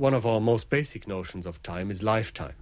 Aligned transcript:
one 0.00 0.14
of 0.14 0.24
our 0.24 0.40
most 0.40 0.70
basic 0.70 1.06
notions 1.06 1.44
of 1.44 1.62
time 1.62 1.90
is 1.90 2.02
lifetime, 2.02 2.54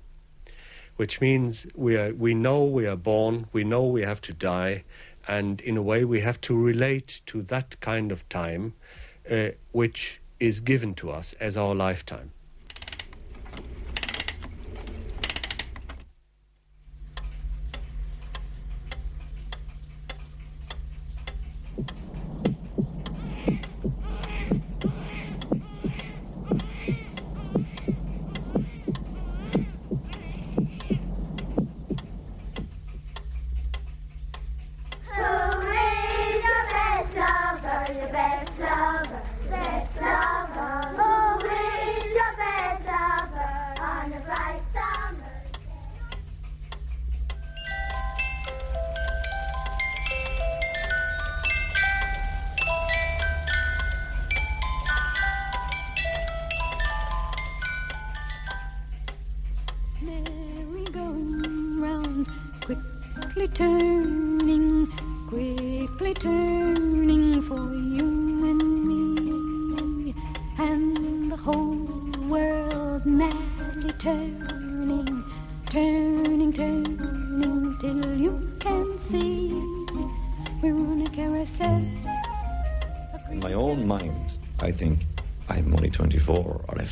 which 0.96 1.20
means 1.20 1.68
we, 1.76 1.96
are, 1.96 2.12
we 2.12 2.34
know 2.34 2.64
we 2.64 2.84
are 2.84 2.96
born, 2.96 3.46
we 3.52 3.62
know 3.62 3.84
we 3.84 4.02
have 4.02 4.20
to 4.20 4.32
die, 4.34 4.82
and 5.28 5.60
in 5.60 5.76
a 5.76 5.82
way 5.82 6.04
we 6.04 6.20
have 6.20 6.40
to 6.40 6.56
relate 6.56 7.20
to 7.26 7.40
that 7.42 7.80
kind 7.80 8.10
of 8.10 8.28
time 8.28 8.74
uh, 9.30 9.50
which 9.70 10.20
is 10.40 10.58
given 10.58 10.94
to 10.94 11.12
us 11.12 11.32
as 11.38 11.56
our 11.56 11.76
lifetime. 11.76 12.32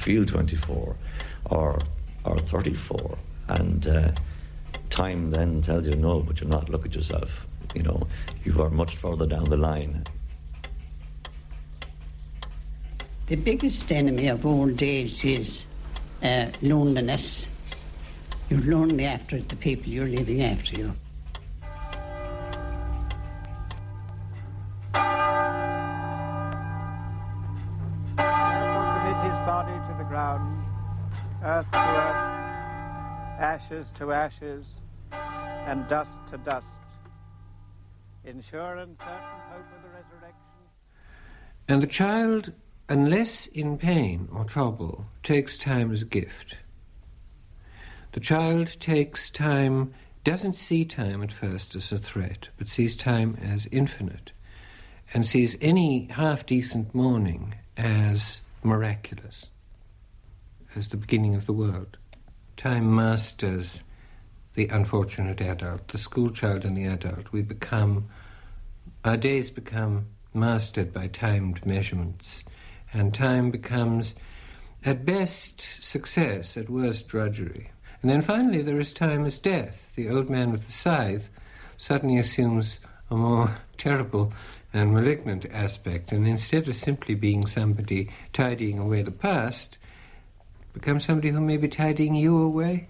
Feel 0.06 0.24
24 0.24 0.96
or, 1.46 1.80
or 2.24 2.38
34. 2.38 3.18
And 3.48 3.88
uh, 3.88 4.12
time 4.88 5.32
then 5.32 5.62
tells 5.62 5.84
you 5.88 5.96
no, 5.96 6.20
but 6.20 6.40
you're 6.40 6.48
not. 6.48 6.68
Look 6.68 6.86
at 6.86 6.94
yourself. 6.94 7.44
You 7.74 7.82
know, 7.82 8.06
you 8.44 8.62
are 8.62 8.70
much 8.70 8.94
further 8.94 9.26
down 9.26 9.50
the 9.50 9.56
line. 9.56 10.06
The 13.26 13.34
biggest 13.34 13.90
enemy 13.90 14.28
of 14.28 14.46
old 14.46 14.80
age 14.80 15.24
is 15.24 15.66
uh, 16.22 16.46
loneliness. 16.62 17.48
You're 18.48 18.60
lonely 18.60 19.06
after 19.06 19.40
the 19.40 19.56
people 19.56 19.92
you're 19.92 20.06
leaving 20.06 20.44
after 20.44 20.78
you. 20.78 20.94
Ashes 33.76 33.86
to 33.98 34.12
ashes, 34.12 34.66
and 35.12 35.86
dust 35.88 36.10
to 36.30 36.38
dust. 36.38 36.66
In 38.24 38.42
sure 38.50 38.76
and 38.76 38.96
certain 38.98 39.14
hope 39.50 39.66
of 39.76 39.82
the 39.82 39.88
resurrection. 39.88 40.36
And 41.68 41.82
the 41.82 41.86
child, 41.86 42.52
unless 42.88 43.46
in 43.46 43.76
pain 43.76 44.28
or 44.32 44.44
trouble, 44.44 45.06
takes 45.22 45.58
time 45.58 45.92
as 45.92 46.02
a 46.02 46.06
gift. 46.06 46.56
The 48.12 48.20
child 48.20 48.80
takes 48.80 49.30
time, 49.30 49.92
doesn't 50.24 50.54
see 50.54 50.84
time 50.86 51.22
at 51.22 51.32
first 51.32 51.74
as 51.74 51.92
a 51.92 51.98
threat, 51.98 52.48
but 52.56 52.68
sees 52.68 52.96
time 52.96 53.36
as 53.42 53.68
infinite, 53.70 54.32
and 55.12 55.26
sees 55.26 55.56
any 55.60 56.06
half 56.06 56.46
decent 56.46 56.94
morning 56.94 57.54
as 57.76 58.40
miraculous, 58.62 59.46
as 60.74 60.88
the 60.88 60.96
beginning 60.96 61.34
of 61.34 61.44
the 61.44 61.52
world 61.52 61.98
time 62.56 62.94
masters 62.94 63.82
the 64.54 64.68
unfortunate 64.68 65.40
adult, 65.40 65.88
the 65.88 65.98
school 65.98 66.30
child 66.30 66.64
and 66.64 66.76
the 66.76 66.86
adult. 66.86 67.30
We 67.30 67.42
become, 67.42 68.08
our 69.04 69.16
days 69.16 69.50
become 69.50 70.06
mastered 70.32 70.92
by 70.92 71.08
timed 71.08 71.64
measurements, 71.66 72.42
and 72.92 73.14
time 73.14 73.50
becomes, 73.50 74.14
at 74.84 75.04
best, 75.04 75.84
success, 75.84 76.56
at 76.56 76.70
worst, 76.70 77.08
drudgery. 77.08 77.70
And 78.00 78.10
then 78.10 78.22
finally, 78.22 78.62
there 78.62 78.80
is 78.80 78.92
time 78.92 79.26
as 79.26 79.38
death. 79.38 79.92
The 79.94 80.08
old 80.08 80.30
man 80.30 80.52
with 80.52 80.66
the 80.66 80.72
scythe 80.72 81.28
suddenly 81.76 82.18
assumes 82.18 82.78
a 83.10 83.16
more 83.16 83.58
terrible 83.76 84.32
and 84.72 84.92
malignant 84.92 85.46
aspect, 85.52 86.12
and 86.12 86.26
instead 86.26 86.68
of 86.68 86.76
simply 86.76 87.14
being 87.14 87.46
somebody 87.46 88.10
tidying 88.32 88.78
away 88.78 89.02
the 89.02 89.10
past, 89.10 89.78
Become 90.76 91.00
somebody 91.00 91.30
who 91.30 91.40
may 91.40 91.56
be 91.56 91.68
tidying 91.68 92.14
you 92.14 92.36
away? 92.36 92.86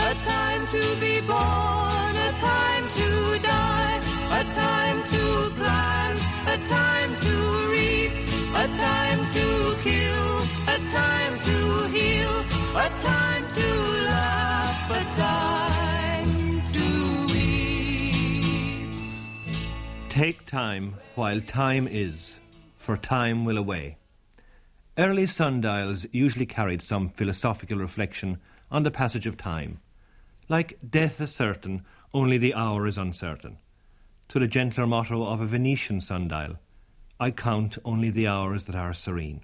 A 0.00 0.12
time 0.12 0.66
to 0.66 0.96
be 1.00 1.20
born, 1.20 2.16
a 2.16 2.32
time 2.40 2.88
to 2.88 3.38
die, 3.38 4.02
a 4.40 4.44
time 4.52 5.04
to 5.04 5.50
plant, 5.54 6.18
a 6.48 6.58
time 6.66 7.16
to 7.16 7.68
reap, 7.70 8.12
a 8.56 8.66
time 8.76 9.24
to 9.36 9.76
kill, 9.84 10.42
a 10.66 10.78
time 10.90 11.38
to 11.38 11.86
heal, 11.94 12.40
a 12.74 12.88
time 13.02 13.48
to 13.50 13.68
laugh, 14.10 14.90
a 14.90 15.04
time 15.14 16.64
to 16.72 16.86
weep. 17.32 18.90
Take 20.08 20.44
time 20.44 20.96
while 21.14 21.40
time 21.40 21.86
is, 21.86 22.34
for 22.76 22.96
time 22.96 23.44
will 23.44 23.58
away. 23.58 23.96
Early 24.96 25.26
sundials 25.26 26.06
usually 26.12 26.46
carried 26.46 26.80
some 26.80 27.08
philosophical 27.08 27.78
reflection 27.78 28.38
on 28.70 28.84
the 28.84 28.92
passage 28.92 29.26
of 29.26 29.36
time. 29.36 29.80
Like 30.48 30.78
death 30.88 31.20
is 31.20 31.34
certain, 31.34 31.84
only 32.12 32.38
the 32.38 32.54
hour 32.54 32.86
is 32.86 32.96
uncertain. 32.96 33.58
To 34.28 34.38
the 34.38 34.46
gentler 34.46 34.86
motto 34.86 35.26
of 35.26 35.40
a 35.40 35.46
Venetian 35.46 36.00
sundial, 36.00 36.60
I 37.18 37.32
count 37.32 37.76
only 37.84 38.10
the 38.10 38.28
hours 38.28 38.66
that 38.66 38.76
are 38.76 38.94
serene. 38.94 39.40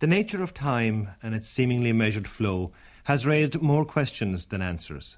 The 0.00 0.06
nature 0.06 0.42
of 0.42 0.52
time 0.52 1.12
and 1.22 1.34
its 1.34 1.48
seemingly 1.48 1.94
measured 1.94 2.28
flow 2.28 2.72
has 3.04 3.24
raised 3.24 3.62
more 3.62 3.86
questions 3.86 4.44
than 4.44 4.60
answers. 4.60 5.16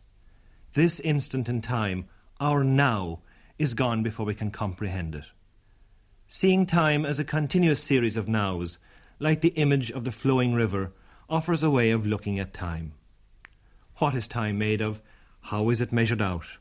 This 0.75 1.01
instant 1.01 1.49
in 1.49 1.63
time, 1.63 2.07
our 2.39 2.63
now, 2.63 3.23
is 3.59 3.75
gone 3.75 4.05
before 4.05 4.25
we 4.25 4.37
can 4.37 4.53
comprehend 4.53 5.17
it 5.17 5.25
seeing 6.35 6.65
time 6.65 7.05
as 7.05 7.19
a 7.19 7.25
continuous 7.25 7.79
series 7.79 8.17
of 8.17 8.27
nows, 8.27 8.79
like 9.19 9.43
the 9.43 9.51
image 9.51 9.91
of 9.91 10.05
the 10.05 10.11
flowing 10.11 10.55
river, 10.55 10.91
offers 11.29 11.63
a 11.63 11.71
way 11.71 11.91
of 11.91 12.07
looking 12.07 12.39
at 12.39 12.55
time. 12.55 12.95
What 13.97 14.15
is 14.15 14.27
time 14.27 14.57
made 14.57 14.81
of? 14.81 15.03
How 15.43 15.69
is 15.69 15.83
it 15.83 15.93
measured 15.93 16.23
out? 16.23 16.57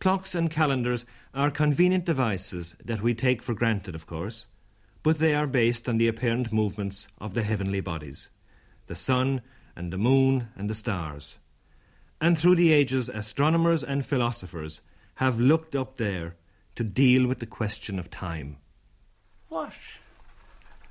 Clocks 0.00 0.34
and 0.34 0.50
calendars 0.50 1.06
are 1.32 1.48
convenient 1.48 2.04
devices 2.04 2.74
that 2.84 3.00
we 3.02 3.14
take 3.14 3.40
for 3.40 3.54
granted, 3.54 3.94
of 3.94 4.08
course, 4.08 4.46
but 5.04 5.20
they 5.20 5.32
are 5.32 5.46
based 5.46 5.88
on 5.88 5.98
the 5.98 6.08
apparent 6.08 6.52
movements 6.52 7.06
of 7.18 7.34
the 7.34 7.44
heavenly 7.44 7.80
bodies 7.80 8.30
the 8.88 8.96
sun 8.96 9.42
and 9.76 9.92
the 9.92 9.96
moon 9.96 10.48
and 10.56 10.68
the 10.68 10.74
stars. 10.74 11.38
And 12.20 12.36
through 12.36 12.56
the 12.56 12.72
ages, 12.72 13.08
astronomers 13.08 13.84
and 13.84 14.04
philosophers 14.04 14.80
have 15.14 15.38
looked 15.38 15.76
up 15.76 15.98
there 15.98 16.34
to 16.76 16.84
deal 16.84 17.26
with 17.26 17.40
the 17.40 17.46
question 17.46 17.98
of 17.98 18.10
time. 18.10 18.58
What 19.48 19.72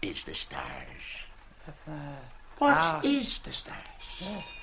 is 0.02 0.24
the 0.24 0.34
stars? 0.34 1.06
What 2.58 2.78
uh, 2.78 3.02
is 3.04 3.40
the 3.40 3.54
stars? 3.54 4.54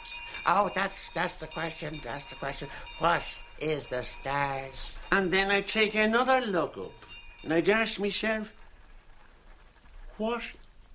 Oh, 0.46 0.70
that's 0.74 1.10
that's 1.10 1.34
the 1.34 1.46
question. 1.46 1.94
That's 2.04 2.30
the 2.30 2.36
question. 2.36 2.68
What 2.98 3.22
is 3.60 3.86
the 3.86 4.02
stars? 4.02 4.92
And 5.10 5.32
then 5.32 5.50
I 5.50 5.60
take 5.60 5.94
another 5.94 6.40
look 6.40 6.76
up, 6.76 6.92
and 7.44 7.52
I'd 7.52 7.68
ask 7.68 8.00
myself, 8.00 8.56
what 10.16 10.42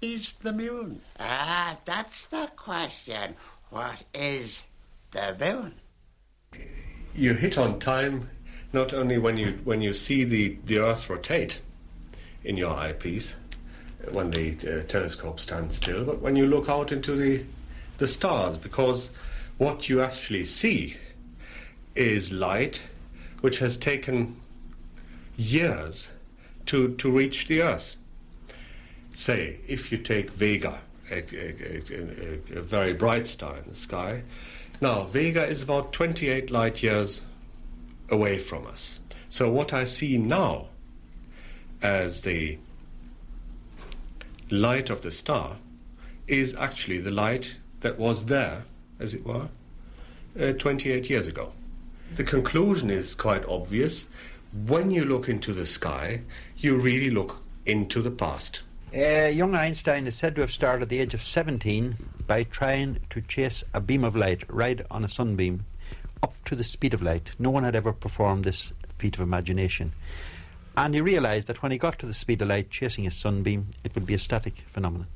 is 0.02 0.34
the 0.34 0.54
moon? 0.54 1.02
Ah, 1.20 1.78
that's 1.86 2.26
the 2.26 2.50
question. 2.56 3.36
What 3.70 4.04
is 4.14 4.66
the 5.12 5.36
moon? 5.40 5.74
You 7.16 7.34
hit 7.34 7.58
on 7.58 7.80
time 7.80 8.30
not 8.74 8.94
only 8.94 9.18
when 9.18 9.38
you 9.38 9.60
when 9.64 9.82
you 9.82 9.94
see 9.94 10.24
the, 10.24 10.58
the 10.66 10.80
Earth 10.80 11.10
rotate 11.10 11.62
in 12.44 12.58
your 12.58 12.74
eyepiece, 12.74 13.36
when 14.12 14.32
the 14.32 14.58
uh, 14.68 14.84
telescope 14.88 15.40
stands 15.40 15.76
still, 15.76 16.04
but 16.06 16.22
when 16.22 16.36
you 16.36 16.48
look 16.48 16.70
out 16.70 16.92
into 16.92 17.16
the, 17.16 17.44
the 17.98 18.08
stars, 18.08 18.58
because 18.58 19.10
what 19.58 19.90
you 19.90 20.02
actually 20.02 20.46
see 20.46 20.96
is 21.96 22.32
light 22.32 22.82
which 23.42 23.60
has 23.60 23.76
taken 23.78 24.36
years 25.36 26.10
to, 26.66 26.90
to 26.96 27.10
reach 27.10 27.48
the 27.48 27.62
Earth. 27.62 27.96
Say, 29.14 29.60
if 29.68 29.92
you 29.92 29.98
take 29.98 30.32
Vega, 30.32 30.80
a, 31.10 31.24
a, 31.36 31.82
a, 32.54 32.60
a 32.60 32.62
very 32.62 32.94
bright 32.94 33.28
star 33.28 33.58
in 33.58 33.70
the 33.70 33.76
sky, 33.76 34.24
now 34.80 35.04
Vega 35.06 35.46
is 35.46 35.62
about 35.62 35.92
28 35.94 36.52
light 36.52 36.84
years 36.84 37.22
away 38.10 38.38
from 38.38 38.66
us. 38.68 39.00
So 39.30 39.50
what 39.50 39.74
I 39.74 39.84
see 39.84 40.18
now 40.18 40.68
as 41.82 42.22
the 42.22 42.58
light 44.50 44.90
of 44.90 45.02
the 45.02 45.12
star 45.12 45.58
is 46.28 46.56
actually 46.56 47.00
the 47.00 47.12
light 47.12 47.58
that 47.82 47.98
was 47.98 48.26
there, 48.26 48.64
as 49.00 49.14
it 49.14 49.26
were, 49.26 49.50
uh, 50.40 50.54
28 50.54 51.10
years 51.10 51.28
ago. 51.28 51.52
The 52.16 52.24
conclusion 52.24 52.90
is 52.90 53.16
quite 53.16 53.46
obvious. 53.46 54.06
When 54.66 54.92
you 54.92 55.06
look 55.06 55.30
into 55.30 55.54
the 55.54 55.66
sky, 55.66 56.22
you 56.58 56.76
really 56.76 57.10
look 57.10 57.42
into 57.66 58.02
the 58.02 58.12
past. 58.12 58.62
Uh, 58.96 59.28
young 59.28 59.54
Einstein 59.54 60.08
is 60.08 60.16
said 60.16 60.36
to 60.36 60.42
have 60.42 60.52
started 60.52 60.84
at 60.84 60.90
the 60.90 61.00
age 61.00 61.14
of 61.14 61.22
17 61.22 61.98
by 62.26 62.44
trying 62.44 63.00
to 63.10 63.22
chase 63.22 63.64
a 63.74 63.82
beam 63.82 64.04
of 64.04 64.16
light 64.16 64.44
right 64.50 64.82
on 64.90 65.04
a 65.04 65.10
sunbeam 65.10 65.66
up 66.24 66.34
to 66.46 66.56
the 66.56 66.64
speed 66.64 66.94
of 66.94 67.02
light. 67.02 67.32
No 67.40 67.50
one 67.50 67.64
had 67.64 67.76
ever 67.76 67.94
performed 67.94 68.44
this 68.44 68.74
feat 68.98 69.16
of 69.16 69.22
imagination. 69.22 69.94
And 70.76 70.94
he 70.94 71.02
realised 71.02 71.48
that 71.48 71.62
when 71.64 71.72
he 71.72 71.78
got 71.78 71.98
to 72.00 72.06
the 72.06 72.14
speed 72.14 72.42
of 72.42 72.50
light 72.50 72.70
chasing 72.70 73.08
a 73.08 73.12
sunbeam, 73.12 73.68
it 73.84 73.96
would 73.96 74.06
be 74.06 74.14
a 74.14 74.20
static 74.20 74.64
phenomenon. 74.68 75.08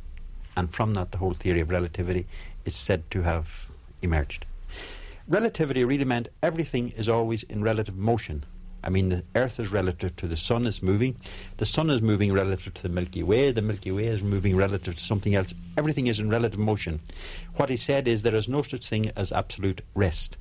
And 0.56 0.74
from 0.74 0.94
that, 0.96 1.12
the 1.12 1.18
whole 1.18 1.34
theory 1.34 1.62
of 1.62 1.70
relativity 1.70 2.28
is 2.66 2.76
said 2.76 3.10
to 3.12 3.22
have 3.22 3.70
emerged. 4.02 4.46
Relativity 5.28 5.84
really 5.84 6.06
meant 6.06 6.30
everything 6.42 6.90
is 6.90 7.08
always 7.08 7.44
in 7.44 7.64
relative 7.64 7.96
motion. 7.96 8.44
I 8.84 8.90
mean, 8.90 9.10
the 9.10 9.24
Earth 9.36 9.60
is 9.60 9.72
relative 9.72 10.16
to 10.18 10.28
the 10.28 10.36
Sun, 10.36 10.66
is 10.66 10.82
moving. 10.82 11.16
The 11.58 11.66
Sun 11.66 11.92
is 11.92 12.02
moving 12.02 12.34
relative 12.34 12.74
to 12.74 12.82
the 12.82 12.90
Milky 12.90 13.22
Way. 13.22 13.52
The 13.52 13.62
Milky 13.62 13.92
Way 13.92 14.08
is 14.08 14.24
moving 14.24 14.56
relative 14.56 14.96
to 14.96 15.02
something 15.02 15.36
else. 15.36 15.54
Everything 15.78 16.08
is 16.08 16.20
in 16.20 16.30
relative 16.30 16.60
motion. 16.60 17.00
What 17.56 17.70
he 17.70 17.78
said 17.78 18.08
is 18.08 18.24
there 18.24 18.36
is 18.36 18.50
no 18.50 18.64
such 18.64 18.88
thing 18.88 19.12
as 19.16 19.32
absolute 19.32 19.82
rest. 19.94 20.38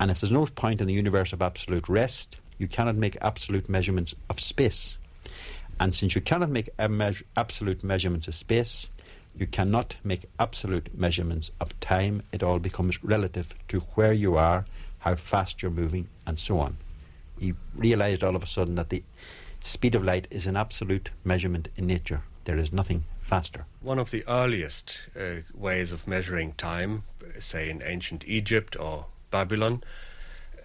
And 0.00 0.10
if 0.10 0.20
there's 0.20 0.32
no 0.32 0.46
point 0.46 0.80
in 0.80 0.86
the 0.86 0.94
universe 0.94 1.32
of 1.32 1.42
absolute 1.42 1.88
rest, 1.88 2.38
you 2.58 2.68
cannot 2.68 2.96
make 2.96 3.16
absolute 3.20 3.68
measurements 3.68 4.14
of 4.30 4.40
space. 4.40 4.98
And 5.80 5.94
since 5.94 6.14
you 6.14 6.20
cannot 6.20 6.50
make 6.50 6.70
absolute 7.36 7.84
measurements 7.84 8.28
of 8.28 8.34
space, 8.34 8.88
you 9.36 9.46
cannot 9.46 9.96
make 10.02 10.26
absolute 10.38 10.96
measurements 10.98 11.50
of 11.60 11.78
time. 11.80 12.22
It 12.32 12.42
all 12.42 12.58
becomes 12.58 13.02
relative 13.04 13.54
to 13.68 13.80
where 13.94 14.12
you 14.12 14.36
are, 14.36 14.64
how 14.98 15.14
fast 15.14 15.62
you're 15.62 15.70
moving, 15.70 16.08
and 16.26 16.38
so 16.38 16.58
on. 16.58 16.76
He 17.38 17.54
realized 17.74 18.24
all 18.24 18.34
of 18.34 18.42
a 18.42 18.46
sudden 18.48 18.74
that 18.74 18.88
the 18.88 19.04
speed 19.60 19.94
of 19.94 20.02
light 20.02 20.26
is 20.30 20.46
an 20.46 20.56
absolute 20.56 21.10
measurement 21.24 21.68
in 21.76 21.86
nature. 21.86 22.22
There 22.44 22.58
is 22.58 22.72
nothing 22.72 23.04
faster. 23.20 23.66
One 23.80 23.98
of 23.98 24.10
the 24.10 24.26
earliest 24.26 25.02
uh, 25.16 25.42
ways 25.54 25.92
of 25.92 26.08
measuring 26.08 26.54
time, 26.54 27.04
say 27.38 27.70
in 27.70 27.82
ancient 27.82 28.24
Egypt 28.26 28.76
or 28.78 29.06
Babylon, 29.30 29.82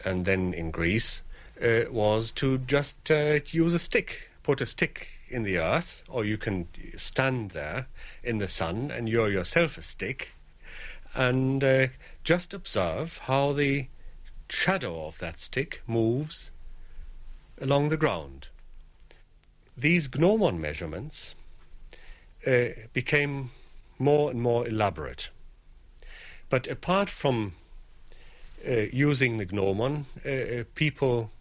and 0.05 0.25
then 0.25 0.53
in 0.53 0.71
Greece, 0.71 1.21
uh, 1.61 1.81
was 1.89 2.31
to 2.33 2.57
just 2.59 3.09
uh, 3.11 3.39
use 3.47 3.73
a 3.73 3.79
stick, 3.79 4.29
put 4.43 4.61
a 4.61 4.65
stick 4.65 5.07
in 5.29 5.43
the 5.43 5.57
earth, 5.57 6.03
or 6.07 6.25
you 6.25 6.37
can 6.37 6.67
stand 6.95 7.51
there 7.51 7.87
in 8.23 8.37
the 8.37 8.47
sun 8.47 8.91
and 8.91 9.09
you're 9.09 9.29
yourself 9.29 9.77
a 9.77 9.81
stick, 9.81 10.31
and 11.15 11.63
uh, 11.63 11.87
just 12.23 12.53
observe 12.53 13.19
how 13.23 13.53
the 13.53 13.87
shadow 14.49 15.07
of 15.07 15.17
that 15.19 15.39
stick 15.39 15.81
moves 15.87 16.51
along 17.59 17.89
the 17.89 17.97
ground. 17.97 18.47
These 19.75 20.13
gnomon 20.13 20.61
measurements 20.61 21.33
uh, 22.45 22.67
became 22.93 23.51
more 23.97 24.29
and 24.29 24.41
more 24.41 24.67
elaborate. 24.67 25.29
But 26.49 26.67
apart 26.67 27.09
from 27.09 27.53
using 28.65 29.37
the 29.37 29.45
gnomon, 29.45 30.05
uh, 30.25 30.29
uh 30.29 30.63
people 30.75 31.31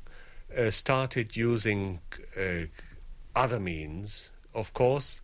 uh, 0.56 0.70
started 0.70 1.36
using 1.36 2.00
uh, 2.36 2.66
other 3.34 3.60
means, 3.60 4.30
of 4.54 4.72
course, 4.74 5.20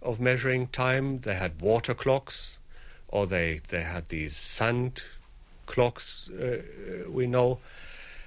of 0.00 0.20
measuring 0.20 0.66
time. 0.68 1.20
They 1.20 1.34
had 1.34 1.60
water 1.60 1.94
clocks, 1.94 2.58
or 3.08 3.26
they, 3.26 3.60
they 3.68 3.82
had 3.82 4.08
these 4.08 4.36
sand 4.36 5.02
clocks, 5.66 6.28
uh, 6.30 6.62
we 7.08 7.26
know. 7.26 7.58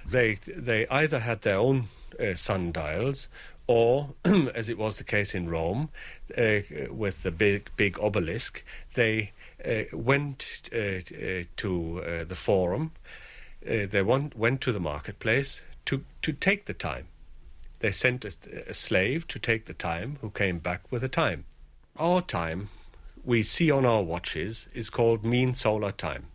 They, 0.08 0.38
they 0.46 0.86
either 0.88 1.20
had 1.20 1.42
their 1.42 1.58
own 1.58 1.88
uh, 2.18 2.34
sundials, 2.34 3.28
or, 3.66 4.14
as 4.54 4.68
it 4.68 4.78
was 4.78 4.98
the 4.98 5.04
case 5.04 5.34
in 5.34 5.50
Rome, 5.50 5.90
uh, 6.38 6.60
with 6.90 7.22
the 7.22 7.32
big, 7.32 7.70
big 7.76 7.98
obelisk, 7.98 8.62
they 8.94 9.22
uh, 9.22 9.35
went 9.92 10.70
uh, 10.72 10.78
uh, 10.78 11.44
to 11.56 12.24
the 12.28 12.34
forum, 12.34 12.92
they 13.62 14.02
went, 14.02 14.36
went 14.36 14.60
to 14.62 14.72
the 14.72 14.80
marketplace 14.80 15.62
to, 15.86 16.04
to 16.22 16.32
take 16.32 16.66
the 16.66 16.74
time 16.74 17.08
they 17.80 17.92
sent 17.92 18.24
a, 18.24 18.32
a, 18.68 18.74
slave 18.74 19.26
to 19.28 19.38
take 19.38 19.66
the 19.66 19.74
time, 19.74 20.18
who 20.20 20.30
came 20.30 20.58
back 20.58 20.80
with 20.90 21.02
the 21.02 21.08
time. 21.08 21.44
Our 21.98 22.20
time, 22.20 22.68
we 23.24 23.42
see 23.42 23.70
on 23.70 23.84
our 23.84 24.02
watches, 24.02 24.68
is 24.74 24.90
called 24.90 25.24
mean 25.24 25.54
solar 25.54 25.92
time. 25.92 26.26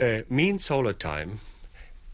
Uh, 0.00 0.22
mean 0.28 0.58
solar 0.58 0.92
time 0.92 1.40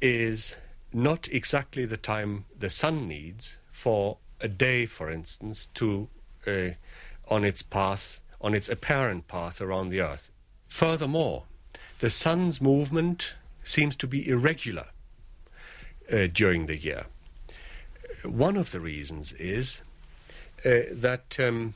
is 0.00 0.54
not 0.92 1.28
exactly 1.28 1.84
the 1.84 1.96
time 1.96 2.44
the 2.58 2.70
sun 2.70 3.06
needs 3.06 3.56
for 3.70 4.18
a 4.40 4.48
day, 4.48 4.86
for 4.86 5.10
instance, 5.10 5.68
to 5.74 6.08
uh, 6.46 6.70
on 7.28 7.44
its 7.44 7.62
path, 7.62 8.20
on 8.40 8.54
its 8.54 8.68
apparent 8.68 9.28
path 9.28 9.60
around 9.60 9.90
the 9.90 10.00
Earth. 10.00 10.30
Furthermore, 10.68 11.44
the 11.98 12.10
sun's 12.10 12.60
movement 12.60 13.34
seems 13.62 13.96
to 13.96 14.06
be 14.06 14.28
irregular 14.28 14.86
uh, 16.10 16.26
during 16.32 16.66
the 16.66 16.76
year 16.76 17.06
one 18.24 18.56
of 18.56 18.72
the 18.72 18.80
reasons 18.80 19.32
is 19.34 19.80
uh, 20.64 20.80
that 20.92 21.36
um, 21.38 21.74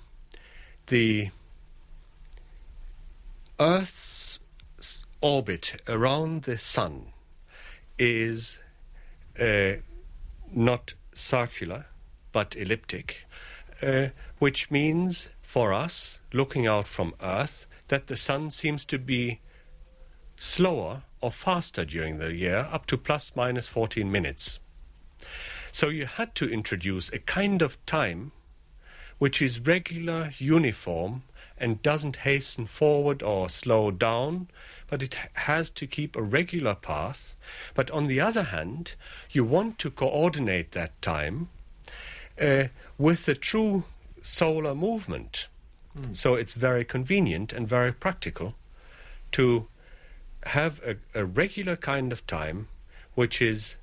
the 0.88 1.30
Earth's 3.58 4.38
orbit 5.20 5.80
around 5.88 6.42
the 6.42 6.58
Sun 6.58 7.06
is 7.98 8.58
uh, 9.40 9.74
not 10.52 10.94
circular 11.14 11.86
but 12.32 12.56
elliptic, 12.56 13.24
uh, 13.80 14.08
which 14.38 14.70
means 14.70 15.28
for 15.40 15.72
us, 15.72 16.18
looking 16.34 16.66
out 16.66 16.86
from 16.86 17.14
Earth, 17.22 17.66
that 17.88 18.08
the 18.08 18.16
Sun 18.16 18.50
seems 18.50 18.84
to 18.86 18.98
be 18.98 19.40
slower 20.36 21.02
or 21.20 21.30
faster 21.30 21.84
during 21.84 22.18
the 22.18 22.34
year, 22.34 22.68
up 22.70 22.86
to 22.86 22.98
plus 22.98 23.32
minus 23.34 23.68
14 23.68 24.10
minutes. 24.10 24.58
So 25.72 25.88
you 25.88 26.06
had 26.06 26.34
to 26.36 26.48
introduce 26.48 27.12
a 27.12 27.18
kind 27.18 27.62
of 27.62 27.84
time 27.86 28.32
which 29.18 29.40
is 29.40 29.60
regular, 29.60 30.32
uniform, 30.38 31.22
and 31.56 31.82
doesn't 31.82 32.16
hasten 32.16 32.66
forward 32.66 33.22
or 33.22 33.48
slow 33.48 33.90
down, 33.90 34.48
but 34.88 35.02
it 35.02 35.16
has 35.34 35.70
to 35.70 35.86
keep 35.86 36.16
a 36.16 36.22
regular 36.22 36.74
path. 36.74 37.36
But 37.74 37.90
on 37.90 38.08
the 38.08 38.20
other 38.20 38.42
hand, 38.42 38.94
you 39.30 39.44
want 39.44 39.78
to 39.78 39.90
coordinate 39.90 40.72
that 40.72 41.00
time 41.00 41.48
uh, 42.40 42.64
with 42.98 43.24
the 43.24 43.34
true 43.34 43.84
solar 44.20 44.74
movement. 44.74 45.48
Mm. 45.98 46.16
So 46.16 46.34
it's 46.34 46.54
very 46.54 46.84
convenient 46.84 47.52
and 47.52 47.68
very 47.68 47.92
practical 47.92 48.54
to 49.32 49.66
have 50.46 50.80
a, 50.84 50.96
a 51.14 51.24
regular 51.24 51.76
kind 51.76 52.12
of 52.12 52.26
time 52.26 52.68
which 53.14 53.40
is 53.40 53.76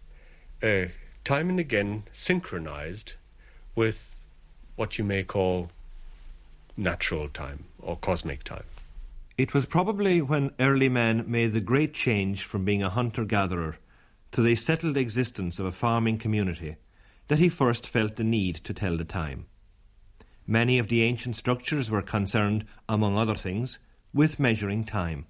uh, 0.61 0.85
time 1.23 1.49
and 1.49 1.59
again 1.59 2.03
synchronized 2.13 3.13
with 3.75 4.25
what 4.75 4.97
you 4.97 5.03
may 5.03 5.23
call 5.23 5.69
natural 6.77 7.29
time 7.29 7.65
or 7.81 7.95
cosmic 7.95 8.43
time. 8.43 8.63
It 9.37 9.53
was 9.53 9.65
probably 9.65 10.21
when 10.21 10.51
early 10.59 10.89
men 10.89 11.25
made 11.27 11.53
the 11.53 11.61
great 11.61 11.93
change 11.93 12.43
from 12.43 12.65
being 12.65 12.83
a 12.83 12.89
hunter 12.89 13.25
gatherer 13.25 13.77
to 14.31 14.41
the 14.41 14.55
settled 14.55 14.97
existence 14.97 15.59
of 15.59 15.65
a 15.65 15.71
farming 15.71 16.17
community 16.17 16.75
that 17.27 17.39
he 17.39 17.49
first 17.49 17.87
felt 17.87 18.17
the 18.17 18.23
need 18.23 18.55
to 18.55 18.73
tell 18.73 18.97
the 18.97 19.05
time. 19.05 19.45
Many 20.51 20.79
of 20.79 20.89
the 20.89 21.03
ancient 21.03 21.37
structures 21.37 21.89
were 21.89 22.01
concerned, 22.01 22.65
among 22.89 23.17
other 23.17 23.35
things, 23.35 23.79
with 24.13 24.37
measuring 24.37 24.83
time. 24.83 25.25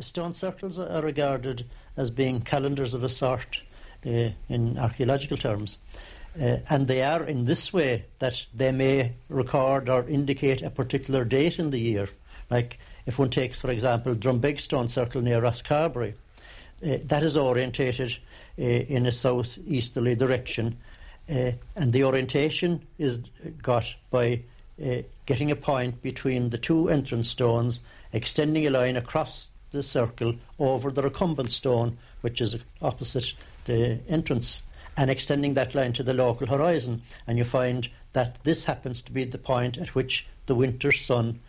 Stone 0.00 0.32
circles 0.32 0.80
are 0.80 1.00
regarded 1.00 1.64
as 1.96 2.10
being 2.10 2.40
calendars 2.40 2.92
of 2.92 3.04
a 3.04 3.08
sort 3.08 3.62
uh, 4.04 4.30
in 4.48 4.78
archaeological 4.78 5.36
terms. 5.36 5.78
Uh, 6.42 6.56
and 6.68 6.88
they 6.88 7.04
are 7.04 7.22
in 7.22 7.44
this 7.44 7.72
way 7.72 8.04
that 8.18 8.44
they 8.52 8.72
may 8.72 9.12
record 9.28 9.88
or 9.88 10.04
indicate 10.08 10.60
a 10.60 10.70
particular 10.70 11.24
date 11.24 11.60
in 11.60 11.70
the 11.70 11.78
year. 11.78 12.08
Like 12.50 12.80
if 13.06 13.20
one 13.20 13.30
takes, 13.30 13.60
for 13.60 13.70
example, 13.70 14.16
Drombeg 14.16 14.58
Stone 14.58 14.88
Circle 14.88 15.22
near 15.22 15.40
Rosscarbery, 15.40 16.14
uh, 16.84 16.96
that 17.04 17.22
is 17.22 17.36
orientated 17.36 18.18
uh, 18.58 18.62
in 18.64 19.06
a 19.06 19.12
south-easterly 19.12 20.16
direction, 20.16 20.78
uh, 21.28 21.52
and 21.74 21.92
the 21.92 22.04
orientation 22.04 22.86
is 22.98 23.18
got 23.62 23.94
by 24.10 24.42
uh, 24.84 25.02
getting 25.26 25.50
a 25.50 25.56
point 25.56 26.02
between 26.02 26.50
the 26.50 26.58
two 26.58 26.88
entrance 26.88 27.30
stones, 27.30 27.80
extending 28.12 28.66
a 28.66 28.70
line 28.70 28.96
across 28.96 29.50
the 29.70 29.82
circle 29.82 30.34
over 30.58 30.90
the 30.90 31.02
recumbent 31.02 31.52
stone, 31.52 31.98
which 32.20 32.40
is 32.40 32.56
opposite 32.80 33.34
the 33.64 33.98
entrance 34.08 34.62
and 34.96 35.10
extending 35.10 35.54
that 35.54 35.74
line 35.74 35.92
to 35.92 36.02
the 36.02 36.14
local 36.14 36.46
horizon. 36.46 37.02
And 37.26 37.38
you 37.38 37.44
find 37.44 37.88
that 38.12 38.42
this 38.44 38.64
happens 38.64 39.02
to 39.02 39.12
be 39.12 39.24
the 39.24 39.38
point 39.38 39.76
at 39.76 39.94
which 39.94 40.26
the 40.46 40.54
winter 40.54 40.92
sun 40.92 41.40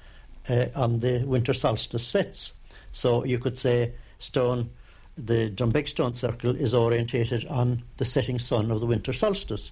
uh, 0.50 0.66
on 0.76 1.00
the 1.00 1.24
winter 1.26 1.54
solstice 1.54 2.06
sets. 2.06 2.54
So 2.92 3.24
you 3.24 3.40
could 3.40 3.58
say 3.58 3.94
stone, 4.20 4.70
the 5.18 5.50
Drombeg 5.50 5.90
stone 5.90 6.14
circle 6.14 6.56
is 6.56 6.74
orientated 6.74 7.46
on 7.48 7.84
the 7.98 8.06
setting 8.06 8.40
sun 8.40 8.72
of 8.72 8.80
the 8.80 8.86
winter 8.86 9.14
solstice. 9.14 9.72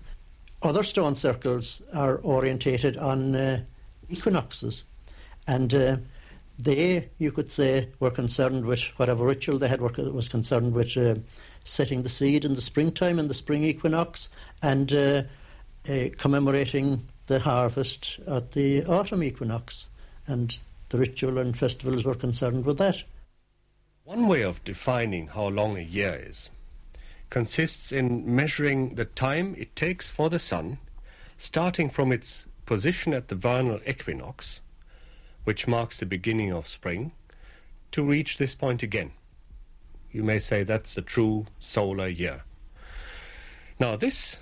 Other 0.61 0.83
stone 0.83 1.15
circles 1.15 1.81
are 1.93 2.17
orientated 2.17 2.97
on 2.97 3.35
uh, 3.35 3.61
equinoxes, 4.09 4.83
and 5.47 5.73
uh, 5.73 5.97
they, 6.57 7.09
you 7.19 7.31
could 7.31 7.51
say, 7.51 7.89
were 7.99 8.09
concerned 8.09 8.65
with 8.65 8.81
whatever 8.97 9.25
ritual 9.25 9.59
they 9.59 9.67
had 9.67 9.81
was 9.81 10.29
concerned 10.29 10.73
with 10.73 10.97
uh, 10.97 11.15
setting 11.63 12.03
the 12.03 12.09
seed 12.09 12.45
in 12.45 12.53
the 12.53 12.61
springtime 12.61 13.19
and 13.19 13.29
the 13.29 13.33
spring 13.33 13.63
equinox, 13.63 14.29
and 14.61 14.93
uh, 14.93 15.23
uh, 15.89 16.05
commemorating 16.17 17.05
the 17.27 17.39
harvest 17.39 18.19
at 18.27 18.51
the 18.53 18.83
autumn 18.85 19.23
equinox. 19.23 19.87
And 20.27 20.57
the 20.89 20.97
ritual 20.97 21.37
and 21.37 21.57
festivals 21.57 22.03
were 22.03 22.15
concerned 22.15 22.65
with 22.65 22.77
that. 22.79 23.03
One 24.05 24.27
way 24.27 24.43
of 24.43 24.63
defining 24.63 25.27
how 25.27 25.47
long 25.47 25.77
a 25.77 25.81
year 25.81 26.23
is 26.25 26.49
consists 27.29 27.91
in 27.91 28.35
measuring 28.35 28.95
the 28.95 29.05
time 29.05 29.55
it 29.57 29.75
takes 29.75 30.09
for 30.09 30.29
the 30.29 30.39
sun, 30.39 30.77
starting 31.37 31.89
from 31.89 32.13
its 32.13 32.45
position 32.65 33.13
at 33.13 33.27
the 33.27 33.35
vernal 33.35 33.81
equinox, 33.85 34.61
which 35.43 35.67
marks 35.67 35.99
the 35.99 36.05
beginning 36.05 36.53
of 36.53 36.67
spring, 36.67 37.11
to 37.91 38.03
reach 38.03 38.37
this 38.37 38.55
point 38.55 38.81
again 38.81 39.11
you 40.15 40.23
may 40.23 40.39
say 40.39 40.63
that's 40.63 40.95
a 40.95 41.01
true 41.01 41.45
solar 41.59 42.07
year. 42.07 42.45
Now, 43.81 43.97
this 43.97 44.39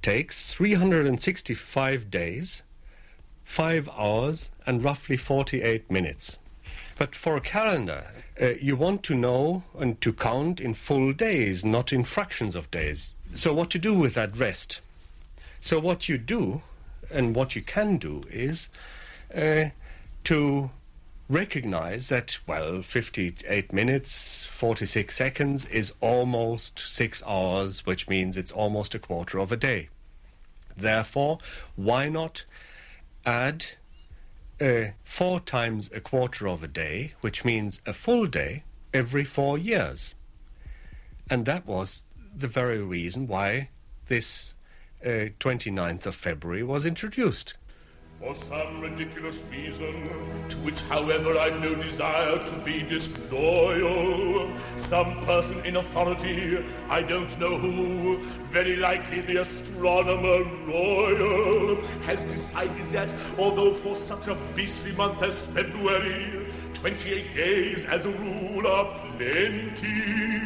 takes 0.00 0.52
365 0.52 2.08
days, 2.08 2.62
5 3.42 3.88
hours, 3.98 4.50
and 4.64 4.84
roughly 4.84 5.16
48 5.16 5.90
minutes. 5.90 6.38
But 7.02 7.16
for 7.16 7.36
a 7.36 7.40
calendar, 7.40 8.04
uh, 8.40 8.50
you 8.60 8.76
want 8.76 9.02
to 9.02 9.14
know 9.16 9.64
and 9.76 10.00
to 10.02 10.12
count 10.12 10.60
in 10.60 10.72
full 10.72 11.12
days, 11.12 11.64
not 11.64 11.92
in 11.92 12.04
fractions 12.04 12.54
of 12.54 12.70
days. 12.70 13.12
So, 13.34 13.52
what 13.52 13.70
to 13.70 13.78
do 13.80 13.98
with 13.98 14.14
that 14.14 14.36
rest? 14.36 14.80
So, 15.60 15.80
what 15.80 16.08
you 16.08 16.16
do 16.16 16.62
and 17.10 17.34
what 17.34 17.56
you 17.56 17.62
can 17.62 17.98
do 17.98 18.22
is 18.30 18.68
uh, 19.34 19.70
to 20.22 20.70
recognize 21.28 22.08
that, 22.08 22.38
well, 22.46 22.82
58 22.82 23.72
minutes, 23.72 24.46
46 24.46 25.16
seconds 25.16 25.64
is 25.64 25.92
almost 26.00 26.78
six 26.78 27.20
hours, 27.26 27.84
which 27.84 28.06
means 28.06 28.36
it's 28.36 28.52
almost 28.52 28.94
a 28.94 29.00
quarter 29.00 29.40
of 29.40 29.50
a 29.50 29.56
day. 29.56 29.88
Therefore, 30.76 31.40
why 31.74 32.08
not 32.08 32.44
add 33.26 33.64
uh, 34.62 34.92
four 35.02 35.40
times 35.40 35.90
a 35.92 36.00
quarter 36.00 36.46
of 36.46 36.62
a 36.62 36.68
day, 36.68 37.14
which 37.20 37.44
means 37.44 37.80
a 37.84 37.92
full 37.92 38.26
day, 38.26 38.62
every 38.94 39.24
four 39.24 39.58
years? 39.58 40.14
And 41.28 41.44
that 41.46 41.66
was 41.66 42.04
the 42.34 42.46
very 42.46 42.78
reason 42.78 43.26
why 43.26 43.70
this 44.06 44.54
uh, 45.04 45.34
29th 45.40 46.06
of 46.06 46.14
February 46.14 46.62
was 46.62 46.86
introduced. 46.86 47.54
For 48.22 48.36
some 48.36 48.80
ridiculous 48.80 49.42
reason, 49.50 50.08
to 50.48 50.56
which, 50.58 50.80
however, 50.82 51.36
I've 51.36 51.60
no 51.60 51.74
desire 51.74 52.38
to 52.38 52.56
be 52.58 52.80
disloyal, 52.80 54.48
some 54.76 55.24
person 55.24 55.58
in 55.66 55.74
authority, 55.74 56.64
I 56.88 57.02
don't 57.02 57.36
know 57.40 57.58
who, 57.58 58.22
very 58.48 58.76
likely 58.76 59.22
the 59.22 59.38
astronomer 59.38 60.44
royal, 60.68 61.80
has 62.06 62.22
decided 62.32 62.92
that 62.92 63.12
although 63.38 63.74
for 63.74 63.96
such 63.96 64.28
a 64.28 64.36
beastly 64.54 64.92
month 64.92 65.20
as 65.20 65.44
February, 65.48 66.46
28 66.74 67.34
days 67.34 67.84
as 67.86 68.06
a 68.06 68.10
rule 68.10 68.64
are 68.68 69.00
plenty, 69.16 70.38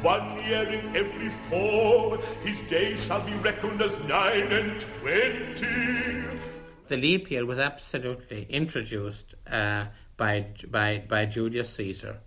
one 0.00 0.38
year 0.44 0.62
in 0.62 0.96
every 0.96 1.28
four, 1.28 2.18
his 2.44 2.60
days 2.68 3.04
shall 3.04 3.26
be 3.26 3.34
reckoned 3.38 3.82
as 3.82 3.98
nine 4.04 4.52
and 4.52 4.80
twenty 4.80 6.39
the 6.90 6.96
leap 6.96 7.30
year 7.30 7.46
was 7.46 7.60
absolutely 7.60 8.46
introduced 8.50 9.34
uh, 9.50 9.86
by, 10.16 10.46
by, 10.68 11.02
by 11.08 11.24
Julius 11.24 11.72
Caesar 11.74 12.18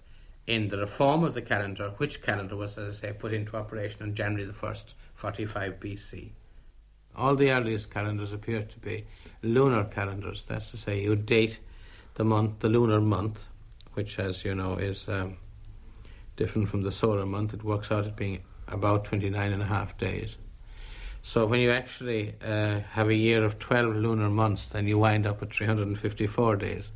in 0.48 0.70
the 0.70 0.78
reform 0.78 1.26
of 1.26 1.34
the 1.34 1.42
calendar, 1.42 1.94
which 1.98 2.22
calendar 2.22 2.56
was, 2.56 2.78
as 2.78 2.96
I 2.96 3.08
say, 3.08 3.14
put 3.14 3.34
into 3.34 3.58
operation 3.58 4.02
on 4.02 4.16
January 4.16 4.46
the 4.46 4.54
1st, 4.54 4.94
45 5.16 5.80
BC. 5.82 6.30
All 7.16 7.36
the 7.36 7.52
earliest 7.52 7.92
calendars 7.92 8.32
appear 8.32 8.64
to 8.64 8.80
be 8.80 9.06
lunar 9.42 9.84
calendars, 9.84 10.46
that's 10.48 10.72
to 10.72 10.78
say, 10.78 11.02
you 11.02 11.18
date 11.18 11.60
the 12.16 12.24
month, 12.24 12.60
the 12.60 12.70
lunar 12.70 13.02
month, 13.02 13.42
which, 13.96 14.18
as 14.18 14.46
you 14.46 14.56
know, 14.56 14.76
is 14.76 15.10
um, 15.10 15.36
different 16.38 16.70
from 16.70 16.84
the 16.84 16.92
solar 16.92 17.26
month. 17.26 17.54
It 17.54 17.64
works 17.64 17.92
out 17.92 18.06
as 18.06 18.14
being 18.14 18.40
about 18.70 19.04
29 19.04 19.52
and 19.52 19.62
a 19.62 19.66
half 19.66 19.98
days. 19.98 20.38
So 21.26 21.46
when 21.46 21.62
you 21.62 21.72
actually 21.72 22.36
uh, 22.46 22.82
have 22.92 23.08
a 23.08 23.16
year 23.16 23.46
of 23.46 23.58
12 23.58 23.96
lunar 23.96 24.30
months, 24.30 24.66
then 24.66 24.88
you 24.88 25.00
wind 25.00 25.26
up 25.26 25.42
at 25.42 25.54
354 25.54 26.58
days. 26.58 26.92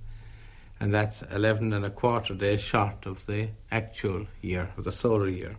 And 0.82 0.94
that's 0.94 1.24
11 1.32 1.72
and 1.72 1.86
a 1.86 1.90
quarter 1.90 2.36
days 2.36 2.62
short 2.62 3.06
of 3.06 3.26
the 3.26 3.50
actual 3.72 4.28
year, 4.42 4.70
of 4.78 4.84
the 4.84 4.92
solar 4.92 5.30
year. 5.30 5.56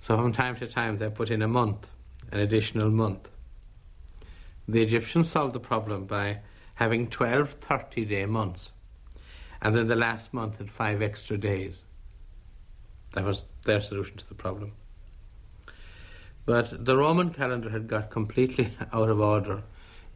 So 0.00 0.16
from 0.16 0.32
time 0.32 0.56
to 0.56 0.68
time 0.68 0.98
they 0.98 1.10
put 1.10 1.30
in 1.30 1.42
a 1.42 1.48
month, 1.48 1.88
an 2.30 2.38
additional 2.38 2.90
month. 2.90 3.28
The 4.68 4.80
Egyptians 4.80 5.30
solved 5.30 5.52
the 5.52 5.60
problem 5.60 6.06
by 6.06 6.38
having 6.74 7.10
12 7.10 7.56
30 7.60 8.04
day 8.04 8.24
months. 8.24 8.70
And 9.60 9.74
then 9.74 9.88
the 9.88 9.96
last 9.96 10.32
month 10.32 10.58
had 10.58 10.70
five 10.70 11.02
extra 11.02 11.36
days. 11.36 11.82
That 13.14 13.24
was 13.24 13.44
their 13.64 13.80
solution 13.80 14.16
to 14.18 14.28
the 14.28 14.34
problem. 14.34 14.72
But 16.46 16.84
the 16.84 16.96
Roman 16.96 17.30
calendar 17.30 17.70
had 17.70 17.88
got 17.88 18.10
completely 18.10 18.72
out 18.92 19.08
of 19.08 19.20
order 19.20 19.62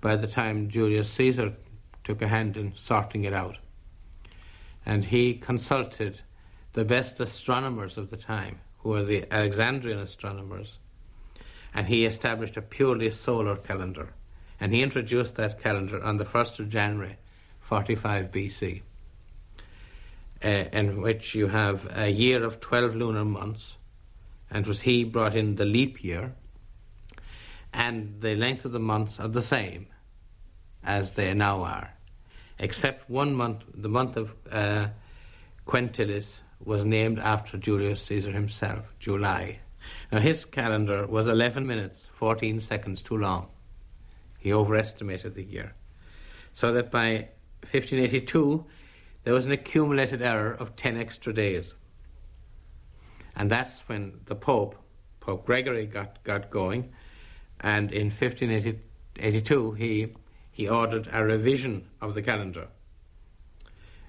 by 0.00 0.16
the 0.16 0.26
time 0.26 0.68
Julius 0.68 1.10
Caesar 1.10 1.54
took 2.04 2.22
a 2.22 2.28
hand 2.28 2.56
in 2.56 2.74
sorting 2.74 3.24
it 3.24 3.32
out. 3.32 3.58
And 4.84 5.06
he 5.06 5.34
consulted 5.34 6.20
the 6.74 6.84
best 6.84 7.18
astronomers 7.20 7.96
of 7.98 8.10
the 8.10 8.16
time, 8.16 8.60
who 8.78 8.90
were 8.90 9.04
the 9.04 9.26
Alexandrian 9.32 9.98
astronomers, 9.98 10.78
and 11.74 11.88
he 11.88 12.04
established 12.04 12.56
a 12.56 12.62
purely 12.62 13.10
solar 13.10 13.56
calendar. 13.56 14.12
And 14.60 14.72
he 14.72 14.82
introduced 14.82 15.34
that 15.36 15.62
calendar 15.62 16.02
on 16.02 16.16
the 16.16 16.24
1st 16.24 16.60
of 16.60 16.68
January, 16.68 17.16
45 17.60 18.30
BC, 18.30 18.82
uh, 20.44 20.48
in 20.48 21.00
which 21.00 21.34
you 21.34 21.48
have 21.48 21.88
a 21.96 22.10
year 22.10 22.44
of 22.44 22.60
12 22.60 22.94
lunar 22.94 23.24
months 23.24 23.77
and 24.50 24.64
it 24.64 24.68
was 24.68 24.80
he 24.80 25.04
brought 25.04 25.36
in 25.36 25.56
the 25.56 25.64
leap 25.64 26.02
year, 26.02 26.34
and 27.72 28.20
the 28.20 28.34
length 28.34 28.64
of 28.64 28.72
the 28.72 28.80
months 28.80 29.20
are 29.20 29.28
the 29.28 29.42
same 29.42 29.86
as 30.82 31.12
they 31.12 31.34
now 31.34 31.62
are, 31.62 31.94
except 32.58 33.08
one 33.10 33.34
month, 33.34 33.64
the 33.74 33.88
month 33.88 34.16
of 34.16 34.34
uh, 34.50 34.88
Quintilis, 35.66 36.40
was 36.64 36.84
named 36.84 37.18
after 37.18 37.56
Julius 37.56 38.02
Caesar 38.02 38.32
himself, 38.32 38.84
July. 38.98 39.60
Now 40.10 40.20
his 40.20 40.44
calendar 40.44 41.06
was 41.06 41.26
11 41.26 41.66
minutes, 41.66 42.08
14 42.14 42.60
seconds 42.60 43.02
too 43.02 43.16
long. 43.16 43.48
He 44.38 44.52
overestimated 44.52 45.34
the 45.34 45.44
year. 45.44 45.74
So 46.52 46.72
that 46.72 46.90
by 46.90 47.28
1582, 47.62 48.64
there 49.24 49.34
was 49.34 49.46
an 49.46 49.52
accumulated 49.52 50.22
error 50.22 50.52
of 50.52 50.76
10 50.76 50.96
extra 50.96 51.32
days. 51.32 51.74
And 53.38 53.50
that's 53.50 53.80
when 53.88 54.20
the 54.26 54.34
Pope, 54.34 54.76
Pope 55.20 55.46
Gregory, 55.46 55.86
got, 55.86 56.22
got 56.24 56.50
going. 56.50 56.92
And 57.60 57.90
in 57.92 58.08
1582, 58.08 59.72
he, 59.72 60.08
he 60.52 60.68
ordered 60.68 61.08
a 61.10 61.24
revision 61.24 61.86
of 62.02 62.14
the 62.14 62.22
calendar. 62.22 62.68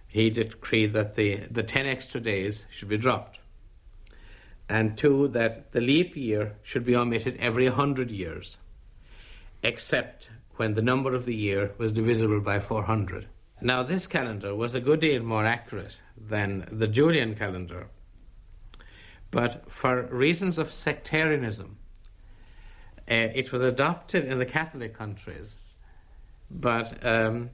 He 0.07 0.29
decreed 0.29 0.91
that 0.93 1.15
the, 1.15 1.37
the 1.51 1.63
10 1.63 1.85
extra 1.85 2.19
days 2.19 2.65
should 2.69 2.89
be 2.89 2.97
dropped. 2.97 3.39
And 4.67 4.97
two, 4.97 5.29
that 5.29 5.71
the 5.71 5.81
leap 5.81 6.17
year 6.17 6.55
should 6.63 6.85
be 6.85 6.95
omitted 6.95 7.37
every 7.39 7.69
100 7.69 8.11
years. 8.11 8.57
except 9.63 10.29
when 10.55 10.73
the 10.73 10.81
number 10.81 11.13
of 11.13 11.25
the 11.25 11.35
year 11.35 11.71
was 11.77 11.91
divisible 11.91 12.39
by 12.41 12.59
400. 12.59 13.27
Now, 13.61 13.83
this 13.83 14.07
calendar 14.07 14.55
was 14.55 14.75
a 14.75 14.79
good 14.79 15.01
deal 15.01 15.21
more 15.23 15.45
accurate 15.45 15.97
than 16.17 16.67
the 16.71 16.87
Julian 16.87 17.35
calendar, 17.35 17.87
but 19.31 19.69
for 19.71 20.03
reasons 20.03 20.57
of 20.57 20.71
sectarianism, 20.71 21.77
uh, 23.09 23.29
it 23.33 23.51
was 23.51 23.61
adopted 23.61 24.25
in 24.25 24.39
the 24.39 24.45
Catholic 24.45 24.93
countries, 24.93 25.55
but 26.51 27.03
um, 27.05 27.49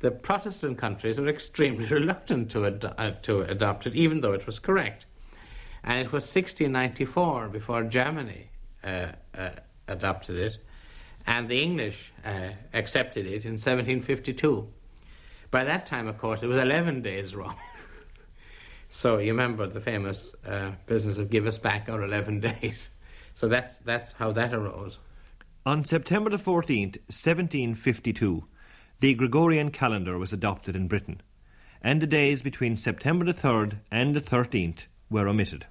the 0.00 0.10
Protestant 0.10 0.78
countries 0.78 1.18
were 1.18 1.28
extremely 1.28 1.84
reluctant 1.98 2.50
to, 2.50 2.66
ad- 2.66 2.94
uh, 2.98 3.10
to 3.22 3.42
adopt 3.42 3.86
it, 3.86 3.94
even 3.94 4.20
though 4.20 4.32
it 4.32 4.46
was 4.46 4.58
correct. 4.58 5.06
And 5.84 5.98
it 5.98 6.12
was 6.12 6.22
1694 6.24 7.48
before 7.48 7.82
Germany 7.84 8.48
uh, 8.84 9.12
uh, 9.36 9.50
adopted 9.88 10.36
it, 10.36 10.58
and 11.26 11.48
the 11.48 11.62
English 11.62 12.12
uh, 12.24 12.50
accepted 12.72 13.26
it 13.26 13.44
in 13.44 13.52
1752. 13.52 14.68
By 15.50 15.64
that 15.64 15.86
time, 15.86 16.08
of 16.08 16.18
course, 16.18 16.42
it 16.42 16.46
was 16.46 16.58
11 16.58 17.02
days 17.02 17.34
wrong. 17.36 17.56
So 18.94 19.16
you 19.16 19.32
remember 19.32 19.66
the 19.66 19.80
famous 19.80 20.34
uh, 20.46 20.72
business 20.84 21.16
of 21.16 21.30
give 21.30 21.46
us 21.46 21.56
back 21.56 21.88
our 21.88 22.04
11 22.04 22.40
days. 22.60 22.90
So 23.34 23.48
that's, 23.48 23.78
that's 23.78 24.12
how 24.12 24.32
that 24.32 24.52
arose. 24.52 24.98
On 25.64 25.82
September 25.82 26.28
the 26.28 26.36
14th, 26.36 26.98
1752, 27.08 28.44
the 29.00 29.14
Gregorian 29.14 29.70
calendar 29.70 30.18
was 30.18 30.32
adopted 30.32 30.76
in 30.76 30.88
Britain, 30.88 31.22
and 31.80 32.02
the 32.02 32.06
days 32.06 32.42
between 32.42 32.76
September 32.76 33.24
the 33.24 33.32
3rd 33.32 33.78
and 33.90 34.14
the 34.14 34.20
13th 34.20 34.86
were 35.08 35.26
omitted. 35.26 35.66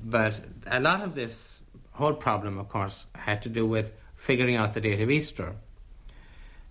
But 0.00 0.40
a 0.68 0.78
lot 0.78 1.02
of 1.02 1.16
this 1.16 1.58
whole 1.90 2.14
problem, 2.14 2.58
of 2.58 2.68
course, 2.68 3.06
had 3.16 3.42
to 3.42 3.48
do 3.48 3.66
with 3.66 3.92
figuring 4.14 4.54
out 4.54 4.72
the 4.72 4.80
date 4.80 5.00
of 5.00 5.10
Easter. 5.10 5.56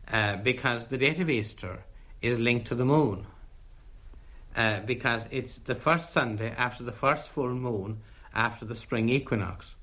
Uh, 0.07 0.38
because 0.38 0.86
the 0.86 0.98
date 0.98 1.19
of 1.19 1.29
Easter 1.29 1.83
is 2.21 2.39
linked 2.39 2.67
to 2.67 2.75
the 2.75 2.86
moon. 2.86 3.27
Uh, 4.55 4.81
because 4.81 5.27
it's 5.31 5.60
the 5.60 5.75
first 5.75 6.12
Sunday 6.12 6.53
after 6.58 6.84
the 6.84 6.91
first 6.91 7.29
full 7.29 7.53
moon 7.53 8.01
after 8.36 8.65
the 8.65 8.75
spring 8.75 9.08
equinox. 9.08 9.75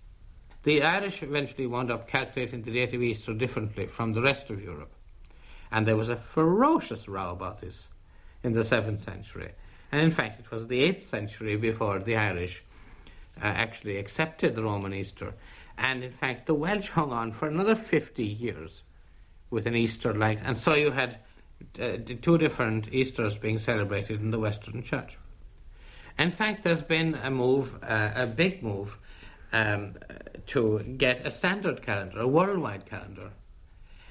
The 0.65 0.83
Irish 0.83 1.23
eventually 1.23 1.67
wound 1.67 1.91
up 1.91 2.07
calculating 2.07 2.63
the 2.63 2.73
date 2.73 2.93
of 2.93 3.03
Easter 3.03 3.33
differently 3.33 3.87
from 3.87 4.13
the 4.13 4.21
rest 4.21 4.51
of 4.51 4.63
Europe. 4.63 4.93
And 5.71 5.87
there 5.87 5.97
was 5.97 6.11
a 6.11 6.17
ferocious 6.17 7.09
row 7.09 7.31
about 7.31 7.63
this 7.63 7.87
in 8.43 8.53
the 8.53 8.61
7th 8.61 9.01
century. 9.01 9.53
And 9.91 10.03
in 10.03 10.11
fact, 10.11 10.41
it 10.41 10.51
was 10.51 10.67
the 10.67 10.83
8th 10.83 11.03
century 11.03 11.57
before 11.57 11.99
the 11.99 12.17
Irish 12.17 12.63
uh, 13.41 13.47
actually 13.47 13.97
accepted 13.97 14.55
the 14.55 14.63
Roman 14.63 14.93
Easter. 14.93 15.33
And 15.79 16.05
in 16.05 16.13
fact, 16.13 16.47
the 16.47 16.55
Welsh 16.55 16.89
hung 16.91 17.13
on 17.13 17.33
for 17.33 17.49
another 17.49 17.75
50 17.75 18.23
years 18.23 18.83
with 19.51 19.67
an 19.67 19.75
Easter 19.75 20.13
like. 20.13 20.41
And 20.45 20.59
so 20.59 20.75
you 20.75 20.91
had 20.91 21.21
uh, 21.81 21.99
two 22.23 22.39
different 22.39 22.93
Easters 22.93 23.37
being 23.37 23.59
celebrated 23.59 24.21
in 24.21 24.31
the 24.31 24.39
Western 24.39 24.83
Church. 24.83 25.19
In 26.19 26.31
fact, 26.31 26.65
there's 26.65 26.83
been 26.83 27.15
a 27.15 27.31
move, 27.31 27.79
uh, 27.83 28.11
a 28.15 28.27
big 28.27 28.63
move, 28.63 28.99
um, 29.53 29.95
to 30.47 30.81
get 30.81 31.25
a 31.27 31.31
standard 31.31 31.83
calendar, 31.83 32.21
a 32.21 32.27
worldwide 32.27 32.87
calendar. 32.87 33.31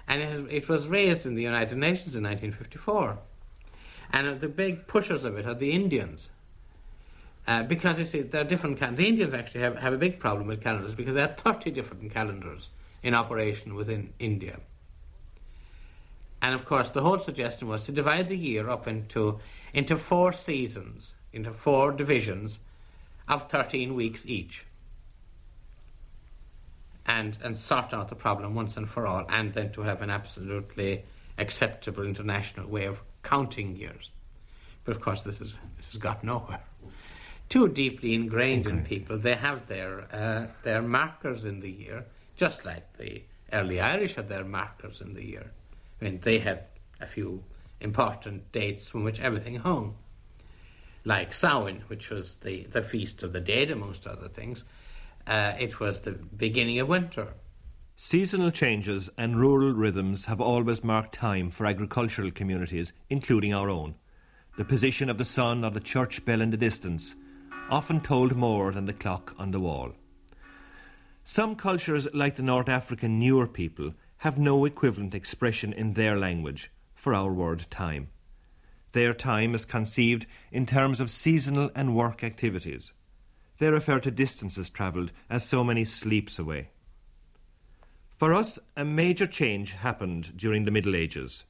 And 0.08 0.22
it, 0.22 0.30
has, 0.30 0.46
it, 0.50 0.70
was 0.70 0.88
raised 0.88 1.26
in 1.26 1.36
the 1.36 1.44
United 1.44 1.78
Nations 1.78 2.16
in 2.16 2.24
1954. 2.24 3.18
And 4.12 4.40
the 4.40 4.48
big 4.48 4.88
pushers 4.88 5.26
of 5.26 5.38
it 5.38 5.46
are 5.46 5.54
the 5.54 5.72
Indians. 5.72 6.30
Uh, 7.46 7.64
because 7.64 7.98
you 7.98 8.06
see, 8.06 8.22
there 8.22 8.42
are 8.42 8.46
different 8.46 8.80
calendars. 8.80 9.00
The 9.00 9.08
Indians 9.10 9.34
actually 9.34 9.62
have, 9.62 9.76
have 9.78 9.94
a 9.94 9.98
big 9.98 10.20
problem 10.20 10.48
with 10.48 10.62
calendars 10.62 10.96
because 10.96 11.14
there 11.14 11.30
are 11.30 11.34
30 11.34 11.72
different 11.72 12.12
calendars 12.14 12.70
in 13.04 13.14
operation 13.14 13.76
within 13.76 14.14
India. 14.20 14.60
And 16.48 16.56
of 16.56 16.64
course, 16.64 16.92
the 16.92 17.02
whole 17.02 17.20
suggestion 17.20 17.68
was 17.68 17.84
to 17.84 17.92
divide 17.92 18.30
the 18.30 18.38
year 18.38 18.70
up 18.70 18.88
into, 18.88 19.42
into 19.74 19.98
four 19.98 20.32
seasons, 20.32 21.14
into 21.34 21.52
four 21.52 21.92
divisions 21.92 22.60
of 23.28 23.50
13 23.50 23.94
weeks 23.96 24.26
each 24.26 24.66
and, 27.06 27.38
and 27.44 27.58
sort 27.58 27.94
out 27.94 28.08
the 28.08 28.16
problem 28.16 28.56
once 28.56 28.78
and 28.78 28.90
for 28.90 29.06
all, 29.06 29.26
and 29.28 29.54
then 29.56 29.74
to 29.74 29.82
have 29.82 30.02
an 30.02 30.10
absolutely 30.10 31.04
acceptable 31.38 32.06
international 32.06 32.70
way 32.70 32.86
of 32.86 33.02
counting 33.24 33.76
years. 33.76 34.12
But 34.86 34.96
of 34.96 35.02
course, 35.02 35.24
this, 35.24 35.42
is, 35.42 35.54
this 35.76 35.92
has 35.92 35.98
got 36.00 36.24
nowhere. 36.24 36.64
Too 37.50 37.68
deeply 37.68 38.14
ingrained 38.14 38.68
in 38.68 38.86
people, 38.86 39.18
they 39.18 39.36
have 39.36 39.68
their, 39.68 40.08
uh, 40.16 40.48
their 40.64 40.82
markers 40.82 41.44
in 41.44 41.60
the 41.60 41.72
year, 41.72 42.06
just 42.38 42.64
like 42.64 42.96
the 42.98 43.22
early 43.52 43.82
Irish 43.82 44.16
had 44.16 44.30
their 44.30 44.46
markers 44.46 45.02
in 45.02 45.14
the 45.14 45.26
year. 45.26 45.52
I 46.00 46.06
mean, 46.06 46.20
they 46.22 46.40
had 46.40 46.66
a 47.00 47.08
few 47.08 47.44
important 47.80 48.52
dates 48.52 48.90
from 48.90 49.04
which 49.04 49.20
everything 49.20 49.56
hung, 49.56 49.96
like 51.06 51.34
Samhain, 51.34 51.84
which 51.88 52.10
was 52.10 52.36
the, 52.36 52.64
the 52.64 52.82
feast 52.82 53.24
of 53.24 53.34
the 53.34 53.40
dead, 53.40 53.72
amongst 53.72 54.06
other 54.06 54.28
things, 54.28 54.64
uh, 55.26 55.54
it 55.60 55.80
was 55.80 56.02
the 56.02 56.12
beginning 56.12 56.80
of 56.80 56.88
winter. 56.88 57.34
Seasonal 57.96 58.52
changes 58.52 59.10
and 59.18 59.40
rural 59.40 59.74
rhythms 59.74 60.26
have 60.26 60.40
always 60.40 60.84
marked 60.84 61.14
time 61.14 61.50
for 61.50 61.66
agricultural 61.66 62.32
communities, 62.32 62.94
including 63.10 63.54
our 63.54 63.70
own. 63.70 63.96
The 64.58 64.66
position 64.66 65.10
of 65.10 65.18
the 65.18 65.26
sun 65.26 65.64
or 65.64 65.72
the 65.72 65.80
church 65.80 66.24
bell 66.26 66.42
in 66.42 66.52
the 66.52 66.58
distance 66.58 67.16
often 67.70 68.02
told 68.02 68.36
more 68.36 68.72
than 68.72 68.86
the 68.86 68.94
clock 68.94 69.34
on 69.38 69.52
the 69.52 69.60
wall. 69.60 69.94
Some 71.24 71.56
cultures, 71.56 72.08
like 72.14 72.36
the 72.36 72.44
North 72.44 72.70
African 72.70 73.20
Nuer 73.20 73.52
people, 73.52 73.94
have 74.20 74.38
no 74.40 74.66
equivalent 74.66 75.14
expression 75.14 75.74
in 75.74 75.94
their 75.94 76.18
language 76.18 76.72
for 76.94 77.14
our 77.14 77.32
word 77.32 77.66
time. 77.70 78.10
Their 78.94 79.14
time 79.14 79.54
is 79.54 79.66
conceived 79.66 80.26
in 80.52 80.66
terms 80.66 81.00
of 81.00 81.12
seasonal 81.12 81.70
and 81.76 81.96
work 81.96 82.24
activities. 82.24 82.94
They 83.60 83.70
refer 83.70 84.00
to 84.00 84.12
distances 84.12 84.70
travelled 84.70 85.12
as 85.30 85.46
so 85.46 85.64
many 85.64 85.86
sleeps 85.86 86.40
away. 86.40 86.70
For 88.18 88.34
us, 88.34 88.58
a 88.76 88.84
major 88.84 89.28
change 89.28 89.74
happened 89.74 90.36
during 90.36 90.66
the 90.66 90.72
Middle 90.72 90.96
Ages. 90.96 91.44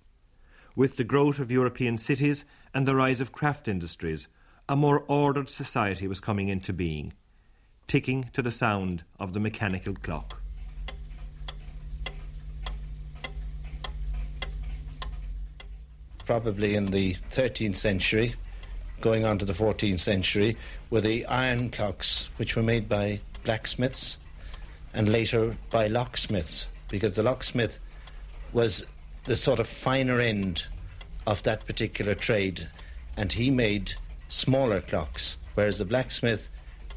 With 0.76 0.98
the 0.98 1.06
growth 1.06 1.40
of 1.40 1.50
European 1.50 1.98
cities 1.98 2.44
and 2.74 2.86
the 2.86 2.96
rise 2.96 3.22
of 3.22 3.32
craft 3.32 3.68
industries, 3.68 4.28
a 4.68 4.76
more 4.76 5.06
ordered 5.08 5.50
society 5.50 6.08
was 6.08 6.20
coming 6.20 6.50
into 6.50 6.74
being, 6.74 7.14
ticking 7.88 8.30
to 8.34 8.42
the 8.42 8.52
sound 8.52 9.06
of 9.18 9.32
the 9.32 9.40
mechanical 9.40 9.94
clock. 9.96 10.42
Probably 16.28 16.76
in 16.76 16.88
the 16.88 17.14
13th 17.32 17.78
century, 17.78 18.36
going 19.00 19.24
on 19.24 19.38
to 19.38 19.46
the 19.46 19.54
14th 19.54 20.00
century, 20.00 20.58
were 20.90 21.00
the 21.00 21.26
iron 21.26 21.70
clocks, 21.70 22.30
which 22.36 22.58
were 22.58 22.62
made 22.64 22.90
by 22.90 23.22
blacksmiths 23.46 24.18
and 24.94 25.08
later 25.08 25.56
by 25.72 25.88
locksmiths, 25.88 26.68
because 26.90 27.16
the 27.16 27.24
locksmith 27.24 27.80
was 28.52 28.86
the 29.24 29.38
sort 29.38 29.62
of 29.62 29.70
finer 29.70 30.20
end 30.20 30.66
of 31.26 31.44
that 31.44 31.66
particular 31.66 32.14
trade, 32.14 32.68
and 33.16 33.32
he 33.32 33.50
made 33.50 33.94
smaller 34.28 34.82
clocks, 34.82 35.38
whereas 35.54 35.78
the 35.78 35.86
blacksmith 35.86 36.50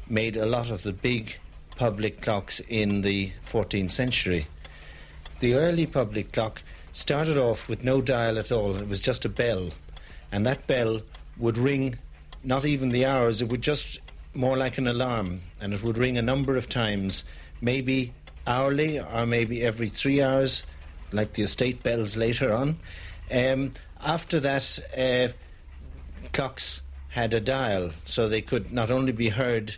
made 0.09 0.35
a 0.35 0.45
lot 0.45 0.69
of 0.69 0.83
the 0.83 0.91
big 0.91 1.37
public 1.77 2.21
clocks 2.21 2.59
in 2.67 3.01
the 3.01 3.31
14th 3.49 3.91
century. 3.91 4.47
The 5.39 5.53
early 5.53 5.87
public 5.87 6.33
clock 6.33 6.61
started 6.91 7.37
off 7.37 7.69
with 7.69 7.83
no 7.83 8.01
dial 8.01 8.37
at 8.37 8.51
all, 8.51 8.75
it 8.75 8.87
was 8.87 9.01
just 9.01 9.25
a 9.25 9.29
bell, 9.29 9.71
and 10.31 10.45
that 10.45 10.67
bell 10.67 11.01
would 11.37 11.57
ring 11.57 11.97
not 12.43 12.65
even 12.65 12.89
the 12.89 13.05
hours, 13.05 13.41
it 13.41 13.49
would 13.49 13.61
just 13.61 13.99
more 14.33 14.57
like 14.57 14.77
an 14.77 14.87
alarm, 14.87 15.41
and 15.59 15.73
it 15.73 15.83
would 15.83 15.97
ring 15.97 16.17
a 16.17 16.21
number 16.21 16.55
of 16.55 16.69
times, 16.69 17.23
maybe 17.61 18.13
hourly 18.47 18.99
or 18.99 19.25
maybe 19.25 19.61
every 19.61 19.89
three 19.89 20.21
hours, 20.21 20.63
like 21.11 21.33
the 21.33 21.43
estate 21.43 21.83
bells 21.83 22.17
later 22.17 22.51
on. 22.53 22.77
Um, 23.31 23.71
after 24.03 24.39
that, 24.39 24.79
uh, 24.97 25.33
clocks 26.33 26.81
had 27.09 27.33
a 27.33 27.41
dial, 27.41 27.91
so 28.05 28.27
they 28.27 28.41
could 28.41 28.71
not 28.71 28.89
only 28.89 29.11
be 29.11 29.29
heard, 29.29 29.75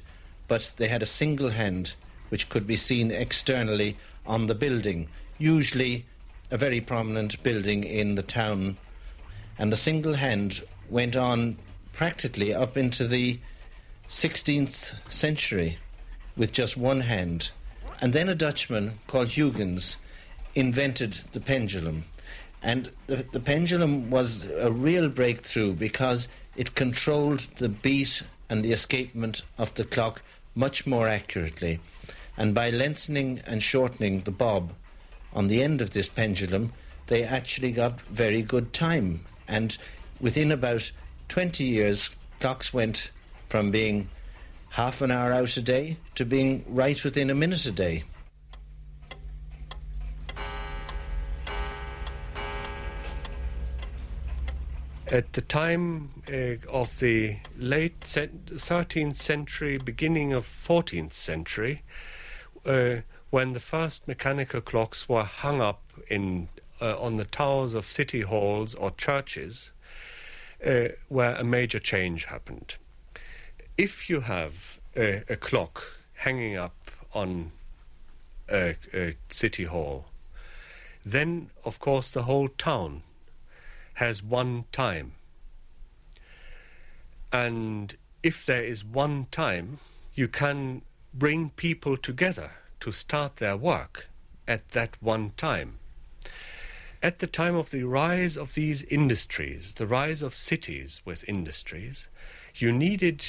but 0.47 0.71
they 0.78 0.88
had 0.88 1.04
a 1.04 1.08
single 1.08 1.49
hand 1.49 1.95
which 2.30 2.49
could 2.49 2.65
be 2.65 2.76
seen 2.76 3.12
externally 3.12 3.97
on 4.26 4.47
the 4.47 4.56
building, 4.56 5.08
usually 5.38 6.06
a 6.53 6.57
very 6.57 6.79
prominent 6.79 7.41
building 7.41 7.83
in 7.83 8.13
the 8.13 8.21
town. 8.21 8.77
And 9.57 9.71
the 9.71 9.75
single 9.75 10.13
hand 10.13 10.61
went 10.87 11.15
on 11.15 11.57
practically 11.93 12.53
up 12.53 12.77
into 12.77 13.07
the 13.07 13.39
16th 14.07 14.93
century 15.11 15.79
with 16.37 16.51
just 16.51 16.77
one 16.77 17.01
hand. 17.01 17.49
And 17.99 18.13
then 18.13 18.29
a 18.29 18.35
Dutchman 18.35 18.99
called 19.07 19.29
Huygens 19.29 19.97
invented 20.53 21.13
the 21.31 21.39
pendulum. 21.39 22.05
And 22.61 22.91
the, 23.07 23.25
the, 23.31 23.39
pendulum 23.39 24.11
was 24.11 24.45
a 24.45 24.71
real 24.71 25.09
breakthrough 25.09 25.73
because 25.73 26.29
it 26.55 26.75
controlled 26.75 27.39
the 27.57 27.67
beat 27.67 28.21
and 28.47 28.63
the 28.63 28.73
escapement 28.73 29.41
of 29.57 29.73
the 29.73 29.85
clock 29.85 30.21
much 30.53 30.85
more 30.85 31.07
accurately. 31.07 31.79
And 32.37 32.53
by 32.53 32.69
lengthening 32.69 33.41
and 33.47 33.63
shortening 33.63 34.21
the 34.21 34.31
bob 34.31 34.73
on 35.33 35.47
the 35.47 35.61
end 35.61 35.81
of 35.81 35.91
this 35.91 36.09
pendulum, 36.09 36.73
they 37.07 37.23
actually 37.23 37.71
got 37.71 38.01
very 38.01 38.41
good 38.41 38.73
time. 38.73 39.25
And 39.47 39.77
within 40.19 40.51
about 40.51 40.91
20 41.27 41.63
years, 41.63 42.11
clocks 42.39 42.73
went 42.73 43.11
from 43.49 43.71
being 43.71 44.09
half 44.69 45.01
an 45.01 45.11
hour 45.11 45.31
out 45.31 45.55
a 45.57 45.61
day 45.61 45.97
to 46.15 46.25
being 46.25 46.65
right 46.67 47.03
within 47.03 47.29
a 47.29 47.35
minute 47.35 47.65
a 47.65 47.71
day. 47.71 48.03
At 55.07 55.33
the 55.33 55.41
time 55.41 56.23
uh, 56.27 56.55
of 56.71 56.99
the 56.99 57.37
late 57.55 58.07
cent- 58.07 58.47
13th 58.47 59.15
century, 59.15 59.77
beginning 59.77 60.33
of 60.33 60.47
14th 60.47 61.13
century, 61.13 61.83
uh, 62.65 62.97
when 63.33 63.53
the 63.53 63.59
first 63.59 64.07
mechanical 64.07 64.61
clocks 64.61 65.09
were 65.09 65.23
hung 65.23 65.59
up 65.59 65.81
in 66.07 66.47
uh, 66.79 66.95
on 67.01 67.15
the 67.15 67.25
towers 67.25 67.73
of 67.73 67.89
city 67.89 68.21
halls 68.21 68.75
or 68.75 68.91
churches, 68.91 69.71
uh, 70.63 70.89
where 71.09 71.33
a 71.37 71.43
major 71.43 71.79
change 71.79 72.25
happened. 72.25 72.75
If 73.75 74.07
you 74.07 74.19
have 74.19 74.79
a, 74.95 75.23
a 75.27 75.35
clock 75.35 75.83
hanging 76.13 76.57
up 76.57 76.91
on 77.11 77.51
a, 78.51 78.75
a 78.93 79.15
city 79.29 79.63
hall, 79.63 80.05
then 81.03 81.49
of 81.65 81.79
course 81.79 82.11
the 82.11 82.23
whole 82.23 82.49
town 82.49 83.01
has 83.95 84.21
one 84.21 84.65
time. 84.71 85.13
And 87.31 87.97
if 88.21 88.45
there 88.45 88.63
is 88.63 88.85
one 88.85 89.25
time, 89.31 89.79
you 90.13 90.27
can 90.27 90.83
bring 91.15 91.49
people 91.49 91.97
together 91.97 92.51
to 92.83 92.91
start 92.91 93.37
their 93.37 93.55
work 93.55 94.07
at 94.45 94.71
that 94.71 95.01
one 95.01 95.31
time. 95.37 95.77
At 97.01 97.19
the 97.19 97.27
time 97.27 97.55
of 97.55 97.69
the 97.69 97.83
rise 97.83 98.35
of 98.35 98.55
these 98.55 98.83
industries, 98.83 99.75
the 99.75 99.87
rise 99.87 100.21
of 100.21 100.35
cities 100.35 101.01
with 101.05 101.27
industries, 101.29 102.09
you 102.55 102.73
needed 102.73 103.25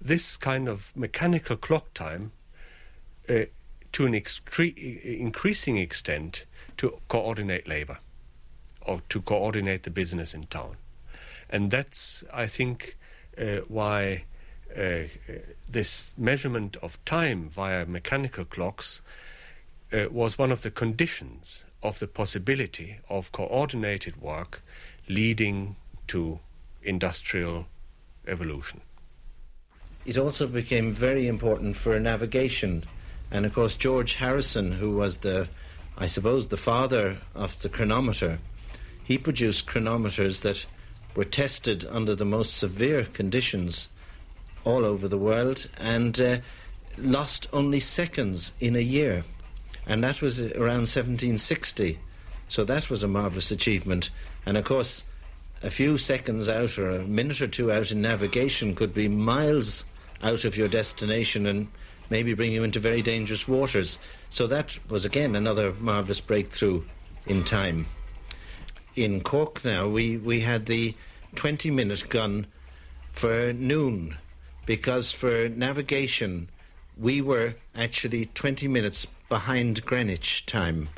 this 0.00 0.36
kind 0.36 0.68
of 0.68 0.92
mechanical 0.94 1.56
clock 1.56 1.92
time 1.92 2.30
uh, 3.28 3.46
to 3.94 4.06
an 4.06 4.14
increasing 4.14 5.76
extent 5.76 6.44
to 6.76 7.00
coordinate 7.08 7.66
labor 7.66 7.98
or 8.82 9.02
to 9.08 9.20
coordinate 9.20 9.82
the 9.82 9.90
business 9.90 10.34
in 10.34 10.46
town. 10.46 10.76
And 11.50 11.72
that's, 11.72 12.22
I 12.32 12.46
think, 12.46 12.96
uh, 13.36 13.62
why 13.66 14.22
this 15.68 16.12
measurement 16.16 16.76
of 16.82 17.02
time 17.04 17.48
via 17.48 17.86
mechanical 17.86 18.44
clocks 18.44 19.00
uh, 19.92 20.06
was 20.10 20.38
one 20.38 20.52
of 20.52 20.62
the 20.62 20.70
conditions 20.70 21.64
of 21.82 21.98
the 21.98 22.06
possibility 22.06 22.98
of 23.08 23.32
coordinated 23.32 24.20
work 24.20 24.62
leading 25.08 25.76
to 26.06 26.38
industrial 26.82 27.66
evolution. 28.26 28.80
It 30.04 30.16
also 30.16 30.46
became 30.46 30.92
very 30.92 31.26
important 31.28 31.76
for 31.76 31.98
navigation. 32.00 32.84
And 33.30 33.44
of 33.44 33.54
course, 33.54 33.74
George 33.74 34.14
Harrison, 34.14 34.72
who 34.72 34.92
was 34.92 35.18
the, 35.18 35.48
I 35.96 36.06
suppose, 36.06 36.48
the 36.48 36.56
father 36.56 37.18
of 37.34 37.60
the 37.60 37.68
chronometer, 37.68 38.38
he 39.04 39.18
produced 39.18 39.66
chronometers 39.66 40.42
that 40.42 40.66
were 41.14 41.24
tested 41.24 41.84
under 41.90 42.14
the 42.14 42.24
most 42.24 42.56
severe 42.56 43.04
conditions 43.04 43.88
all 44.68 44.84
over 44.84 45.08
the 45.08 45.18
world 45.18 45.68
and 45.78 46.20
uh, 46.20 46.38
lost 46.96 47.48
only 47.52 47.80
seconds 47.80 48.52
in 48.60 48.76
a 48.76 48.80
year. 48.80 49.24
And 49.86 50.02
that 50.04 50.20
was 50.20 50.40
around 50.40 50.86
1760. 50.86 51.98
So 52.48 52.64
that 52.64 52.90
was 52.90 53.02
a 53.02 53.08
marvellous 53.08 53.50
achievement. 53.50 54.10
And 54.44 54.56
of 54.56 54.64
course, 54.64 55.04
a 55.62 55.70
few 55.70 55.98
seconds 55.98 56.48
out 56.48 56.78
or 56.78 56.90
a 56.90 57.04
minute 57.04 57.40
or 57.40 57.48
two 57.48 57.72
out 57.72 57.90
in 57.90 58.00
navigation 58.00 58.74
could 58.74 58.94
be 58.94 59.08
miles 59.08 59.84
out 60.22 60.44
of 60.44 60.56
your 60.56 60.68
destination 60.68 61.46
and 61.46 61.68
maybe 62.10 62.34
bring 62.34 62.52
you 62.52 62.62
into 62.62 62.80
very 62.80 63.02
dangerous 63.02 63.48
waters. 63.48 63.98
So 64.30 64.46
that 64.46 64.78
was 64.88 65.04
again 65.04 65.34
another 65.34 65.72
marvellous 65.80 66.20
breakthrough 66.20 66.84
in 67.26 67.44
time 67.44 67.86
in 68.98 69.20
Cork 69.20 69.64
now, 69.64 69.88
we, 69.88 70.16
we 70.16 70.40
had 70.40 70.66
the 70.66 70.94
20 71.36 71.70
minute 71.70 72.08
gun 72.08 72.46
for 73.12 73.52
noon 73.52 74.16
because 74.68 75.10
for 75.10 75.48
navigation 75.48 76.46
we 76.98 77.22
were 77.22 77.54
actually 77.74 78.26
20 78.26 78.68
minutes 78.68 79.06
behind 79.30 79.82
Greenwich 79.86 80.44
time. 80.44 80.90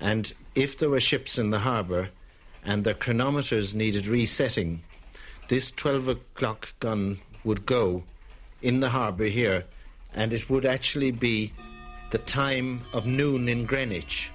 And 0.00 0.32
if 0.54 0.78
there 0.78 0.88
were 0.88 0.98
ships 0.98 1.38
in 1.38 1.50
the 1.50 1.58
harbour 1.58 2.08
and 2.64 2.84
their 2.84 2.94
chronometers 2.94 3.74
needed 3.74 4.06
resetting, 4.06 4.82
this 5.48 5.70
12 5.70 6.08
o'clock 6.08 6.72
gun 6.80 7.18
would 7.44 7.66
go 7.66 8.02
in 8.62 8.80
the 8.80 8.88
harbour 8.88 9.26
here 9.26 9.66
and 10.14 10.32
it 10.32 10.48
would 10.48 10.64
actually 10.64 11.10
be 11.10 11.52
the 12.10 12.18
time 12.18 12.80
of 12.94 13.04
noon 13.04 13.46
in 13.46 13.66
Greenwich 13.66 14.32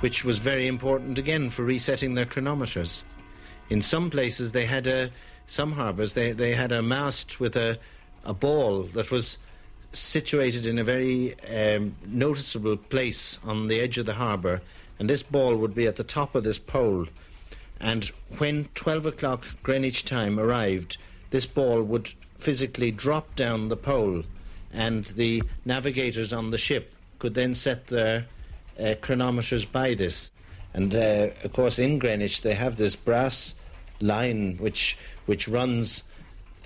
which 0.00 0.24
was 0.24 0.38
very 0.38 0.66
important 0.66 1.16
again 1.16 1.48
for 1.48 1.62
resetting 1.62 2.14
their 2.14 2.26
chronometers. 2.26 3.04
In 3.68 3.82
some 3.82 4.10
places, 4.10 4.50
they 4.50 4.66
had 4.66 4.88
a 4.88 5.10
some 5.46 5.72
harbours 5.72 6.14
they, 6.14 6.30
they 6.30 6.54
had 6.54 6.70
a 6.70 6.80
mast 6.80 7.40
with 7.40 7.56
a 7.56 7.76
a 8.24 8.34
ball 8.34 8.82
that 8.82 9.10
was 9.10 9.38
situated 9.92 10.66
in 10.66 10.78
a 10.78 10.84
very 10.84 11.34
um, 11.44 11.94
noticeable 12.06 12.76
place 12.76 13.38
on 13.44 13.68
the 13.68 13.80
edge 13.80 13.98
of 13.98 14.06
the 14.06 14.14
harbour, 14.14 14.60
and 14.98 15.08
this 15.08 15.22
ball 15.22 15.56
would 15.56 15.74
be 15.74 15.86
at 15.86 15.96
the 15.96 16.04
top 16.04 16.34
of 16.34 16.44
this 16.44 16.58
pole. 16.58 17.06
And 17.80 18.04
when 18.38 18.68
12 18.74 19.06
o'clock 19.06 19.46
Greenwich 19.62 20.04
time 20.04 20.38
arrived, 20.38 20.98
this 21.30 21.46
ball 21.46 21.82
would 21.82 22.12
physically 22.38 22.90
drop 22.90 23.34
down 23.34 23.68
the 23.68 23.76
pole, 23.76 24.24
and 24.72 25.04
the 25.06 25.42
navigators 25.64 26.32
on 26.32 26.50
the 26.50 26.58
ship 26.58 26.94
could 27.18 27.34
then 27.34 27.54
set 27.54 27.88
their 27.88 28.26
uh, 28.78 28.94
chronometers 29.00 29.70
by 29.70 29.94
this. 29.94 30.30
And 30.72 30.94
uh, 30.94 31.28
of 31.42 31.52
course, 31.52 31.78
in 31.78 31.98
Greenwich, 31.98 32.42
they 32.42 32.54
have 32.54 32.76
this 32.76 32.94
brass 32.96 33.54
line 34.00 34.56
which 34.56 34.96
which 35.26 35.46
runs 35.46 36.04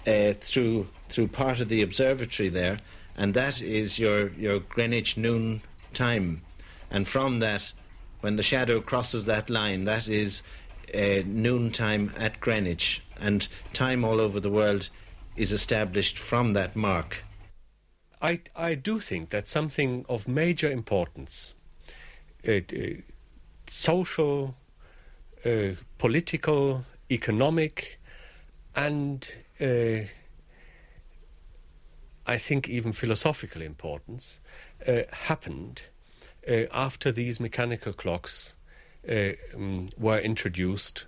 uh, 0.07 0.33
through 0.41 0.89
through 1.09 1.29
part 1.29 1.61
of 1.61 1.69
the 1.69 1.83
observatory 1.83 2.49
there, 2.49 2.79
and 3.17 3.35
that 3.35 3.63
is 3.63 3.99
your 3.99 4.29
your 4.33 4.61
Greenwich 4.61 5.17
noon 5.17 5.63
time. 5.93 6.43
And 6.91 7.09
from 7.09 7.41
that, 7.41 7.73
when 8.21 8.37
the 8.37 8.43
shadow 8.43 8.81
crosses 8.81 9.27
that 9.27 9.51
line, 9.51 9.85
that 9.85 10.09
is 10.09 10.43
uh, 10.95 11.23
noon 11.27 11.71
time 11.71 12.13
at 12.17 12.41
Greenwich, 12.41 13.03
and 13.21 13.49
time 13.73 14.05
all 14.05 14.21
over 14.21 14.41
the 14.41 14.51
world 14.51 14.89
is 15.37 15.53
established 15.53 16.19
from 16.19 16.53
that 16.53 16.77
mark. 16.77 17.25
I, 18.23 18.41
I 18.57 18.75
do 18.75 19.01
think 19.01 19.31
that 19.31 19.49
something 19.49 20.07
of 20.09 20.27
major 20.27 20.71
importance 20.71 21.53
uh, 22.49 22.61
social, 23.67 24.55
uh, 25.45 25.73
political, 25.99 26.85
economic, 27.11 28.01
and 28.77 29.27
uh, 29.61 30.07
I 32.27 32.39
think 32.39 32.69
even 32.69 32.93
philosophical 32.93 33.61
importance 33.63 34.41
happened 35.13 35.83
after 36.73 37.13
these 37.13 37.39
mechanical 37.39 37.93
clocks 37.93 38.55
um, 39.55 39.89
were 39.99 40.19
introduced 40.19 41.07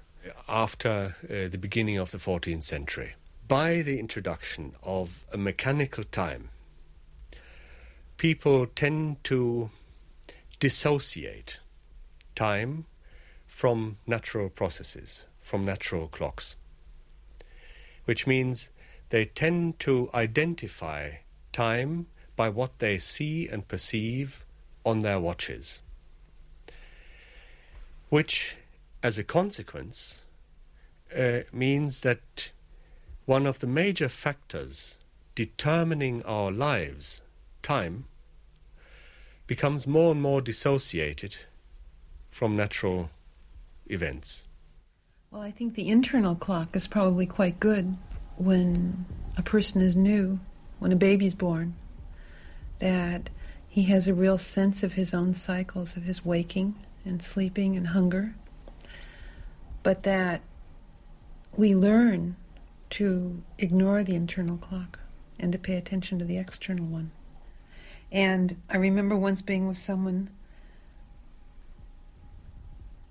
after 0.49 1.17
uh, 1.25 1.49
the 1.49 1.59
beginning 1.59 1.99
of 1.99 2.11
the 2.11 2.19
14th 2.19 2.63
century. 2.63 3.15
By 3.49 3.83
the 3.83 3.99
introduction 3.99 4.75
of 4.83 5.25
a 5.33 5.37
mechanical 5.37 6.05
time, 6.05 6.51
people 8.17 8.67
tend 8.67 9.23
to 9.25 9.71
dissociate 10.59 11.61
time 12.35 12.87
from 13.47 13.99
natural 14.07 14.49
processes, 14.49 15.25
from 15.41 15.65
natural 15.65 16.09
clocks, 16.09 16.57
which 18.07 18.27
means 18.27 18.71
they 19.11 19.27
tend 19.27 19.79
to 19.79 20.11
identify 20.15 21.11
time 21.53 22.07
by 22.35 22.49
what 22.49 22.79
they 22.79 22.99
see 22.99 23.49
and 23.49 23.69
perceive 23.69 24.45
on 24.85 25.01
their 25.01 25.21
watches, 25.21 25.81
which, 28.09 28.57
as 29.03 29.19
a 29.19 29.25
consequence, 29.25 30.21
uh, 31.17 31.41
means 31.53 32.01
that 32.01 32.51
one 33.25 33.47
of 33.47 33.59
the 33.59 33.67
major 33.67 34.09
factors 34.09 34.97
determining 35.35 36.23
our 36.23 36.51
lives, 36.51 37.21
time, 37.63 38.07
becomes 39.47 39.87
more 39.87 40.13
and 40.13 40.23
more 40.23 40.41
dissociated 40.41 41.37
from 42.31 42.57
natural 42.57 43.11
events. 43.87 44.45
Well, 45.37 45.45
I 45.45 45.51
think 45.51 45.75
the 45.75 45.91
internal 45.91 46.35
clock 46.35 46.75
is 46.75 46.89
probably 46.89 47.27
quite 47.27 47.61
good 47.61 47.99
when 48.39 49.05
a 49.37 49.43
person 49.43 49.83
is 49.83 49.95
new, 49.95 50.41
when 50.79 50.93
a 50.93 50.97
baby's 50.97 51.35
born, 51.35 51.75
that 52.79 53.29
he 53.69 53.83
has 53.83 54.09
a 54.09 54.15
real 54.15 54.39
sense 54.39 54.83
of 54.83 54.95
his 54.95 55.13
own 55.13 55.35
cycles, 55.35 55.95
of 55.95 56.05
his 56.05 56.25
waking 56.25 56.75
and 57.05 57.21
sleeping 57.21 57.77
and 57.77 57.89
hunger, 57.89 58.35
but 59.83 60.05
that 60.05 60.41
we 61.55 61.75
learn 61.75 62.37
to 62.89 63.43
ignore 63.59 64.03
the 64.03 64.15
internal 64.15 64.57
clock 64.57 65.01
and 65.39 65.53
to 65.53 65.59
pay 65.59 65.77
attention 65.77 66.19
to 66.19 66.25
the 66.25 66.39
external 66.39 66.87
one. 66.87 67.11
And 68.11 68.57
I 68.71 68.79
remember 68.79 69.15
once 69.15 69.43
being 69.43 69.69
with 69.69 69.77
someone, 69.77 70.31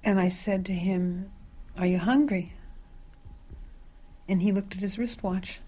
and 0.04 0.20
I 0.20 0.30
said 0.30 0.66
to 0.66 0.74
him, 0.74 1.30
Are 1.78 1.86
you 1.86 2.00
hungry? 2.00 2.54
And 4.28 4.42
he 4.42 4.52
looked 4.52 4.76
at 4.76 4.82
his 4.82 4.98
wristwatch. 4.98 5.60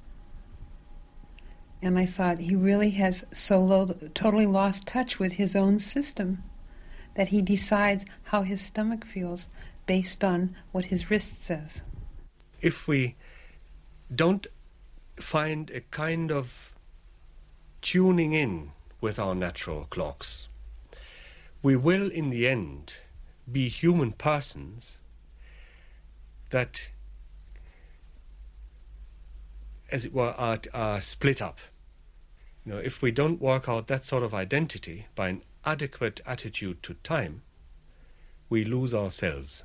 And 1.82 2.00
I 2.00 2.06
thought, 2.06 2.39
he 2.39 2.56
really 2.56 2.91
has 2.91 3.26
so 3.34 3.60
low, 3.60 3.88
totally 4.13 4.48
lost 4.48 4.88
touch 4.88 5.20
with 5.20 5.34
his 5.34 5.56
own 5.56 5.80
system 5.80 6.43
that 7.15 7.28
he 7.28 7.41
decides 7.41 8.06
how 8.24 8.43
his 8.43 8.62
stomach 8.62 9.06
feels 9.06 9.50
based 9.86 10.24
on 10.24 10.56
what 10.72 10.86
his 10.86 11.10
wrist 11.10 11.41
says. 11.43 11.82
If 12.62 12.88
we 12.88 13.15
don't 14.13 14.48
find 15.20 15.70
a 15.72 15.82
kind 15.82 16.32
of 16.32 16.74
tuning 17.82 18.34
in 18.34 18.72
with 19.02 19.20
our 19.20 19.36
natural 19.36 19.88
clocks, 19.89 20.48
we 21.62 21.76
will 21.76 22.10
in 22.10 22.30
the 22.30 22.48
end 22.48 22.93
be 23.52 23.67
human 23.67 24.13
persons 24.13 24.98
that 26.50 26.90
as 29.90 30.06
it 30.06 30.14
were, 30.14 30.34
are, 30.38 30.60
are 30.74 31.02
split 31.02 31.42
up. 31.42 31.60
You 32.66 32.74
know, 32.74 32.80
if 32.80 33.02
we 33.02 33.12
don't 33.12 33.42
work 33.42 33.70
out 33.70 33.88
that 33.88 34.06
sort 34.06 34.24
of 34.24 34.34
identity 34.34 35.08
by 35.16 35.30
an 35.30 35.44
adequate 35.66 36.20
attitude 36.26 36.84
to 36.84 36.96
time, 36.96 37.44
we 38.50 38.66
lose 38.66 38.94
ourselves. 38.94 39.64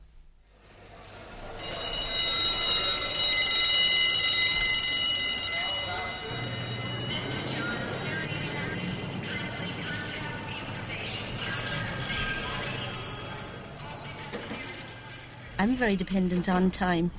I'm 15.62 15.77
very 15.77 15.94
dependent 15.94 16.48
on 16.48 16.72
time. 16.72 17.12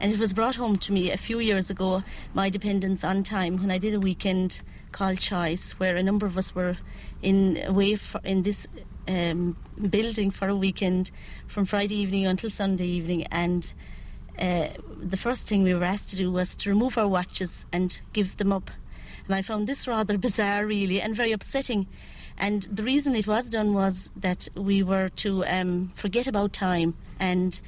And 0.00 0.10
it 0.10 0.18
was 0.18 0.32
brought 0.32 0.56
home 0.56 0.78
to 0.78 0.90
me 0.90 1.10
a 1.10 1.18
few 1.18 1.38
years 1.38 1.68
ago, 1.68 2.02
my 2.32 2.48
dependence 2.48 3.04
on 3.04 3.22
time, 3.22 3.58
when 3.58 3.70
I 3.70 3.76
did 3.76 3.92
a 3.92 4.00
weekend 4.00 4.62
called 4.90 5.18
Choice, 5.18 5.72
where 5.72 5.96
a 5.96 6.02
number 6.02 6.24
of 6.24 6.38
us 6.38 6.54
were 6.54 6.78
in 7.20 7.62
away 7.66 7.96
for, 7.96 8.18
in 8.24 8.40
this 8.40 8.66
um, 9.06 9.54
building 9.90 10.30
for 10.30 10.48
a 10.48 10.56
weekend 10.56 11.10
from 11.46 11.66
Friday 11.66 11.96
evening 11.96 12.24
until 12.24 12.48
Sunday 12.48 12.86
evening. 12.86 13.26
And 13.30 13.70
uh, 14.38 14.68
the 14.98 15.18
first 15.18 15.46
thing 15.46 15.62
we 15.62 15.74
were 15.74 15.84
asked 15.84 16.08
to 16.08 16.16
do 16.16 16.32
was 16.32 16.56
to 16.56 16.70
remove 16.70 16.96
our 16.96 17.06
watches 17.06 17.66
and 17.70 18.00
give 18.14 18.38
them 18.38 18.50
up. 18.50 18.70
And 19.26 19.34
I 19.34 19.42
found 19.42 19.66
this 19.66 19.86
rather 19.86 20.16
bizarre, 20.26 20.64
really, 20.64 21.02
and 21.02 21.14
very 21.14 21.32
upsetting. 21.32 21.86
And 22.38 22.62
the 22.62 22.82
reason 22.82 23.14
it 23.14 23.26
was 23.26 23.50
done 23.50 23.74
was 23.74 24.08
that 24.16 24.48
we 24.54 24.82
were 24.82 25.10
to 25.16 25.44
um, 25.44 25.92
forget 25.94 26.26
about 26.26 26.54
time 26.54 26.94
and 27.18 27.60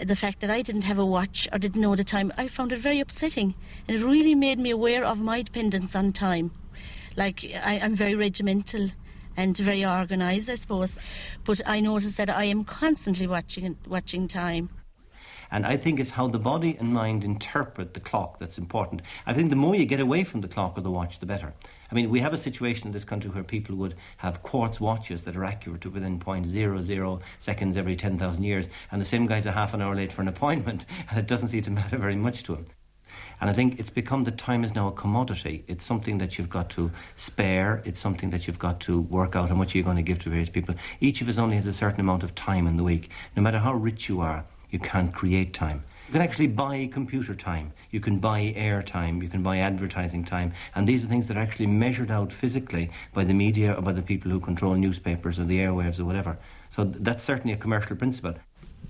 the 0.00 0.16
fact 0.16 0.40
that 0.40 0.50
I 0.50 0.62
didn't 0.62 0.82
have 0.82 0.98
a 0.98 1.06
watch 1.06 1.48
or 1.52 1.58
didn't 1.58 1.80
know 1.80 1.96
the 1.96 2.04
time, 2.04 2.32
I 2.36 2.48
found 2.48 2.72
it 2.72 2.78
very 2.78 3.00
upsetting. 3.00 3.54
And 3.86 3.96
it 3.96 4.04
really 4.04 4.34
made 4.34 4.58
me 4.58 4.70
aware 4.70 5.04
of 5.04 5.20
my 5.20 5.42
dependence 5.42 5.94
on 5.96 6.12
time. 6.12 6.50
Like, 7.16 7.44
I, 7.44 7.74
am 7.74 7.94
very 7.94 8.14
regimental 8.14 8.90
and 9.36 9.56
very 9.56 9.84
organised, 9.84 10.48
I 10.48 10.54
suppose. 10.54 10.98
But 11.44 11.60
I 11.66 11.80
notice 11.80 12.16
that 12.16 12.30
I 12.30 12.44
am 12.44 12.64
constantly 12.64 13.26
watching, 13.26 13.76
watching 13.86 14.28
time. 14.28 14.70
And 15.50 15.64
I 15.64 15.76
think 15.76 15.98
it's 15.98 16.10
how 16.10 16.28
the 16.28 16.38
body 16.38 16.76
and 16.78 16.92
mind 16.92 17.24
interpret 17.24 17.94
the 17.94 18.00
clock 18.00 18.38
that's 18.38 18.58
important. 18.58 19.02
I 19.26 19.32
think 19.32 19.50
the 19.50 19.56
more 19.56 19.74
you 19.74 19.86
get 19.86 20.00
away 20.00 20.24
from 20.24 20.42
the 20.42 20.48
clock 20.48 20.76
or 20.76 20.82
the 20.82 20.90
watch, 20.90 21.18
the 21.20 21.26
better. 21.26 21.54
I 21.90 21.94
mean, 21.94 22.10
we 22.10 22.20
have 22.20 22.34
a 22.34 22.38
situation 22.38 22.86
in 22.88 22.92
this 22.92 23.04
country 23.04 23.30
where 23.30 23.42
people 23.42 23.74
would 23.76 23.94
have 24.18 24.42
quartz 24.42 24.78
watches 24.78 25.22
that 25.22 25.36
are 25.36 25.44
accurate 25.44 25.80
to 25.82 25.90
within 25.90 26.20
0.00 26.20 27.20
seconds 27.38 27.76
every 27.76 27.96
10,000 27.96 28.44
years, 28.44 28.68
and 28.90 29.00
the 29.00 29.06
same 29.06 29.26
guy's 29.26 29.46
a 29.46 29.52
half 29.52 29.72
an 29.72 29.80
hour 29.80 29.94
late 29.94 30.12
for 30.12 30.20
an 30.20 30.28
appointment, 30.28 30.84
and 31.10 31.18
it 31.18 31.26
doesn't 31.26 31.48
seem 31.48 31.62
to 31.62 31.70
matter 31.70 31.96
very 31.96 32.16
much 32.16 32.42
to 32.44 32.54
him. 32.54 32.66
And 33.40 33.48
I 33.48 33.52
think 33.52 33.78
it's 33.78 33.90
become 33.90 34.24
that 34.24 34.36
time 34.36 34.64
is 34.64 34.74
now 34.74 34.88
a 34.88 34.92
commodity. 34.92 35.64
It's 35.68 35.86
something 35.86 36.18
that 36.18 36.36
you've 36.36 36.50
got 36.50 36.70
to 36.70 36.90
spare. 37.14 37.82
It's 37.84 38.00
something 38.00 38.30
that 38.30 38.46
you've 38.46 38.58
got 38.58 38.80
to 38.80 39.00
work 39.02 39.36
out 39.36 39.48
how 39.48 39.54
much 39.54 39.74
you're 39.74 39.84
going 39.84 39.96
to 39.96 40.02
give 40.02 40.18
to 40.20 40.30
various 40.30 40.48
people. 40.50 40.74
Each 41.00 41.22
of 41.22 41.28
us 41.28 41.38
only 41.38 41.56
has 41.56 41.66
a 41.66 41.72
certain 41.72 42.00
amount 42.00 42.24
of 42.24 42.34
time 42.34 42.66
in 42.66 42.76
the 42.76 42.82
week. 42.82 43.10
No 43.36 43.42
matter 43.42 43.60
how 43.60 43.74
rich 43.74 44.08
you 44.08 44.20
are, 44.20 44.44
you 44.70 44.80
can't 44.80 45.14
create 45.14 45.54
time. 45.54 45.84
You 46.08 46.12
can 46.12 46.22
actually 46.22 46.46
buy 46.46 46.88
computer 46.90 47.34
time, 47.34 47.70
you 47.90 48.00
can 48.00 48.18
buy 48.18 48.54
air 48.56 48.82
time, 48.82 49.22
you 49.22 49.28
can 49.28 49.42
buy 49.42 49.58
advertising 49.58 50.24
time, 50.24 50.54
and 50.74 50.88
these 50.88 51.04
are 51.04 51.06
things 51.06 51.26
that 51.26 51.36
are 51.36 51.40
actually 51.40 51.66
measured 51.66 52.10
out 52.10 52.32
physically 52.32 52.90
by 53.12 53.24
the 53.24 53.34
media 53.34 53.74
or 53.74 53.82
by 53.82 53.92
the 53.92 54.00
people 54.00 54.30
who 54.30 54.40
control 54.40 54.74
newspapers 54.74 55.38
or 55.38 55.44
the 55.44 55.58
airwaves 55.58 56.00
or 56.00 56.06
whatever. 56.06 56.38
So 56.74 56.84
that's 56.84 57.22
certainly 57.22 57.52
a 57.52 57.58
commercial 57.58 57.94
principle. 57.94 58.32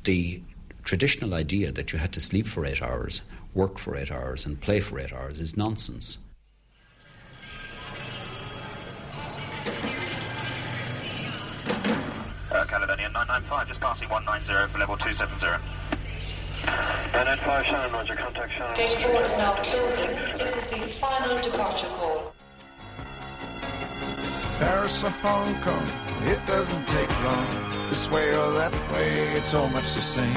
The 0.05 0.41
traditional 0.85 1.35
idea 1.35 1.73
that 1.73 1.93
you 1.93 1.99
had 1.99 2.13
to 2.13 2.21
sleep 2.21 2.47
for 2.47 2.65
eight 2.65 2.81
hours, 2.81 3.23
work 3.53 3.79
for 3.79 3.97
eight 3.97 4.13
hours, 4.13 4.47
and 4.47 4.61
play 4.61 4.79
for 4.79 5.01
eight 5.01 5.13
hours 5.13 5.41
is 5.41 5.57
nonsense. 5.57 6.19
Uh, 12.53 12.65
Caledonian 12.67 13.13
995, 13.13 13.67
just 13.67 13.81
passing 13.81 14.09
190 14.09 14.73
for 14.73 14.79
level 14.79 14.97
270. 14.97 15.88
995 16.67 17.67
Shannon, 17.67 17.93
roger, 17.93 18.17
contact 18.17 18.53
Shannon. 18.53 18.75
Gate 18.75 18.93
4 18.93 19.23
is 19.23 19.37
now 19.37 19.55
closing. 19.63 20.11
This 20.39 20.57
is 20.57 20.67
the 20.67 20.81
final 21.01 21.41
departure 21.41 21.87
call. 21.89 22.35
Paris 24.59 25.05
or 25.05 25.11
Hong 25.11 25.55
Kong, 25.63 25.87
it 26.27 26.45
doesn't 26.47 26.87
take 26.89 27.11
long. 27.25 27.47
This 27.89 28.11
way 28.11 28.37
or 28.37 28.53
that 28.53 28.73
way, 28.93 29.29
it's 29.35 29.55
all 29.55 29.69
much 29.69 29.95
the 29.95 30.01
same. 30.01 30.35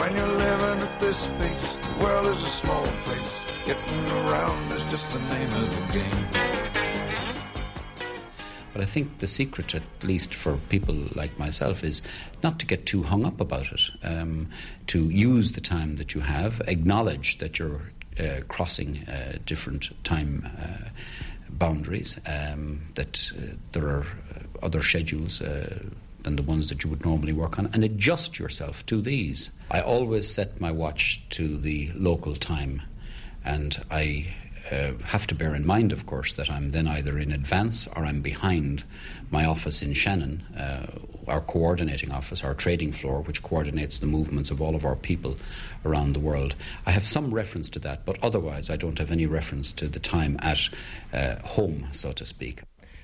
When 0.00 0.16
you're 0.16 0.26
living 0.26 0.80
at 0.80 1.00
this 1.00 1.24
pace, 1.38 1.76
the 1.96 2.04
world 2.04 2.26
is 2.26 2.42
a 2.42 2.46
small 2.46 2.86
place. 3.04 3.32
Getting 3.66 4.10
around 4.24 4.72
is 4.72 4.82
just 4.90 5.12
the 5.12 5.20
name 5.20 5.52
of 5.52 5.76
the 5.76 5.92
game. 5.92 6.55
But 8.76 8.82
I 8.82 8.88
think 8.88 9.20
the 9.20 9.26
secret, 9.26 9.74
at 9.74 9.82
least 10.02 10.34
for 10.34 10.58
people 10.68 10.94
like 11.14 11.38
myself, 11.38 11.82
is 11.82 12.02
not 12.42 12.58
to 12.58 12.66
get 12.66 12.84
too 12.84 13.02
hung 13.04 13.24
up 13.24 13.40
about 13.40 13.72
it. 13.72 13.80
Um, 14.02 14.50
to 14.88 15.04
use 15.08 15.52
the 15.52 15.62
time 15.62 15.96
that 15.96 16.14
you 16.14 16.20
have, 16.20 16.60
acknowledge 16.68 17.38
that 17.38 17.58
you're 17.58 17.80
uh, 18.20 18.42
crossing 18.48 19.08
uh, 19.08 19.38
different 19.46 19.88
time 20.04 20.46
uh, 20.60 20.90
boundaries, 21.48 22.20
um, 22.26 22.82
that 22.96 23.32
uh, 23.34 23.54
there 23.72 23.86
are 23.86 24.02
uh, 24.02 24.66
other 24.66 24.82
schedules 24.82 25.40
uh, 25.40 25.82
than 26.24 26.36
the 26.36 26.42
ones 26.42 26.68
that 26.68 26.84
you 26.84 26.90
would 26.90 27.02
normally 27.02 27.32
work 27.32 27.58
on, 27.58 27.70
and 27.72 27.82
adjust 27.82 28.38
yourself 28.38 28.84
to 28.84 29.00
these. 29.00 29.48
I 29.70 29.80
always 29.80 30.30
set 30.30 30.60
my 30.60 30.70
watch 30.70 31.22
to 31.30 31.56
the 31.56 31.92
local 31.94 32.36
time, 32.36 32.82
and 33.42 33.82
I 33.90 34.34
uh, 34.70 34.92
have 35.04 35.26
to 35.28 35.34
bear 35.34 35.54
in 35.54 35.66
mind, 35.66 35.92
of 35.92 36.06
course, 36.06 36.32
that 36.34 36.50
I'm 36.50 36.72
then 36.72 36.88
either 36.88 37.18
in 37.18 37.32
advance 37.32 37.86
or 37.88 38.04
I'm 38.04 38.20
behind 38.20 38.84
my 39.30 39.44
office 39.44 39.82
in 39.82 39.94
Shannon, 39.94 40.42
uh, 40.56 40.86
our 41.28 41.40
coordinating 41.40 42.12
office, 42.12 42.42
our 42.42 42.54
trading 42.54 42.92
floor, 42.92 43.20
which 43.22 43.42
coordinates 43.42 43.98
the 43.98 44.06
movements 44.06 44.50
of 44.50 44.60
all 44.60 44.74
of 44.74 44.84
our 44.84 44.96
people 44.96 45.36
around 45.84 46.14
the 46.14 46.20
world. 46.20 46.54
I 46.84 46.90
have 46.90 47.06
some 47.06 47.32
reference 47.32 47.68
to 47.70 47.78
that, 47.80 48.04
but 48.04 48.18
otherwise 48.22 48.70
I 48.70 48.76
don't 48.76 48.98
have 48.98 49.10
any 49.10 49.26
reference 49.26 49.72
to 49.72 49.88
the 49.88 50.00
time 50.00 50.38
at 50.40 50.68
uh, 51.12 51.36
home, 51.44 51.88
so 51.92 52.12
to 52.12 52.24
speak. 52.24 52.62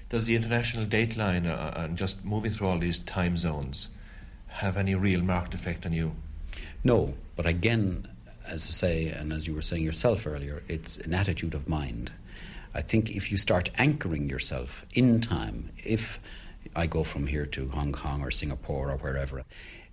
Does 0.08 0.26
the 0.26 0.36
international 0.36 0.86
dateline 0.86 1.46
uh, 1.46 1.72
and 1.76 1.96
just 1.96 2.24
moving 2.24 2.52
through 2.52 2.68
all 2.68 2.78
these 2.78 2.98
time 2.98 3.36
zones 3.36 3.88
have 4.46 4.76
any 4.76 4.94
real 4.94 5.22
marked 5.22 5.54
effect 5.54 5.86
on 5.86 5.92
you? 5.92 6.14
No, 6.84 7.14
but 7.36 7.46
again, 7.46 8.08
as 8.46 8.62
I 8.62 8.72
say, 8.72 9.08
and 9.08 9.32
as 9.32 9.46
you 9.46 9.54
were 9.54 9.62
saying 9.62 9.82
yourself 9.82 10.26
earlier, 10.26 10.62
it's 10.68 10.96
an 10.98 11.14
attitude 11.14 11.54
of 11.54 11.68
mind. 11.68 12.12
I 12.74 12.82
think 12.82 13.10
if 13.10 13.30
you 13.30 13.36
start 13.36 13.70
anchoring 13.76 14.28
yourself 14.28 14.86
in 14.94 15.20
time, 15.20 15.70
if 15.84 16.20
I 16.74 16.86
go 16.86 17.04
from 17.04 17.26
here 17.26 17.46
to 17.46 17.68
Hong 17.68 17.92
Kong 17.92 18.22
or 18.22 18.30
Singapore 18.30 18.90
or 18.90 18.96
wherever, 18.96 19.44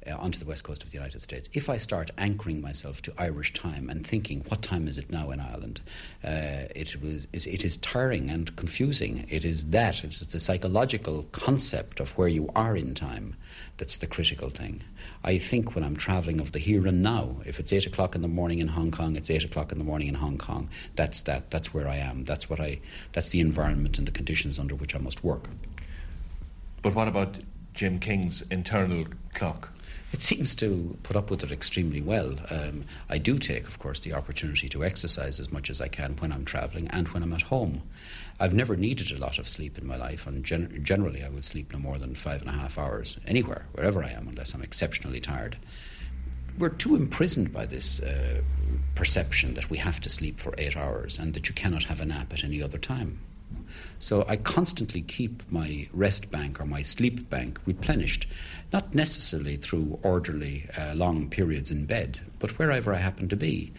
uh, 0.07 0.15
onto 0.15 0.39
the 0.39 0.45
west 0.45 0.63
coast 0.63 0.83
of 0.83 0.91
the 0.91 0.95
United 0.95 1.21
States, 1.21 1.49
if 1.53 1.69
I 1.69 1.77
start 1.77 2.09
anchoring 2.17 2.61
myself 2.61 3.01
to 3.03 3.13
Irish 3.17 3.53
time 3.53 3.89
and 3.89 4.07
thinking, 4.07 4.45
what 4.47 4.61
time 4.61 4.87
is 4.87 4.97
it 4.97 5.09
now 5.09 5.31
in 5.31 5.41
Ireland? 5.41 5.81
Uh, 6.23 6.71
it, 6.73 7.01
was, 7.01 7.27
it 7.33 7.65
is 7.65 7.77
tiring 7.77 8.29
and 8.29 8.55
confusing. 8.55 9.25
It 9.29 9.43
is 9.43 9.65
that, 9.65 10.03
it 10.03 10.13
is 10.13 10.27
the 10.27 10.39
psychological 10.39 11.23
concept 11.33 11.99
of 11.99 12.17
where 12.17 12.29
you 12.29 12.49
are 12.55 12.77
in 12.77 12.95
time 12.95 13.35
that's 13.77 13.97
the 13.97 14.07
critical 14.07 14.49
thing. 14.49 14.83
I 15.23 15.37
think 15.37 15.75
when 15.75 15.83
I'm 15.83 15.97
travelling 15.97 16.39
of 16.39 16.53
the 16.53 16.59
here 16.59 16.87
and 16.87 17.03
now, 17.03 17.37
if 17.45 17.59
it's 17.59 17.73
eight 17.73 17.85
o'clock 17.85 18.15
in 18.15 18.21
the 18.21 18.27
morning 18.27 18.59
in 18.59 18.69
Hong 18.69 18.89
Kong, 18.91 19.15
it's 19.15 19.29
eight 19.29 19.43
o'clock 19.43 19.71
in 19.71 19.77
the 19.77 19.83
morning 19.83 20.07
in 20.07 20.15
Hong 20.15 20.37
Kong. 20.37 20.69
That's 20.95 21.23
that. 21.23 21.51
That's 21.51 21.73
where 21.73 21.87
I 21.87 21.97
am. 21.97 22.23
That's 22.23 22.49
what 22.49 22.59
I. 22.59 22.79
That's 23.11 23.29
the 23.29 23.41
environment 23.41 23.97
and 23.97 24.07
the 24.07 24.11
conditions 24.11 24.57
under 24.57 24.75
which 24.75 24.95
I 24.95 24.99
must 24.99 25.23
work. 25.23 25.49
But 26.81 26.95
what 26.95 27.09
about 27.09 27.39
Jim 27.73 27.99
King's 27.99 28.43
internal 28.43 29.05
clock? 29.33 29.69
It 30.11 30.21
seems 30.21 30.55
to 30.55 30.97
put 31.03 31.15
up 31.15 31.29
with 31.29 31.43
it 31.43 31.51
extremely 31.51 32.01
well. 32.01 32.35
Um, 32.49 32.85
I 33.09 33.19
do 33.19 33.37
take, 33.37 33.67
of 33.67 33.77
course, 33.77 33.99
the 33.99 34.13
opportunity 34.13 34.67
to 34.69 34.83
exercise 34.83 35.39
as 35.39 35.51
much 35.51 35.69
as 35.69 35.81
I 35.81 35.87
can 35.87 36.15
when 36.17 36.31
I'm 36.31 36.45
travelling 36.45 36.87
and 36.87 37.07
when 37.09 37.21
I'm 37.21 37.33
at 37.33 37.43
home. 37.43 37.83
I've 38.41 38.53
never 38.53 38.77
needed 38.77 39.11
a 39.11 39.17
lot 39.17 39.37
of 39.37 39.49
sleep 39.49 39.77
in 39.77 39.85
my 39.85 39.97
life, 39.97 40.25
and 40.25 40.45
gen- 40.45 40.79
generally 40.83 41.23
I 41.23 41.29
would 41.29 41.43
sleep 41.43 41.73
no 41.73 41.79
more 41.79 41.97
than 41.97 42.15
five 42.15 42.41
and 42.41 42.49
a 42.49 42.53
half 42.53 42.77
hours 42.77 43.17
anywhere, 43.27 43.65
wherever 43.73 44.01
I 44.01 44.11
am, 44.11 44.29
unless 44.29 44.53
I'm 44.53 44.61
exceptionally 44.61 45.19
tired. 45.19 45.57
We're 46.57 46.69
too 46.69 46.95
imprisoned 46.95 47.51
by 47.51 47.65
this 47.65 47.99
uh, 47.99 48.41
perception 48.95 49.55
that 49.55 49.69
we 49.69 49.77
have 49.77 49.99
to 50.01 50.09
sleep 50.09 50.39
for 50.39 50.53
eight 50.57 50.77
hours 50.77 51.19
and 51.19 51.33
that 51.33 51.49
you 51.49 51.55
cannot 51.55 51.83
have 51.85 51.99
a 52.01 52.05
nap 52.05 52.33
at 52.33 52.43
any 52.43 52.61
other 52.61 52.77
time. 52.77 53.19
So 53.99 54.25
I 54.27 54.37
constantly 54.37 55.01
keep 55.01 55.43
my 55.51 55.87
rest 55.91 56.31
bank 56.31 56.59
or 56.59 56.65
my 56.65 56.81
sleep 56.81 57.29
bank 57.29 57.59
replenished, 57.65 58.27
not 58.71 58.95
necessarily 58.95 59.57
through 59.57 59.99
orderly 60.03 60.67
uh, 60.77 60.93
long 60.95 61.29
periods 61.29 61.71
in 61.71 61.85
bed, 61.85 62.19
but 62.39 62.57
wherever 62.57 62.93
I 62.93 62.97
happen 62.97 63.27
to 63.29 63.35
be, 63.35 63.73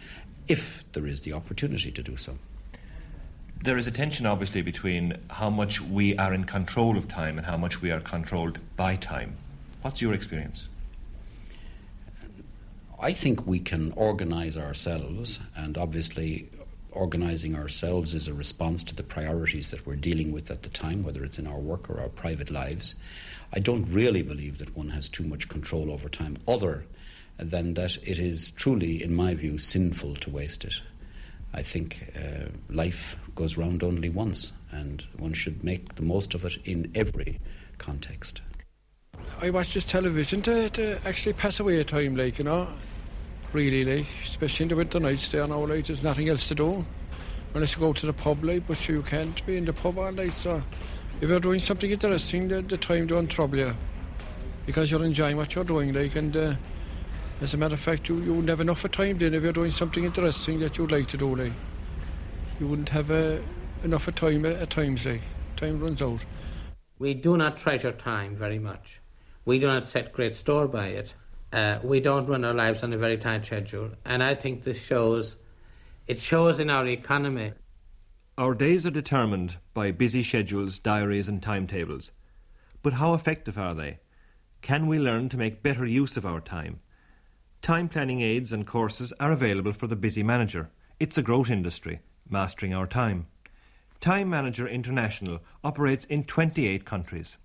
if 0.47 0.83
there 0.91 1.07
is 1.07 1.21
the 1.21 1.33
opportunity 1.33 1.91
to 1.91 2.03
do 2.03 2.15
so. 2.15 2.37
There 3.63 3.77
is 3.77 3.85
a 3.85 3.91
tension, 3.91 4.25
obviously, 4.25 4.63
between 4.63 5.19
how 5.29 5.51
much 5.51 5.79
we 5.81 6.17
are 6.17 6.33
in 6.33 6.45
control 6.45 6.97
of 6.97 7.07
time 7.07 7.37
and 7.37 7.45
how 7.45 7.57
much 7.57 7.79
we 7.79 7.91
are 7.91 7.99
controlled 7.99 8.57
by 8.75 8.95
time. 8.95 9.35
What's 9.83 10.01
your 10.01 10.15
experience? 10.15 10.67
I 12.99 13.13
think 13.13 13.45
we 13.45 13.59
can 13.59 13.91
organise 13.91 14.57
ourselves, 14.57 15.37
and 15.55 15.77
obviously, 15.77 16.49
organising 16.91 17.55
ourselves 17.55 18.15
is 18.15 18.27
a 18.27 18.33
response 18.33 18.83
to 18.85 18.95
the 18.95 19.03
priorities 19.03 19.69
that 19.69 19.85
we're 19.85 19.95
dealing 19.95 20.31
with 20.31 20.49
at 20.49 20.63
the 20.63 20.69
time, 20.69 21.03
whether 21.03 21.23
it's 21.23 21.37
in 21.37 21.45
our 21.45 21.59
work 21.59 21.87
or 21.87 21.99
our 21.99 22.09
private 22.09 22.49
lives. 22.49 22.95
I 23.53 23.59
don't 23.59 23.85
really 23.91 24.23
believe 24.23 24.57
that 24.57 24.75
one 24.75 24.89
has 24.89 25.07
too 25.07 25.23
much 25.23 25.49
control 25.49 25.91
over 25.91 26.09
time, 26.09 26.37
other 26.47 26.85
than 27.37 27.75
that 27.75 27.97
it 28.01 28.17
is 28.17 28.49
truly, 28.51 29.03
in 29.03 29.13
my 29.13 29.35
view, 29.35 29.59
sinful 29.59 30.15
to 30.15 30.31
waste 30.31 30.65
it. 30.65 30.81
I 31.53 31.61
think 31.61 32.13
uh, 32.15 32.45
life 32.69 33.17
goes 33.35 33.57
round 33.57 33.83
only 33.83 34.09
once, 34.09 34.53
and 34.71 35.03
one 35.17 35.33
should 35.33 35.63
make 35.63 35.95
the 35.95 36.01
most 36.01 36.33
of 36.33 36.45
it 36.45 36.57
in 36.65 36.91
every 36.95 37.39
context. 37.77 38.41
I 39.41 39.49
watch 39.49 39.73
this 39.73 39.85
television 39.85 40.41
to, 40.43 40.69
to 40.71 40.99
actually 41.05 41.33
pass 41.33 41.59
away 41.59 41.79
a 41.79 41.83
time, 41.83 42.15
like, 42.15 42.37
you 42.37 42.43
know. 42.43 42.67
Really, 43.53 43.83
like, 43.83 44.05
especially 44.23 44.63
in 44.63 44.69
the 44.69 44.75
winter 44.75 44.99
nights 44.99 45.27
there 45.29 45.47
now, 45.47 45.65
like, 45.65 45.85
there's 45.85 46.03
nothing 46.03 46.29
else 46.29 46.47
to 46.49 46.55
do. 46.55 46.85
Unless 47.53 47.75
you 47.75 47.81
go 47.81 47.91
to 47.91 48.05
the 48.05 48.13
pub, 48.13 48.43
like, 48.43 48.65
but 48.67 48.87
you 48.87 49.01
can't 49.01 49.45
be 49.45 49.57
in 49.57 49.65
the 49.65 49.73
pub 49.73 49.97
all 49.97 50.11
night, 50.11 50.33
so 50.33 50.63
if 51.19 51.29
you're 51.29 51.39
doing 51.39 51.59
something 51.59 51.91
interesting, 51.91 52.47
the, 52.47 52.61
the 52.61 52.77
time 52.77 53.07
don't 53.07 53.27
trouble 53.27 53.57
you. 53.57 53.73
Because 54.65 54.89
you're 54.91 55.03
enjoying 55.03 55.37
what 55.37 55.53
you're 55.53 55.63
doing, 55.63 55.91
like, 55.91 56.15
and 56.15 56.37
uh, 56.37 56.53
as 57.41 57.53
a 57.53 57.57
matter 57.57 57.73
of 57.73 57.79
fact, 57.79 58.07
you, 58.07 58.21
you 58.21 58.41
have 58.43 58.61
enough 58.61 58.85
of 58.85 58.91
time 58.91 59.17
then 59.17 59.33
if 59.33 59.43
you're 59.43 59.51
doing 59.51 59.71
something 59.71 60.03
interesting 60.03 60.59
that 60.59 60.77
you'd 60.77 60.91
like 60.91 61.07
to 61.07 61.17
do, 61.17 61.35
like. 61.35 61.51
You 62.61 62.67
wouldn't 62.67 62.89
have 62.89 63.09
uh, 63.09 63.39
enough 63.83 64.07
of 64.07 64.13
time 64.13 64.45
at, 64.45 64.57
at 64.57 64.69
times, 64.69 65.03
like. 65.03 65.23
Time 65.55 65.79
runs 65.79 65.99
out. 65.99 66.23
We 66.99 67.15
do 67.15 67.35
not 67.35 67.57
treasure 67.57 67.91
time 67.91 68.35
very 68.35 68.59
much. 68.59 69.01
We 69.45 69.57
do 69.57 69.65
not 69.65 69.89
set 69.89 70.13
great 70.13 70.35
store 70.35 70.67
by 70.67 70.89
it. 70.89 71.11
Uh, 71.51 71.79
we 71.81 71.99
don't 71.99 72.27
run 72.27 72.45
our 72.45 72.53
lives 72.53 72.83
on 72.83 72.93
a 72.93 72.99
very 72.99 73.17
tight 73.17 73.47
schedule, 73.47 73.89
and 74.05 74.21
I 74.21 74.35
think 74.35 74.63
this 74.63 74.77
shows. 74.77 75.37
It 76.05 76.19
shows 76.19 76.59
in 76.59 76.69
our 76.69 76.85
economy. 76.85 77.53
Our 78.37 78.53
days 78.53 78.85
are 78.85 78.91
determined 78.91 79.57
by 79.73 79.89
busy 79.89 80.21
schedules, 80.21 80.77
diaries, 80.77 81.27
and 81.27 81.41
timetables. 81.41 82.11
But 82.83 82.93
how 82.93 83.15
effective 83.15 83.57
are 83.57 83.73
they? 83.73 84.01
Can 84.61 84.85
we 84.85 84.99
learn 84.99 85.29
to 85.29 85.37
make 85.37 85.63
better 85.63 85.87
use 85.87 86.15
of 86.15 86.27
our 86.27 86.39
time? 86.39 86.81
Time 87.63 87.89
planning 87.89 88.21
aids 88.21 88.51
and 88.51 88.67
courses 88.67 89.13
are 89.19 89.31
available 89.31 89.73
for 89.73 89.87
the 89.87 89.95
busy 89.95 90.21
manager. 90.21 90.69
It's 90.99 91.17
a 91.17 91.23
growth 91.23 91.49
industry, 91.49 92.01
mastering 92.31 92.73
our 92.73 92.87
time. 92.87 93.27
Time 93.99 94.29
Manager 94.29 94.67
International 94.67 95.41
operates 95.63 96.05
in 96.05 96.23
28 96.23 96.85
countries. 96.85 97.37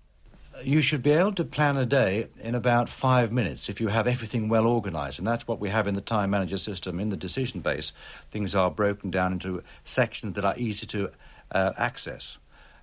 You 0.63 0.81
should 0.81 1.03
be 1.03 1.11
able 1.11 1.33
to 1.33 1.43
plan 1.43 1.77
a 1.77 1.85
day 1.85 2.29
in 2.41 2.55
about 2.55 2.89
five 2.89 3.31
minutes 3.31 3.69
if 3.69 3.79
you 3.79 3.89
have 3.89 4.07
everything 4.07 4.49
well 4.49 4.65
organised, 4.65 5.19
and 5.19 5.27
that's 5.27 5.47
what 5.47 5.59
we 5.59 5.69
have 5.69 5.87
in 5.87 5.93
the 5.93 6.01
Time 6.01 6.31
Manager 6.31 6.57
system. 6.57 6.99
In 6.99 7.09
the 7.09 7.17
decision 7.17 7.61
base, 7.61 7.91
things 8.31 8.55
are 8.55 8.71
broken 8.71 9.11
down 9.11 9.33
into 9.33 9.61
sections 9.83 10.33
that 10.33 10.45
are 10.45 10.55
easy 10.57 10.87
to 10.87 11.11
uh, 11.51 11.73
access. 11.77 12.37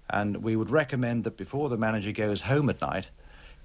And 0.09 0.37
we 0.43 0.55
would 0.55 0.71
recommend 0.71 1.25
that 1.25 1.37
before 1.37 1.69
the 1.69 1.77
manager 1.77 2.13
goes 2.13 2.43
home 2.43 2.69
at 2.71 2.81
night, 2.81 3.09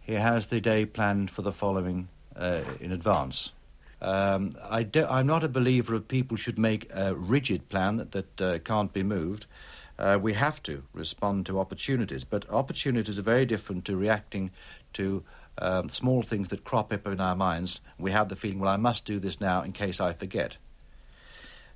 he 0.01 0.13
has 0.13 0.47
the 0.47 0.59
day 0.59 0.85
planned 0.85 1.29
for 1.29 1.43
the 1.43 1.51
following 1.51 2.07
uh, 2.35 2.61
in 2.79 2.91
advance. 2.91 3.51
Um, 4.01 4.51
I 4.63 4.87
am 4.95 5.27
not 5.27 5.43
a 5.43 5.49
believer 5.49 5.93
of 5.93 6.07
people 6.07 6.37
should 6.37 6.57
make 6.57 6.89
a 6.93 7.13
rigid 7.13 7.67
plan 7.69 7.97
that, 7.97 8.11
that 8.11 8.41
uh, 8.41 8.59
can't 8.59 8.93
be 8.93 9.03
moved. 9.03 9.45
Uh, 9.97 10.17
we 10.21 10.33
have 10.33 10.63
to 10.63 10.83
respond 10.93 11.45
to 11.45 11.59
opportunities, 11.59 12.23
but 12.23 12.49
opportunities 12.49 13.19
are 13.19 13.23
very 13.23 13.45
different 13.45 13.83
to 13.85 13.97
reacting 13.97 14.51
to 14.93 15.23
um, 15.57 15.89
small 15.89 16.21
things 16.21 16.47
that 16.49 16.63
crop 16.63 16.93
up 16.93 17.05
in 17.05 17.19
our 17.19 17.35
minds. 17.35 17.81
We 17.97 18.11
have 18.11 18.29
the 18.29 18.37
feeling, 18.37 18.59
well, 18.59 18.71
I 18.71 18.77
must 18.77 19.03
do 19.03 19.19
this 19.19 19.41
now 19.41 19.61
in 19.61 19.73
case 19.73 19.99
I 19.99 20.13
forget. 20.13 20.55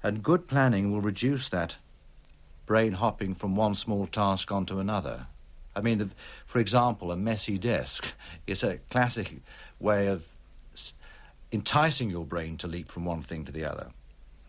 And 0.02 0.24
good 0.24 0.48
planning 0.48 0.92
will 0.92 1.02
reduce 1.02 1.50
that 1.50 1.76
brain 2.66 2.94
hopping 2.94 3.36
from 3.36 3.58
one 3.58 3.76
small 3.76 4.08
task 4.08 4.52
onto 4.52 4.80
another. 4.80 5.28
I 5.76 5.82
mean, 5.82 6.12
for 6.46 6.60
example, 6.60 7.12
a 7.12 7.18
messy 7.18 7.58
desk 7.58 8.08
is 8.48 8.64
a 8.64 8.80
classic 8.90 9.42
way 9.80 10.08
of 10.08 10.28
enticing 11.54 12.10
your 12.10 12.26
brain 12.26 12.58
to 12.58 12.68
leap 12.68 12.92
from 12.92 13.06
one 13.06 13.22
thing 13.22 13.46
to 13.46 13.52
the 13.52 13.64
other. 13.64 13.90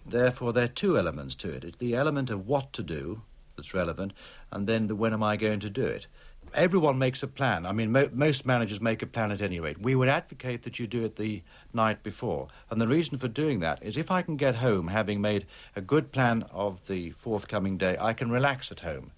Therefore, 0.07 0.53
there 0.53 0.65
are 0.65 0.69
two 0.69 0.99
elements 0.99 1.35
to 1.37 1.51
it. 1.51 1.63
It's 1.63 1.77
the 1.77 1.95
element 1.95 2.31
of 2.31 2.49
what 2.49 2.73
to 2.73 2.83
do 2.83 3.23
that's 3.57 3.75
relevant, 3.75 4.15
and 4.51 4.67
then 4.67 4.87
the 4.87 4.97
when 4.97 5.13
am 5.13 5.23
I 5.23 5.37
going 5.37 5.61
to 5.61 5.71
do 5.71 5.85
it. 5.85 6.07
Everyone 6.55 6.99
makes 6.99 7.23
a 7.23 7.27
plan. 7.27 7.67
I 7.67 7.73
mean, 7.73 7.93
mo- 7.93 8.11
most 8.13 8.47
managers 8.47 8.81
make 8.81 9.03
a 9.03 9.07
plan 9.07 9.33
at 9.33 9.43
any 9.43 9.61
rate. 9.61 9.81
We 9.81 9.95
would 9.95 10.09
advocate 10.09 10.63
that 10.63 10.79
you 10.79 10.87
do 10.87 11.05
it 11.05 11.17
the 11.17 11.43
night 11.73 12.03
before. 12.03 12.49
And 12.71 12.81
the 12.81 12.89
reason 12.89 13.19
for 13.19 13.29
doing 13.29 13.61
that 13.61 13.83
is 13.83 13.97
if 13.97 14.11
I 14.11 14.23
can 14.23 14.37
get 14.37 14.57
home 14.57 14.89
having 14.89 15.21
made 15.21 15.47
a 15.77 15.81
good 15.81 16.11
plan 16.11 16.45
of 16.53 16.87
the 16.87 17.11
forthcoming 17.11 17.77
day, 17.77 17.97
I 18.01 18.13
can 18.13 18.31
relax 18.31 18.71
at 18.71 18.81
home. 18.81 19.13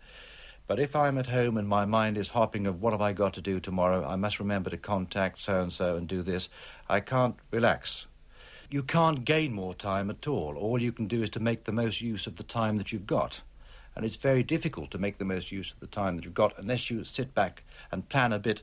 But 0.66 0.80
if 0.80 0.96
I'm 0.96 1.16
at 1.16 1.28
home 1.28 1.56
and 1.56 1.68
my 1.68 1.84
mind 1.84 2.18
is 2.18 2.30
hopping 2.30 2.66
of 2.66 2.82
what 2.82 2.92
have 2.92 3.00
I 3.00 3.12
got 3.12 3.34
to 3.34 3.40
do 3.40 3.60
tomorrow, 3.60 4.04
I 4.04 4.16
must 4.16 4.40
remember 4.40 4.68
to 4.70 4.76
contact 4.76 5.40
so 5.40 5.62
and 5.62 5.72
so 5.72 5.96
and 5.96 6.08
do 6.08 6.22
this, 6.22 6.48
I 6.88 7.00
can't 7.00 7.36
relax. 7.52 8.06
You 8.68 8.82
can't 8.82 9.24
gain 9.24 9.52
more 9.52 9.74
time 9.74 10.10
at 10.10 10.26
all. 10.26 10.56
All 10.56 10.82
you 10.82 10.90
can 10.90 11.06
do 11.06 11.22
is 11.22 11.30
to 11.30 11.40
make 11.40 11.64
the 11.64 11.72
most 11.72 12.00
use 12.00 12.26
of 12.26 12.36
the 12.36 12.42
time 12.42 12.76
that 12.78 12.90
you've 12.90 13.06
got. 13.06 13.40
And 13.94 14.04
it's 14.04 14.16
very 14.16 14.42
difficult 14.42 14.90
to 14.90 14.98
make 14.98 15.18
the 15.18 15.24
most 15.24 15.52
use 15.52 15.70
of 15.70 15.78
the 15.78 15.86
time 15.86 16.16
that 16.16 16.24
you've 16.24 16.34
got 16.34 16.58
unless 16.58 16.90
you 16.90 17.04
sit 17.04 17.32
back 17.32 17.62
and 17.92 18.08
plan 18.08 18.32
a 18.32 18.40
bit, 18.40 18.62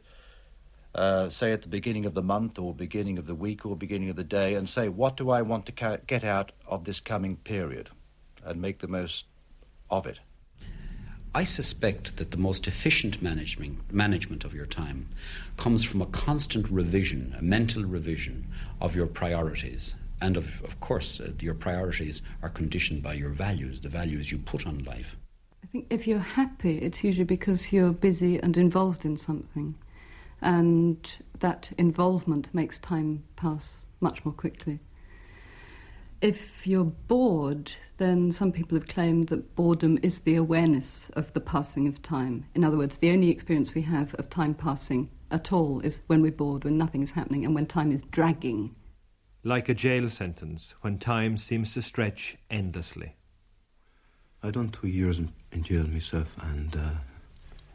uh, 0.93 1.29
say 1.29 1.53
at 1.53 1.61
the 1.61 1.69
beginning 1.69 2.05
of 2.05 2.13
the 2.13 2.21
month 2.21 2.59
or 2.59 2.73
beginning 2.73 3.17
of 3.17 3.27
the 3.27 3.33
week 3.33 3.65
or 3.65 3.77
beginning 3.77 4.09
of 4.09 4.17
the 4.17 4.25
day, 4.25 4.55
and 4.55 4.67
say, 4.67 4.89
what 4.89 5.15
do 5.15 5.29
I 5.29 5.41
want 5.41 5.65
to 5.67 5.71
ca- 5.71 5.97
get 6.05 6.25
out 6.25 6.51
of 6.67 6.83
this 6.83 6.99
coming 6.99 7.37
period? 7.37 7.89
And 8.43 8.61
make 8.61 8.79
the 8.79 8.89
most 8.89 9.25
of 9.89 10.05
it. 10.05 10.19
I 11.35 11.43
suspect 11.43 12.17
that 12.17 12.29
the 12.29 12.37
most 12.37 12.67
efficient 12.67 13.19
management, 13.19 13.91
management 13.91 14.45
of 14.45 14.53
your 14.53 14.67
time 14.67 15.07
comes 15.57 15.83
from 15.83 15.99
a 15.99 16.05
constant 16.05 16.69
revision, 16.69 17.35
a 17.39 17.41
mental 17.41 17.83
revision 17.83 18.45
of 18.79 18.95
your 18.95 19.07
priorities. 19.07 19.95
And 20.21 20.37
of, 20.37 20.63
of 20.63 20.79
course, 20.79 21.19
uh, 21.19 21.31
your 21.39 21.55
priorities 21.55 22.21
are 22.43 22.49
conditioned 22.49 23.01
by 23.01 23.13
your 23.13 23.31
values, 23.31 23.81
the 23.81 23.89
values 23.89 24.31
you 24.31 24.37
put 24.37 24.67
on 24.67 24.83
life. 24.83 25.17
I 25.63 25.67
think 25.67 25.87
if 25.89 26.05
you're 26.05 26.19
happy, 26.19 26.77
it's 26.77 27.03
usually 27.03 27.23
because 27.23 27.73
you're 27.73 27.93
busy 27.93 28.39
and 28.39 28.55
involved 28.55 29.03
in 29.03 29.17
something. 29.17 29.73
And 30.39 31.11
that 31.39 31.71
involvement 31.79 32.53
makes 32.53 32.77
time 32.77 33.23
pass 33.37 33.83
much 34.01 34.23
more 34.23 34.35
quickly. 34.35 34.79
If 36.23 36.65
you're 36.65 36.85
bored, 36.85 37.69
then 37.97 38.31
some 38.31 38.53
people 38.53 38.77
have 38.77 38.87
claimed 38.87 39.27
that 39.27 39.55
boredom 39.57 39.99
is 40.01 40.21
the 40.21 40.35
awareness 40.35 41.09
of 41.17 41.33
the 41.33 41.41
passing 41.41 41.85
of 41.85 42.01
time. 42.01 42.45
In 42.55 42.63
other 42.63 42.77
words, 42.77 42.95
the 42.95 43.11
only 43.11 43.29
experience 43.29 43.73
we 43.73 43.81
have 43.81 44.15
of 44.15 44.29
time 44.29 44.53
passing 44.53 45.09
at 45.31 45.51
all 45.51 45.81
is 45.81 45.99
when 46.07 46.21
we're 46.21 46.31
bored, 46.31 46.63
when 46.63 46.77
nothing 46.77 47.03
is 47.03 47.11
happening, 47.11 47.43
and 47.43 47.53
when 47.53 47.65
time 47.65 47.91
is 47.91 48.03
dragging. 48.03 48.73
Like 49.43 49.67
a 49.67 49.73
jail 49.73 50.07
sentence, 50.07 50.73
when 50.79 50.97
time 50.97 51.35
seems 51.35 51.73
to 51.73 51.81
stretch 51.81 52.37
endlessly. 52.49 53.17
I 54.41 54.51
done 54.51 54.69
two 54.69 54.87
years 54.87 55.17
in, 55.17 55.33
in 55.51 55.63
jail 55.63 55.85
myself, 55.87 56.29
and 56.41 56.73
uh, 56.73 56.91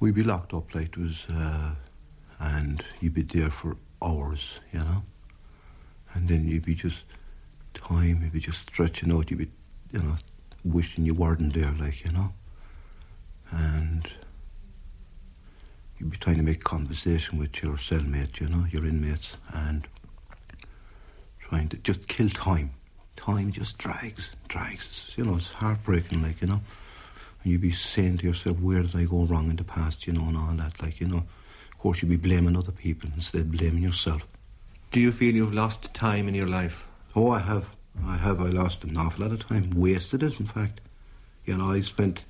we'd 0.00 0.14
be 0.14 0.24
locked 0.24 0.54
up 0.54 0.74
like 0.74 0.88
it 0.88 0.96
was, 0.96 1.26
uh, 1.28 1.74
and 2.40 2.82
you'd 3.00 3.12
be 3.12 3.24
there 3.24 3.50
for 3.50 3.76
hours, 4.00 4.60
you 4.72 4.78
know, 4.78 5.02
and 6.14 6.26
then 6.26 6.48
you'd 6.48 6.64
be 6.64 6.74
just 6.74 7.02
time, 7.78 8.22
you'd 8.22 8.32
be 8.32 8.40
just 8.40 8.60
stretching 8.60 9.12
out, 9.12 9.30
you'd 9.30 9.38
be 9.38 9.50
you 9.92 10.00
know, 10.00 10.16
wishing 10.64 11.04
you 11.04 11.14
weren't 11.14 11.54
there, 11.54 11.74
like, 11.78 12.04
you 12.04 12.12
know. 12.12 12.32
And 13.50 14.06
you'd 15.98 16.10
be 16.10 16.16
trying 16.18 16.36
to 16.36 16.42
make 16.42 16.62
conversation 16.62 17.38
with 17.38 17.62
your 17.62 17.74
cellmate, 17.76 18.40
you 18.40 18.48
know, 18.48 18.66
your 18.70 18.84
inmates, 18.84 19.36
and 19.54 19.86
trying 21.40 21.68
to 21.70 21.76
just 21.78 22.08
kill 22.08 22.28
time. 22.28 22.72
Time 23.16 23.50
just 23.50 23.78
drags, 23.78 24.30
drags. 24.48 24.86
It's, 24.86 25.18
you 25.18 25.24
know, 25.24 25.36
it's 25.36 25.50
heartbreaking, 25.50 26.22
like, 26.22 26.40
you 26.40 26.48
know. 26.48 26.60
And 27.42 27.52
you'd 27.52 27.60
be 27.60 27.72
saying 27.72 28.18
to 28.18 28.26
yourself, 28.26 28.58
where 28.58 28.82
did 28.82 28.94
I 28.94 29.04
go 29.04 29.24
wrong 29.24 29.50
in 29.50 29.56
the 29.56 29.64
past, 29.64 30.06
you 30.06 30.12
know, 30.12 30.28
and 30.28 30.36
all 30.36 30.52
that, 30.54 30.80
like, 30.82 31.00
you 31.00 31.08
know. 31.08 31.24
Of 31.72 31.78
course, 31.78 32.02
you'd 32.02 32.10
be 32.10 32.16
blaming 32.16 32.56
other 32.56 32.72
people 32.72 33.08
instead 33.14 33.42
of 33.42 33.52
blaming 33.52 33.82
yourself. 33.82 34.26
Do 34.90 35.00
you 35.00 35.12
feel 35.12 35.34
you've 35.34 35.54
lost 35.54 35.94
time 35.94 36.28
in 36.28 36.34
your 36.34 36.48
life? 36.48 36.87
Oh, 37.14 37.30
I 37.30 37.40
have. 37.40 37.68
I 38.06 38.16
have. 38.16 38.40
I 38.40 38.48
lost 38.48 38.84
an 38.84 38.96
awful 38.96 39.24
lot 39.24 39.32
of 39.32 39.46
time. 39.46 39.70
Wasted 39.74 40.22
it, 40.22 40.38
in 40.38 40.46
fact. 40.46 40.80
You 41.44 41.56
know, 41.56 41.72
I 41.72 41.80
spent, 41.80 42.24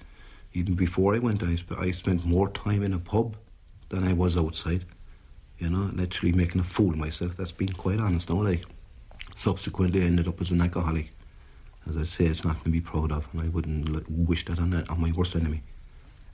even 0.55 0.75
before 0.75 1.15
I 1.15 1.19
went, 1.19 1.43
I, 1.43 1.57
sp- 1.59 1.79
I 1.79 1.91
spent 1.91 2.25
more 2.25 2.49
time 2.51 2.83
in 2.83 2.93
a 2.93 2.99
pub 2.99 3.37
than 3.89 4.05
I 4.05 4.13
was 4.13 4.37
outside. 4.37 4.85
You 5.59 5.71
know, 5.71 5.91
literally 5.93 6.33
making 6.33 6.61
a 6.61 6.65
fool 6.65 6.91
of 6.91 6.99
myself. 6.99 7.37
That's 7.37 7.53
being 7.53 7.73
quite 7.73 8.01
honest 8.01 8.31
now, 8.31 8.43
like. 8.43 8.65
Subsequently, 9.37 10.03
I 10.03 10.07
ended 10.07 10.27
up 10.27 10.41
as 10.41 10.51
an 10.51 10.61
alcoholic. 10.61 11.11
As 11.89 11.97
I 11.97 12.03
say, 12.03 12.25
it's 12.27 12.45
nothing 12.45 12.65
to 12.65 12.71
be 12.71 12.81
proud 12.81 13.13
of, 13.13 13.27
and 13.33 13.43
I 13.43 13.49
wouldn't 13.49 13.89
like, 13.89 14.05
wish 14.09 14.45
that 14.47 14.59
on, 14.59 14.75
on 14.75 15.01
my 15.01 15.13
worst 15.13 15.37
enemy. 15.37 15.63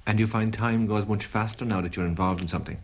And 0.06 0.18
you 0.18 0.26
find 0.26 0.52
time 0.52 0.86
goes 0.86 1.06
much 1.06 1.26
faster 1.26 1.64
now 1.64 1.80
that 1.80 1.96
you're 1.96 2.06
involved 2.06 2.40
in 2.40 2.48
something? 2.48 2.78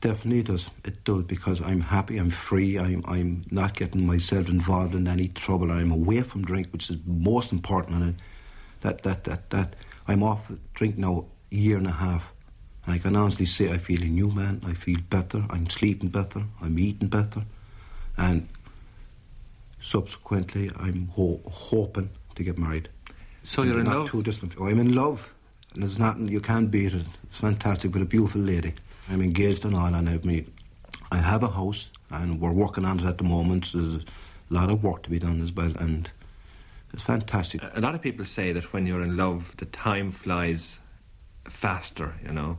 Definitely 0.00 0.42
does. 0.44 0.70
It 0.84 1.04
does 1.04 1.24
because 1.24 1.60
I'm 1.60 1.82
happy, 1.82 2.16
I'm 2.16 2.30
free, 2.30 2.78
I'm 2.78 3.04
I'm 3.06 3.44
not 3.50 3.74
getting 3.76 4.06
myself 4.06 4.48
involved 4.48 4.94
in 4.94 5.06
any 5.06 5.28
trouble. 5.28 5.70
I'm 5.70 5.92
away 5.92 6.22
from 6.22 6.42
drink, 6.42 6.68
which 6.72 6.88
is 6.88 6.96
most 7.04 7.52
important. 7.52 8.02
And 8.02 8.14
that 8.80 9.02
that 9.02 9.24
that 9.24 9.50
that 9.50 9.76
I'm 10.08 10.22
off 10.22 10.50
drink 10.72 10.96
now 10.96 11.26
a 11.52 11.54
year 11.54 11.76
and 11.76 11.86
a 11.86 11.92
half. 11.92 12.32
And 12.86 12.94
I 12.94 12.98
can 12.98 13.14
honestly 13.14 13.44
say 13.44 13.70
I 13.70 13.76
feel 13.76 14.02
a 14.02 14.06
new 14.06 14.30
man. 14.30 14.62
I 14.66 14.72
feel 14.72 14.98
better. 15.10 15.44
I'm 15.50 15.68
sleeping 15.68 16.08
better. 16.08 16.44
I'm 16.62 16.78
eating 16.78 17.08
better, 17.08 17.44
and 18.16 18.48
subsequently 19.82 20.70
I'm 20.76 21.08
ho- 21.08 21.40
hoping 21.50 22.08
to 22.36 22.42
get 22.42 22.56
married. 22.56 22.88
So 23.42 23.64
you're 23.64 23.80
in 23.80 23.84
not 23.84 23.96
love? 23.96 24.10
Too 24.10 24.22
distant. 24.22 24.54
Oh, 24.58 24.66
I'm 24.66 24.78
in 24.78 24.94
love. 24.94 25.30
And 25.74 25.82
there's 25.82 25.98
nothing 25.98 26.28
you 26.28 26.40
can't 26.40 26.70
beat 26.70 26.94
it. 26.94 27.06
It's 27.24 27.38
fantastic 27.38 27.92
with 27.92 28.02
a 28.02 28.06
beautiful 28.06 28.40
lady. 28.40 28.74
I'm 29.10 29.22
engaged 29.22 29.64
and 29.64 29.74
all, 29.76 29.92
and 29.92 30.08
I've 30.08 30.24
made, 30.24 30.50
I 31.10 31.16
have 31.18 31.42
a 31.42 31.48
house, 31.48 31.88
and 32.10 32.40
we're 32.40 32.52
working 32.52 32.84
on 32.84 33.00
it 33.00 33.06
at 33.06 33.18
the 33.18 33.24
moment. 33.24 33.72
There's 33.72 33.96
a 33.96 34.02
lot 34.50 34.70
of 34.70 34.82
work 34.84 35.02
to 35.04 35.10
be 35.10 35.18
done 35.18 35.42
as 35.42 35.52
well, 35.52 35.72
and 35.78 36.08
it's 36.92 37.02
fantastic. 37.02 37.60
A 37.74 37.80
lot 37.80 37.94
of 37.94 38.02
people 38.02 38.24
say 38.24 38.52
that 38.52 38.72
when 38.72 38.86
you're 38.86 39.02
in 39.02 39.16
love, 39.16 39.56
the 39.56 39.66
time 39.66 40.12
flies 40.12 40.78
faster, 41.48 42.14
you 42.24 42.32
know. 42.32 42.58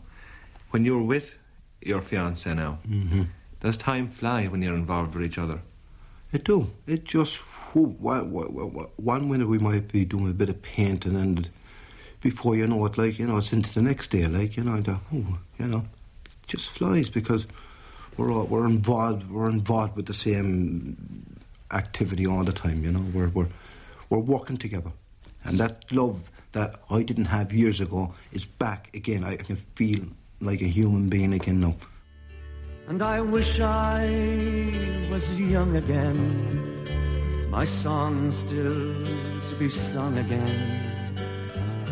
When 0.71 0.83
you're 0.85 1.01
with 1.03 1.37
your 1.81 2.01
fiancée 2.01 2.55
now, 2.55 2.79
Mhm. 2.87 3.27
does 3.61 3.77
time 3.77 4.07
fly 4.09 4.47
when 4.47 4.61
you're 4.61 4.75
involved 4.75 5.15
with 5.15 5.23
each 5.25 5.37
other? 5.37 5.61
It 6.31 6.43
do. 6.45 6.71
It 6.87 7.05
just 7.05 7.37
whew, 7.73 7.95
one, 7.99 8.31
one, 8.31 8.87
one 8.97 9.29
minute 9.31 9.47
we 9.47 9.57
might 9.57 9.91
be 9.91 10.03
doing 10.05 10.29
a 10.29 10.33
bit 10.33 10.49
of 10.49 10.61
painting, 10.61 11.15
and 11.15 11.49
before 12.21 12.55
you 12.55 12.67
know 12.67 12.85
it, 12.85 12.97
like 12.97 13.19
you 13.19 13.27
know, 13.27 13.37
it's 13.37 13.53
into 13.53 13.73
the 13.73 13.81
next 13.81 14.11
day, 14.11 14.27
like 14.27 14.55
you 14.57 14.63
know, 14.63 14.81
uh, 14.85 15.15
ooh, 15.15 15.37
you 15.59 15.67
know, 15.67 15.85
just 16.47 16.69
flies 16.69 17.09
because 17.09 17.47
we're 18.17 18.31
all, 18.31 18.45
we're 18.45 18.65
involved. 18.65 19.29
We're 19.29 19.49
involved 19.49 19.95
with 19.95 20.05
the 20.05 20.13
same 20.13 21.41
activity 21.71 22.27
all 22.27 22.43
the 22.43 22.51
time. 22.51 22.83
You 22.83 22.91
know, 22.91 23.05
we're 23.13 23.29
we're 23.29 23.49
we're 24.09 24.19
working 24.19 24.57
together, 24.57 24.91
and 25.43 25.57
that 25.57 25.91
love 25.91 26.31
that 26.51 26.75
I 26.89 27.03
didn't 27.03 27.25
have 27.25 27.53
years 27.53 27.79
ago 27.79 28.13
is 28.31 28.45
back 28.45 28.89
again. 28.93 29.23
I 29.23 29.37
can 29.37 29.55
feel 29.75 30.03
like 30.41 30.61
a 30.61 30.67
human 30.67 31.09
being 31.09 31.33
again 31.33 31.61
now. 31.61 31.75
And 32.87 33.01
I 33.01 33.21
wish 33.21 33.59
I 33.61 35.07
was 35.09 35.31
young 35.39 35.77
again, 35.77 37.49
my 37.49 37.63
song 37.63 38.31
still 38.31 39.05
to 39.47 39.55
be 39.57 39.69
sung 39.69 40.17
again. 40.17 41.15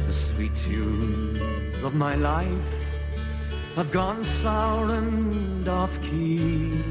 The 0.08 0.14
sweet 0.14 0.56
tunes 0.58 1.82
of 1.84 1.94
my 1.94 2.16
life 2.16 2.89
have 3.80 3.92
gone 3.94 4.22
sour 4.26 4.94
and 4.94 5.66
off 5.70 6.02
key. 6.02 6.84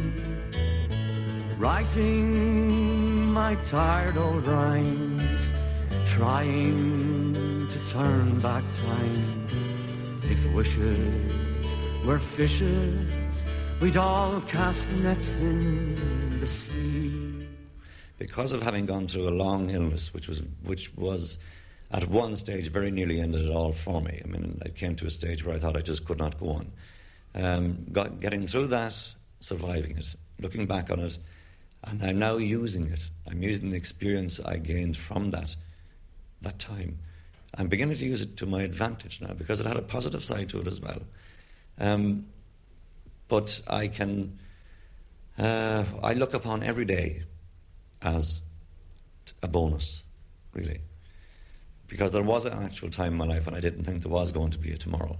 Writing 1.59 3.27
my 3.27 3.57
tired 3.57 4.17
old 4.17 4.47
rhymes, 4.47 5.53
trying 6.07 7.69
to 7.69 7.79
turn 7.87 8.41
back 8.41 8.65
time. 8.73 9.47
If 10.23 10.41
wishes 10.55 11.77
were 12.07 12.19
fishes, 12.19 13.45
we'd 13.83 13.99
all 13.99 14.41
cast 14.49 14.91
nets 14.93 15.37
in 15.37 16.41
the 16.41 16.47
sea. 16.47 17.47
because 18.17 18.55
of 18.55 18.63
having 18.63 18.87
gone 18.87 19.07
through 19.07 19.29
a 19.29 19.37
long 19.45 19.69
illness, 19.69 20.15
which 20.15 20.27
was 20.27 20.43
which 20.65 20.95
was 20.97 21.39
at 21.91 22.09
one 22.09 22.37
stage 22.37 22.71
very 22.71 22.91
nearly 22.91 23.21
ended 23.21 23.45
it 23.45 23.51
all 23.51 23.73
for 23.73 24.01
me. 24.01 24.21
I 24.23 24.29
mean, 24.29 24.61
it 24.65 24.75
came 24.75 24.95
to 24.97 25.07
a 25.07 25.11
stage 25.11 25.45
where 25.45 25.55
I 25.55 25.59
thought 25.59 25.77
I 25.77 25.81
just 25.81 26.05
could 26.05 26.19
not 26.19 26.39
go 26.39 26.51
on. 26.51 26.73
Um, 27.35 27.87
got, 27.93 28.21
getting 28.21 28.47
through 28.47 28.69
that, 28.69 28.95
surviving 29.41 29.97
it, 29.97 30.15
looking 30.41 30.67
back 30.67 30.91
on 30.91 31.01
it, 31.01 31.19
and 31.85 32.03
I'm 32.03 32.19
now 32.19 32.37
using 32.37 32.89
it. 32.89 33.11
I'm 33.27 33.43
using 33.43 33.71
the 33.71 33.77
experience 33.77 34.41
I 34.45 34.59
gained 34.59 34.97
from 34.97 35.31
that 35.31 35.57
that 36.43 36.59
time. 36.59 36.99
I'm 37.55 37.69
beginning 37.69 37.97
to 37.97 38.07
use 38.07 38.23
it 38.23 38.37
to 38.37 38.47
my 38.47 38.63
advantage 38.63 39.21
now 39.21 39.33
because 39.35 39.61
it 39.61 39.67
had 39.67 39.77
a 39.77 39.83
positive 39.83 40.23
side 40.23 40.49
to 40.51 40.61
it 40.61 40.67
as 40.67 40.81
well. 40.81 41.03
Um, 41.79 42.27
but 43.29 43.61
I 43.67 43.89
can, 43.89 44.39
uh, 45.39 45.85
I 46.03 46.15
look 46.15 46.35
upon 46.35 46.63
every 46.63 46.85
day 46.85 47.23
as 48.03 48.41
a 49.43 49.49
bonus, 49.49 50.03
really. 50.53 50.81
Because 51.89 52.13
there 52.13 52.23
was 52.23 52.45
an 52.45 52.63
actual 52.63 52.91
time 52.91 53.13
in 53.13 53.19
my 53.19 53.27
life 53.27 53.47
when 53.47 53.55
I 53.55 53.61
didn't 53.61 53.85
think 53.85 54.03
there 54.03 54.13
was 54.13 54.31
going 54.31 54.51
to 54.51 54.59
be 54.59 54.73
a 54.73 54.77
tomorrow. 54.77 55.19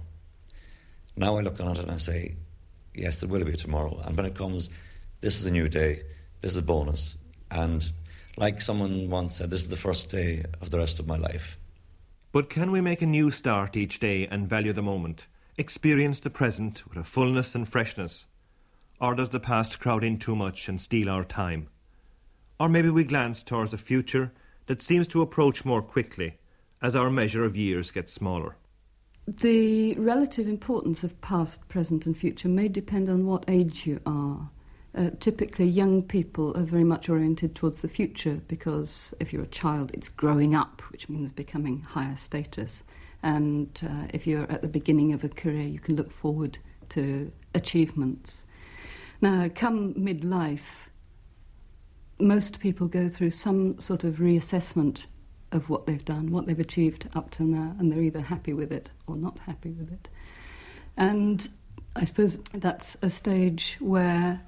Now 1.15 1.37
I 1.37 1.41
look 1.41 1.59
on 1.59 1.71
it 1.71 1.79
and 1.79 1.91
I 1.91 1.97
say, 1.97 2.35
yes, 2.93 3.19
there 3.19 3.29
will 3.29 3.43
be 3.43 3.53
a 3.53 3.57
tomorrow. 3.57 4.01
And 4.05 4.15
when 4.15 4.25
it 4.25 4.35
comes, 4.35 4.69
this 5.21 5.39
is 5.39 5.45
a 5.45 5.51
new 5.51 5.67
day, 5.67 6.03
this 6.41 6.51
is 6.51 6.57
a 6.57 6.61
bonus. 6.61 7.17
And 7.51 7.91
like 8.37 8.61
someone 8.61 9.09
once 9.09 9.37
said, 9.37 9.49
this 9.49 9.61
is 9.61 9.69
the 9.69 9.75
first 9.75 10.09
day 10.09 10.45
of 10.61 10.69
the 10.69 10.77
rest 10.77 10.99
of 10.99 11.07
my 11.07 11.17
life. 11.17 11.57
But 12.31 12.49
can 12.49 12.71
we 12.71 12.79
make 12.79 13.01
a 13.01 13.07
new 13.07 13.31
start 13.31 13.75
each 13.75 13.99
day 13.99 14.27
and 14.27 14.47
value 14.47 14.71
the 14.71 14.83
moment? 14.83 15.25
Experience 15.57 16.19
the 16.19 16.29
present 16.29 16.87
with 16.87 16.99
a 16.99 17.03
fullness 17.03 17.55
and 17.55 17.67
freshness? 17.67 18.27
Or 19.01 19.15
does 19.15 19.29
the 19.29 19.39
past 19.39 19.79
crowd 19.79 20.03
in 20.03 20.19
too 20.19 20.35
much 20.35 20.69
and 20.69 20.79
steal 20.79 21.09
our 21.09 21.25
time? 21.25 21.69
Or 22.59 22.69
maybe 22.69 22.89
we 22.89 23.03
glance 23.03 23.41
towards 23.41 23.73
a 23.73 23.77
future 23.77 24.31
that 24.67 24.81
seems 24.81 25.07
to 25.07 25.21
approach 25.21 25.65
more 25.65 25.81
quickly 25.81 26.37
as 26.81 26.95
our 26.95 27.09
measure 27.09 27.43
of 27.43 27.55
years 27.55 27.91
gets 27.91 28.13
smaller. 28.13 28.55
The 29.27 29.93
relative 29.95 30.47
importance 30.47 31.03
of 31.03 31.19
past, 31.21 31.67
present, 31.67 32.05
and 32.05 32.17
future 32.17 32.47
may 32.47 32.67
depend 32.67 33.09
on 33.09 33.27
what 33.27 33.45
age 33.47 33.85
you 33.85 33.99
are. 34.05 34.49
Uh, 34.95 35.11
typically, 35.19 35.67
young 35.67 36.01
people 36.01 36.57
are 36.57 36.63
very 36.63 36.83
much 36.83 37.09
oriented 37.09 37.53
towards 37.53 37.81
the 37.81 37.87
future 37.87 38.41
because 38.47 39.13
if 39.19 39.31
you're 39.31 39.43
a 39.43 39.47
child, 39.47 39.91
it's 39.93 40.09
growing 40.09 40.55
up, 40.55 40.81
which 40.91 41.07
means 41.09 41.31
becoming 41.31 41.79
higher 41.81 42.17
status. 42.17 42.81
And 43.21 43.79
uh, 43.83 44.07
if 44.13 44.25
you're 44.25 44.51
at 44.51 44.63
the 44.63 44.67
beginning 44.67 45.13
of 45.13 45.23
a 45.23 45.29
career, 45.29 45.61
you 45.61 45.79
can 45.79 45.95
look 45.95 46.11
forward 46.11 46.57
to 46.89 47.31
achievements. 47.53 48.45
Now, 49.21 49.47
come 49.53 49.93
midlife, 49.93 50.87
most 52.19 52.59
people 52.59 52.87
go 52.87 53.09
through 53.09 53.31
some 53.31 53.77
sort 53.79 54.03
of 54.03 54.15
reassessment 54.15 55.05
of 55.51 55.69
what 55.69 55.85
they've 55.85 56.05
done, 56.05 56.31
what 56.31 56.45
they've 56.45 56.59
achieved 56.59 57.07
up 57.15 57.31
to 57.31 57.43
now, 57.43 57.75
and 57.79 57.91
they're 57.91 58.01
either 58.01 58.21
happy 58.21 58.53
with 58.53 58.71
it 58.71 58.91
or 59.07 59.15
not 59.15 59.39
happy 59.39 59.71
with 59.71 59.91
it. 59.91 60.09
And 60.97 61.49
I 61.95 62.05
suppose 62.05 62.37
that's 62.53 62.97
a 63.01 63.09
stage 63.09 63.77
where 63.79 64.41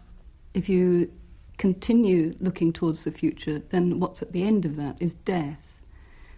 if 0.54 0.70
you 0.70 1.12
continue 1.58 2.36
looking 2.40 2.74
towards 2.74 3.04
the 3.04 3.12
future, 3.12 3.60
then 3.70 4.00
what's 4.00 4.22
at 4.22 4.32
the 4.32 4.44
end 4.44 4.66
of 4.66 4.76
that 4.78 4.98
is 5.00 5.14
death. 5.14 5.60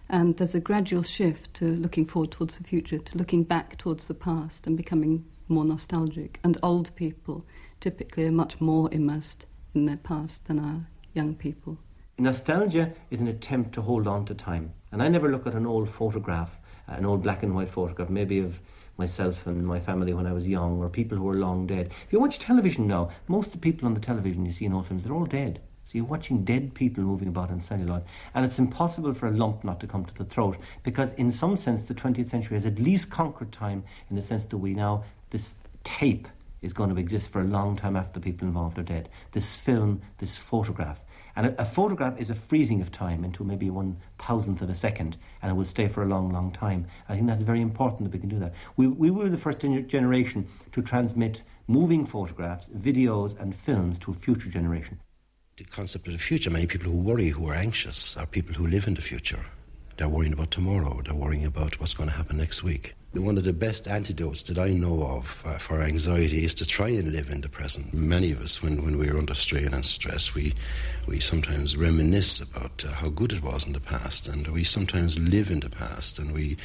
And 0.08 0.36
there's 0.36 0.54
a 0.54 0.60
gradual 0.60 1.02
shift 1.02 1.54
to 1.54 1.64
looking 1.64 2.06
forward 2.06 2.30
towards 2.30 2.58
the 2.58 2.64
future, 2.64 2.98
to 2.98 3.18
looking 3.18 3.42
back 3.42 3.78
towards 3.78 4.06
the 4.06 4.14
past 4.14 4.66
and 4.66 4.76
becoming 4.76 5.24
more 5.48 5.64
nostalgic. 5.64 6.38
And 6.44 6.58
old 6.62 6.94
people 6.94 7.44
typically 7.80 8.24
are 8.26 8.32
much 8.32 8.60
more 8.60 8.92
immersed 8.92 9.46
in 9.74 9.86
their 9.86 9.96
past 9.96 10.44
than 10.46 10.58
our 10.58 10.86
young 11.14 11.34
people. 11.34 11.78
Nostalgia 12.16 12.92
is 13.10 13.20
an 13.20 13.26
attempt 13.26 13.72
to 13.72 13.82
hold 13.82 14.06
on 14.06 14.24
to 14.26 14.34
time. 14.36 14.72
And 14.92 15.02
I 15.02 15.08
never 15.08 15.28
look 15.28 15.48
at 15.48 15.54
an 15.54 15.66
old 15.66 15.90
photograph, 15.90 16.56
uh, 16.88 16.92
an 16.92 17.04
old 17.04 17.24
black 17.24 17.42
and 17.42 17.56
white 17.56 17.70
photograph, 17.70 18.08
maybe 18.08 18.38
of 18.38 18.60
myself 18.96 19.48
and 19.48 19.66
my 19.66 19.80
family 19.80 20.14
when 20.14 20.26
I 20.26 20.32
was 20.32 20.46
young, 20.46 20.80
or 20.80 20.88
people 20.88 21.18
who 21.18 21.28
are 21.28 21.34
long 21.34 21.66
dead. 21.66 21.90
If 22.06 22.12
you 22.12 22.20
watch 22.20 22.38
television 22.38 22.86
now, 22.86 23.10
most 23.26 23.48
of 23.48 23.52
the 23.54 23.58
people 23.58 23.86
on 23.86 23.94
the 23.94 24.00
television 24.00 24.46
you 24.46 24.52
see 24.52 24.64
in 24.64 24.72
old 24.72 24.86
films, 24.86 25.02
they're 25.02 25.12
all 25.12 25.26
dead. 25.26 25.60
So 25.86 25.98
you're 25.98 26.04
watching 26.04 26.44
dead 26.44 26.72
people 26.74 27.02
moving 27.02 27.26
about 27.26 27.50
in 27.50 27.60
celluloid. 27.60 28.04
And 28.32 28.44
it's 28.44 28.60
impossible 28.60 29.12
for 29.12 29.26
a 29.26 29.32
lump 29.32 29.64
not 29.64 29.80
to 29.80 29.88
come 29.88 30.04
to 30.04 30.14
the 30.14 30.24
throat, 30.24 30.56
because 30.84 31.10
in 31.14 31.32
some 31.32 31.56
sense 31.56 31.82
the 31.82 31.94
20th 31.94 32.30
century 32.30 32.56
has 32.56 32.64
at 32.64 32.78
least 32.78 33.10
conquered 33.10 33.50
time 33.50 33.82
in 34.08 34.14
the 34.14 34.22
sense 34.22 34.44
that 34.44 34.58
we 34.58 34.72
now, 34.72 35.02
this 35.30 35.56
tape 35.82 36.28
is 36.62 36.72
going 36.72 36.90
to 36.90 37.00
exist 37.00 37.32
for 37.32 37.40
a 37.40 37.44
long 37.44 37.74
time 37.74 37.96
after 37.96 38.20
the 38.20 38.24
people 38.24 38.46
involved 38.46 38.78
are 38.78 38.84
dead. 38.84 39.08
This 39.32 39.56
film, 39.56 40.00
this 40.18 40.38
photograph. 40.38 41.00
And 41.36 41.46
a, 41.46 41.62
a 41.62 41.64
photograph 41.64 42.18
is 42.20 42.30
a 42.30 42.34
freezing 42.34 42.80
of 42.80 42.92
time 42.92 43.24
into 43.24 43.44
maybe 43.44 43.70
one 43.70 43.96
thousandth 44.18 44.62
of 44.62 44.70
a 44.70 44.74
second, 44.74 45.16
and 45.42 45.50
it 45.50 45.54
will 45.54 45.64
stay 45.64 45.88
for 45.88 46.02
a 46.02 46.06
long, 46.06 46.32
long 46.32 46.52
time. 46.52 46.86
I 47.08 47.14
think 47.14 47.26
that's 47.26 47.42
very 47.42 47.60
important 47.60 48.04
that 48.04 48.12
we 48.12 48.20
can 48.20 48.28
do 48.28 48.38
that. 48.38 48.54
We, 48.76 48.86
we 48.86 49.10
were 49.10 49.28
the 49.28 49.36
first 49.36 49.58
generation 49.60 50.46
to 50.72 50.82
transmit 50.82 51.42
moving 51.66 52.06
photographs, 52.06 52.68
videos, 52.68 53.38
and 53.40 53.54
films 53.54 53.98
to 54.00 54.12
a 54.12 54.14
future 54.14 54.48
generation. 54.48 55.00
The 55.56 55.64
concept 55.64 56.06
of 56.06 56.12
the 56.12 56.18
future, 56.18 56.50
many 56.50 56.66
people 56.66 56.90
who 56.90 56.98
worry, 56.98 57.28
who 57.28 57.48
are 57.48 57.54
anxious, 57.54 58.16
are 58.16 58.26
people 58.26 58.54
who 58.54 58.66
live 58.66 58.86
in 58.86 58.94
the 58.94 59.02
future. 59.02 59.44
They're 59.96 60.08
worrying 60.08 60.32
about 60.32 60.50
tomorrow, 60.50 61.00
they're 61.04 61.14
worrying 61.14 61.44
about 61.44 61.78
what's 61.78 61.94
going 61.94 62.10
to 62.10 62.16
happen 62.16 62.36
next 62.36 62.64
week. 62.64 62.94
One 63.14 63.38
of 63.38 63.44
the 63.44 63.52
best 63.52 63.86
antidotes 63.86 64.42
that 64.44 64.58
I 64.58 64.70
know 64.70 65.04
of 65.04 65.42
uh, 65.46 65.56
for 65.58 65.80
anxiety 65.80 66.44
is 66.44 66.52
to 66.56 66.66
try 66.66 66.88
and 66.88 67.12
live 67.12 67.30
in 67.30 67.42
the 67.42 67.48
present. 67.48 67.94
Many 67.94 68.32
of 68.32 68.40
us, 68.42 68.60
when, 68.60 68.84
when 68.84 68.98
we're 68.98 69.16
under 69.16 69.36
strain 69.36 69.72
and 69.72 69.86
stress, 69.86 70.34
we, 70.34 70.52
we 71.06 71.20
sometimes 71.20 71.76
reminisce 71.76 72.40
about 72.40 72.84
uh, 72.84 72.92
how 72.92 73.10
good 73.10 73.32
it 73.32 73.40
was 73.42 73.66
in 73.66 73.72
the 73.72 73.80
past, 73.80 74.26
and 74.26 74.48
we 74.48 74.64
sometimes 74.64 75.16
live 75.16 75.48
in 75.48 75.60
the 75.60 75.70
past, 75.70 76.18
and 76.18 76.32
we, 76.34 76.56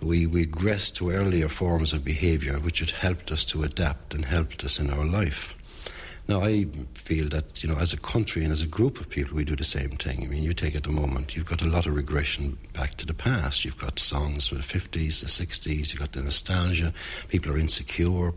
we 0.00 0.24
regress 0.26 0.92
to 0.92 1.10
earlier 1.10 1.48
forms 1.48 1.92
of 1.92 2.04
behaviour 2.04 2.60
which 2.60 2.78
had 2.78 2.90
helped 2.90 3.32
us 3.32 3.44
to 3.46 3.64
adapt 3.64 4.14
and 4.14 4.24
helped 4.24 4.62
us 4.62 4.78
in 4.78 4.90
our 4.90 5.04
life. 5.04 5.57
Now, 6.28 6.42
I 6.42 6.66
feel 6.92 7.26
that, 7.30 7.62
you 7.62 7.70
know, 7.70 7.78
as 7.78 7.94
a 7.94 7.96
country 7.96 8.44
and 8.44 8.52
as 8.52 8.60
a 8.60 8.66
group 8.66 9.00
of 9.00 9.08
people, 9.08 9.34
we 9.34 9.44
do 9.44 9.56
the 9.56 9.64
same 9.64 9.92
thing. 9.96 10.22
I 10.22 10.26
mean, 10.26 10.42
you 10.42 10.52
take 10.52 10.76
at 10.76 10.82
the 10.82 10.90
moment, 10.90 11.34
you've 11.34 11.46
got 11.46 11.62
a 11.62 11.66
lot 11.66 11.86
of 11.86 11.96
regression 11.96 12.58
back 12.74 12.96
to 12.96 13.06
the 13.06 13.14
past. 13.14 13.64
You've 13.64 13.78
got 13.78 13.98
songs 13.98 14.48
from 14.48 14.58
the 14.58 14.64
50s, 14.64 15.20
the 15.20 15.26
60s, 15.46 15.90
you've 15.90 16.00
got 16.00 16.12
the 16.12 16.20
nostalgia. 16.20 16.92
People 17.28 17.52
are 17.52 17.56
insecure. 17.56 18.34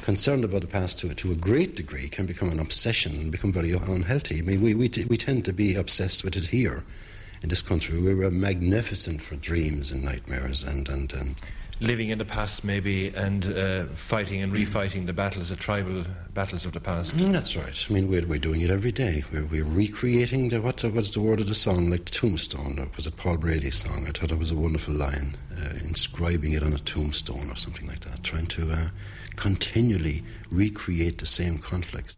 Concerned 0.00 0.42
about 0.42 0.62
the 0.62 0.66
past 0.66 0.98
to, 1.00 1.12
to 1.12 1.32
a 1.32 1.34
great 1.34 1.76
degree 1.76 2.08
can 2.08 2.24
become 2.24 2.48
an 2.48 2.60
obsession 2.60 3.12
and 3.12 3.30
become 3.30 3.52
very 3.52 3.72
unhealthy. 3.72 4.38
I 4.38 4.40
mean, 4.40 4.62
we, 4.62 4.72
we, 4.72 4.88
t- 4.88 5.04
we 5.04 5.18
tend 5.18 5.44
to 5.44 5.52
be 5.52 5.74
obsessed 5.74 6.24
with 6.24 6.36
it 6.36 6.46
here 6.46 6.82
in 7.42 7.50
this 7.50 7.60
country. 7.60 8.00
We 8.00 8.14
were 8.14 8.30
magnificent 8.30 9.20
for 9.20 9.36
dreams 9.36 9.92
and 9.92 10.02
nightmares 10.02 10.64
and, 10.64 10.88
and, 10.88 11.12
and 11.12 11.34
living 11.80 12.10
in 12.10 12.18
the 12.18 12.24
past 12.24 12.64
maybe 12.64 13.08
and 13.08 13.46
uh, 13.46 13.84
fighting 13.94 14.42
and 14.42 14.52
refighting 14.52 15.06
the 15.06 15.12
battles, 15.12 15.48
the 15.48 15.56
tribal 15.56 16.04
battles 16.32 16.64
of 16.64 16.72
the 16.72 16.80
past. 16.80 17.16
Mm, 17.16 17.32
that's 17.32 17.56
right. 17.56 17.86
I 17.88 17.92
mean, 17.92 18.08
we're, 18.08 18.26
we're 18.26 18.38
doing 18.38 18.60
it 18.60 18.70
every 18.70 18.92
day. 18.92 19.24
We're, 19.32 19.44
we're 19.46 19.64
recreating 19.64 20.48
the, 20.48 20.60
what, 20.60 20.82
what's 20.84 21.10
the 21.10 21.20
word 21.20 21.40
of 21.40 21.48
the 21.48 21.54
song, 21.54 21.90
like 21.90 22.04
the 22.06 22.12
Tombstone. 22.12 22.78
Or 22.78 22.88
was 22.96 23.06
it 23.06 23.16
Paul 23.16 23.36
Brady's 23.36 23.76
song? 23.76 24.06
I 24.08 24.12
thought 24.12 24.32
it 24.32 24.38
was 24.38 24.50
a 24.50 24.56
wonderful 24.56 24.94
line, 24.94 25.36
uh, 25.56 25.70
inscribing 25.84 26.52
it 26.52 26.62
on 26.62 26.72
a 26.72 26.78
tombstone 26.78 27.50
or 27.50 27.56
something 27.56 27.86
like 27.86 28.00
that, 28.00 28.22
trying 28.22 28.46
to 28.48 28.72
uh, 28.72 28.88
continually 29.36 30.22
recreate 30.50 31.18
the 31.18 31.26
same 31.26 31.58
conflicts. 31.58 32.16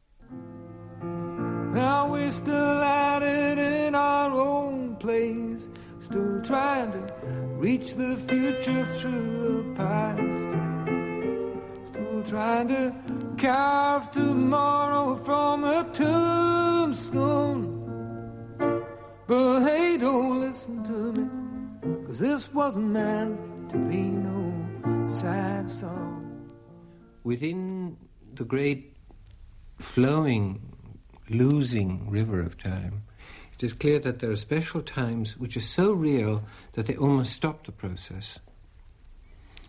Now 1.03 2.11
we're 2.11 2.31
still 2.31 2.83
at 2.83 3.23
it 3.23 3.59
in 3.59 3.95
our 3.95 4.31
own 4.31 4.97
place, 4.97 5.69
still 6.07 6.41
trying 6.43 6.93
to 6.93 7.03
reach 7.59 7.97
the 7.97 8.15
future 8.29 8.87
through 8.87 9.65
the 9.65 9.75
past. 9.75 10.41
Still 11.89 12.23
trying 12.23 12.69
to 12.69 12.95
carve 13.37 14.13
tomorrow 14.13 15.17
from 15.17 15.65
a 15.65 15.83
tombstone. 15.93 17.73
But 19.27 19.65
hey, 19.65 19.99
don't 19.99 20.41
listen 20.41 20.85
to 20.85 21.21
me, 21.21 21.27
cause 22.07 22.21
this 22.21 22.55
wasn't 22.55 22.91
meant 22.91 23.71
to 23.71 23.77
be 23.77 24.03
no 24.29 25.09
sad 25.09 25.69
song. 25.69 26.23
Within 27.25 27.97
the 28.35 28.45
great 28.45 28.97
flowing, 29.81 30.61
losing 31.29 32.09
river 32.09 32.41
of 32.41 32.57
time, 32.57 33.03
it 33.57 33.65
is 33.65 33.73
clear 33.73 33.99
that 34.01 34.19
there 34.19 34.31
are 34.31 34.37
special 34.37 34.83
times 34.83 35.39
which 35.39 35.57
are 35.57 35.61
so 35.61 35.93
real 35.93 36.45
that 36.75 36.87
they 36.87 36.97
almost 36.97 37.33
stop 37.33 37.65
the 37.65 37.73
process. 37.73 38.39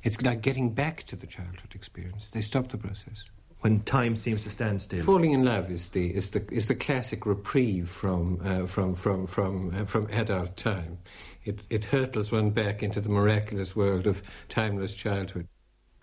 It's 0.04 0.22
like 0.22 0.42
getting 0.42 0.72
back 0.72 1.04
to 1.04 1.16
the 1.16 1.26
childhood 1.26 1.74
experience. 1.74 2.30
They 2.30 2.42
stop 2.42 2.68
the 2.70 2.78
process. 2.78 3.24
When 3.62 3.82
time 3.82 4.18
seems 4.18 4.44
to 4.44 4.50
stand 4.50 4.82
still. 4.82 5.04
Falling 5.04 5.32
in 5.32 5.44
love 5.44 5.72
is 5.72 5.90
the 5.90 6.14
is 6.16 6.30
the 6.32 6.46
is 6.52 6.68
the 6.68 6.76
classic 6.76 7.26
reprieve 7.26 7.90
from 7.90 8.40
uh, 8.44 8.68
from 8.68 8.94
from 8.94 9.26
from 9.26 9.74
uh, 9.74 9.86
from 9.86 10.08
adult 10.12 10.58
time. 10.58 11.00
It 11.44 11.62
it 11.70 11.86
hurtles 11.86 12.32
one 12.32 12.52
back 12.52 12.84
into 12.84 13.02
the 13.02 13.10
miraculous 13.10 13.76
world 13.76 14.06
of 14.06 14.22
timeless 14.50 14.94
childhood. 14.94 15.48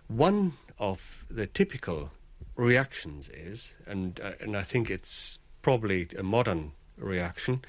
One 0.08 0.54
of 0.78 1.26
the 1.30 1.46
typical 1.46 2.10
reactions 2.56 3.28
is, 3.28 3.74
and 3.86 4.18
uh, 4.20 4.32
and 4.40 4.56
I 4.56 4.62
think 4.62 4.90
it's 4.90 5.38
probably 5.62 6.08
a 6.18 6.22
modern 6.22 6.72
reaction, 6.96 7.64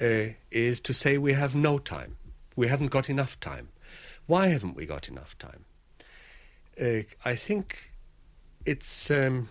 uh, 0.00 0.34
is 0.50 0.80
to 0.80 0.92
say 0.92 1.18
we 1.18 1.32
have 1.32 1.54
no 1.54 1.78
time. 1.78 2.16
We 2.54 2.68
haven't 2.68 2.88
got 2.88 3.10
enough 3.10 3.38
time. 3.40 3.68
Why 4.26 4.48
haven't 4.48 4.76
we 4.76 4.86
got 4.86 5.08
enough 5.08 5.38
time? 5.38 5.64
Uh, 6.80 7.02
I 7.24 7.36
think 7.36 7.90
it's 8.64 9.10
um, 9.10 9.48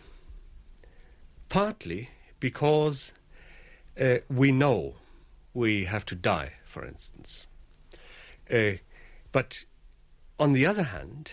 partly 1.49 2.09
because 2.39 3.11
uh, 3.99 4.17
we 4.29 4.51
know 4.51 4.95
we 5.53 5.85
have 5.85 6.05
to 6.05 6.15
die, 6.15 6.53
for 6.65 6.85
instance. 6.85 7.47
Uh, 8.51 8.73
but 9.31 9.63
on 10.39 10.51
the 10.51 10.65
other 10.65 10.83
hand, 10.83 11.31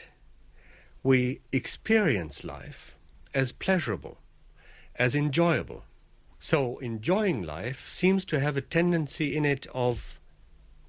we 1.03 1.41
experience 1.51 2.45
life 2.45 2.97
as 3.35 3.51
pleasurable, 3.53 4.19
as 4.97 5.15
enjoyable. 5.15 5.85
So 6.45 6.79
enjoying 6.79 7.45
life 7.45 7.89
seems 7.89 8.25
to 8.25 8.41
have 8.41 8.57
a 8.57 8.61
tendency 8.61 9.37
in 9.37 9.45
it 9.45 9.69
of 9.73 10.19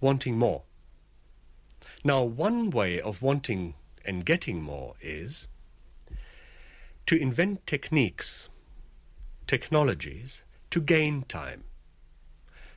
wanting 0.02 0.36
more. 0.36 0.64
Now, 2.04 2.24
one 2.24 2.72
way 2.72 3.00
of 3.00 3.22
wanting 3.22 3.76
and 4.04 4.26
getting 4.26 4.64
more 4.64 4.96
is 5.00 5.48
to 7.06 7.16
invent 7.16 7.68
techniques, 7.68 8.50
technologies, 9.46 10.42
to 10.72 10.82
gain 10.82 11.22
time. 11.22 11.66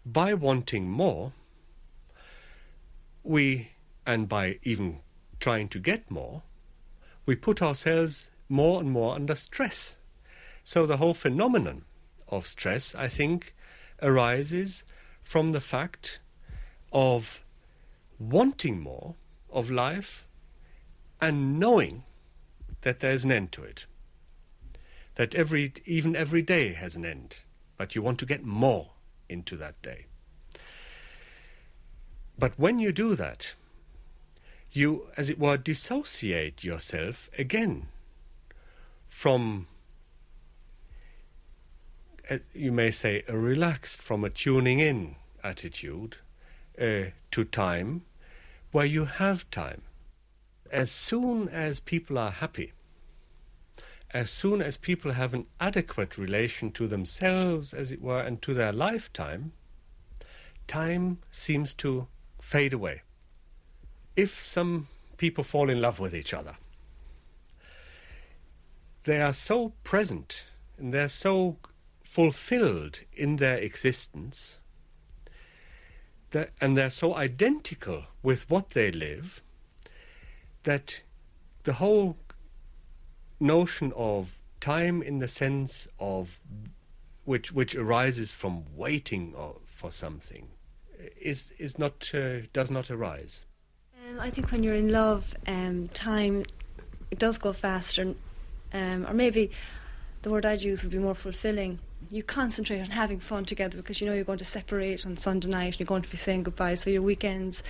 By 0.05 0.35
wanting 0.35 0.91
more, 0.91 1.33
we, 3.23 3.71
and 4.05 4.29
by 4.29 4.59
even 4.65 5.01
trying 5.41 5.71
to 5.71 5.79
get 5.79 6.11
more, 6.11 6.43
we 7.25 7.37
put 7.37 7.63
ourselves 7.63 8.29
more 8.51 8.83
and 8.83 8.91
more 8.91 9.15
under 9.15 9.35
stress. 9.35 9.97
So 10.63 10.85
the 10.85 10.99
whole 10.99 11.15
phenomenon 11.15 11.87
of 12.29 12.47
stress, 12.47 12.95
I 12.95 13.09
think, 13.09 13.55
arises 14.03 14.85
from 15.23 15.53
the 15.53 15.61
fact 15.61 16.21
of 16.93 17.45
wanting 18.19 18.81
more 18.81 19.15
of 19.51 19.71
life 19.71 20.27
and 21.21 21.59
knowing 21.59 22.05
that 22.83 23.01
there's 23.01 23.25
an 23.25 23.33
end 23.33 23.53
to 23.53 23.63
it. 23.63 23.87
That 25.17 25.35
every, 25.35 25.73
even 25.85 26.15
every 26.15 26.43
day 26.43 26.73
has 26.75 26.95
an 26.97 27.05
end, 27.05 27.39
but 27.77 27.95
you 27.95 28.03
want 28.03 28.19
to 28.21 28.27
get 28.27 28.45
more 28.45 28.91
into 29.29 29.57
that 29.57 29.81
day. 29.83 30.07
But 32.39 32.59
when 32.59 32.79
you 32.79 32.93
do 32.93 33.15
that, 33.15 33.55
you, 34.73 35.09
as 35.17 35.31
it 35.31 35.39
were, 35.39 35.57
dissociate 35.57 36.63
yourself 36.63 37.31
again 37.39 37.89
from, 39.09 39.69
uh, 42.31 42.39
you 42.55 42.73
may 42.73 42.91
say, 42.91 43.23
a 43.29 43.37
relaxed, 43.37 44.03
from 44.03 44.25
a 44.25 44.31
tuning 44.31 44.81
in 44.81 45.17
attitude 45.43 46.19
uh, 46.81 47.11
to 47.31 47.45
time, 47.45 48.03
where 48.73 48.87
you 48.87 49.05
have 49.05 49.49
time. 49.51 49.83
As 50.71 50.91
soon 50.91 51.49
as 51.49 51.81
people 51.81 52.19
are 52.19 52.31
happy, 52.31 52.73
as 54.11 54.31
soon 54.31 54.63
as 54.63 54.77
people 54.77 55.13
have 55.13 55.35
an 55.35 55.47
adequate 55.61 56.17
relation 56.17 56.71
to 56.73 56.87
themselves, 56.87 57.73
as 57.73 57.91
it 57.91 58.01
were, 58.01 58.21
and 58.21 58.41
to 58.43 58.55
their 58.55 58.73
lifetime, 58.73 59.53
time 60.67 61.19
seems 61.31 61.75
to 61.75 62.07
fade 62.41 62.73
away. 62.73 63.03
If 64.17 64.47
some 64.47 64.89
people 65.17 65.45
fall 65.45 65.71
in 65.71 65.81
love 65.81 66.01
with 66.01 66.15
each 66.15 66.33
other, 66.35 66.57
they 69.05 69.21
are 69.21 69.35
so 69.35 69.73
present 69.85 70.45
and 70.79 70.93
they're 70.93 71.09
so 71.09 71.57
fulfilled 72.07 73.01
in 73.13 73.37
their 73.37 73.59
existence 73.59 74.59
that, 76.31 76.51
and 76.61 76.77
they're 76.77 76.91
so 76.91 77.15
identical 77.15 78.05
with 78.23 78.49
what 78.49 78.71
they 78.71 78.91
live 78.91 79.43
that 80.63 81.03
the 81.65 81.75
whole 81.75 82.17
notion 83.39 83.93
of 83.95 84.39
time 84.61 85.03
in 85.03 85.19
the 85.19 85.29
sense 85.29 85.87
of 86.01 86.41
which 87.25 87.53
which 87.53 87.75
arises 87.75 88.33
from 88.33 88.65
waiting 88.75 89.35
for 89.67 89.91
something 89.91 90.49
is 91.21 91.51
is 91.59 91.79
not 91.79 92.11
uh, 92.15 92.39
does 92.53 92.71
not 92.71 92.91
arise. 92.91 93.45
Um, 94.09 94.21
I 94.21 94.31
think 94.31 94.51
when 94.53 94.63
you're 94.63 94.75
in 94.75 94.91
love, 94.91 95.35
um, 95.47 95.89
time 95.89 96.45
it 97.11 97.19
does 97.19 97.37
go 97.37 97.53
faster. 97.53 98.15
Um, 98.73 99.07
or 99.07 99.15
maybe 99.15 99.51
the 100.23 100.31
word 100.31 100.47
I'd 100.47 100.63
use 100.63 100.83
would 100.83 100.93
be 100.93 100.99
more 100.99 101.15
fulfilling. 101.15 101.79
You 102.11 102.23
concentrate 102.23 102.81
on 102.81 102.91
having 102.91 103.21
fun 103.21 103.45
together 103.45 103.77
because 103.79 104.01
you 104.01 104.07
know 104.07 104.13
you're 104.15 104.25
going 104.25 104.39
to 104.39 104.45
separate 104.45 105.05
on 105.07 105.17
Sunday 105.17 105.49
night 105.49 105.67
and 105.67 105.81
you're 105.81 105.87
going 105.87 106.03
to 106.03 106.11
be 106.11 106.17
saying 106.17 106.45
goodbye, 106.45 106.75
so 106.77 106.91
your 106.91 107.03
weekends, 107.03 107.63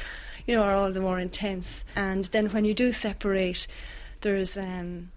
you 0.47 0.55
know, 0.55 0.62
are 0.62 0.74
all 0.74 0.93
the 0.93 1.01
more 1.01 1.18
intense. 1.18 1.84
And 1.95 2.26
then 2.26 2.49
when 2.51 2.64
you 2.64 2.74
do 2.74 2.93
separate, 2.93 3.66
there's 4.20 4.59
um, 4.59 5.11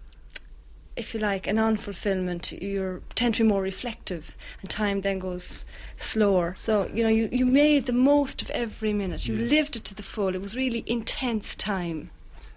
if 0.96 1.14
you 1.14 1.20
like, 1.20 1.48
an 1.48 1.56
unfulfillment, 1.56 2.62
you 2.62 3.02
tend 3.16 3.36
to 3.36 3.44
be 3.44 3.48
more 3.50 3.62
reflective, 3.62 4.36
and 4.62 4.70
time 4.70 5.00
then 5.02 5.20
goes 5.20 5.64
slower. 5.98 6.54
So, 6.58 6.88
you 6.94 7.04
know, 7.04 7.10
you, 7.10 7.30
you 7.32 7.46
made 7.46 7.86
the 7.86 7.94
most 7.94 8.42
of 8.42 8.50
every 8.50 8.92
minute. 8.92 9.26
You 9.26 9.36
Yes. 9.36 9.50
lived 9.52 9.76
it 9.78 9.86
to 9.86 9.96
the 9.96 10.04
full. 10.04 10.36
It 10.36 10.42
was 10.42 10.58
really 10.58 10.84
intense 10.88 11.56
time. 11.56 12.10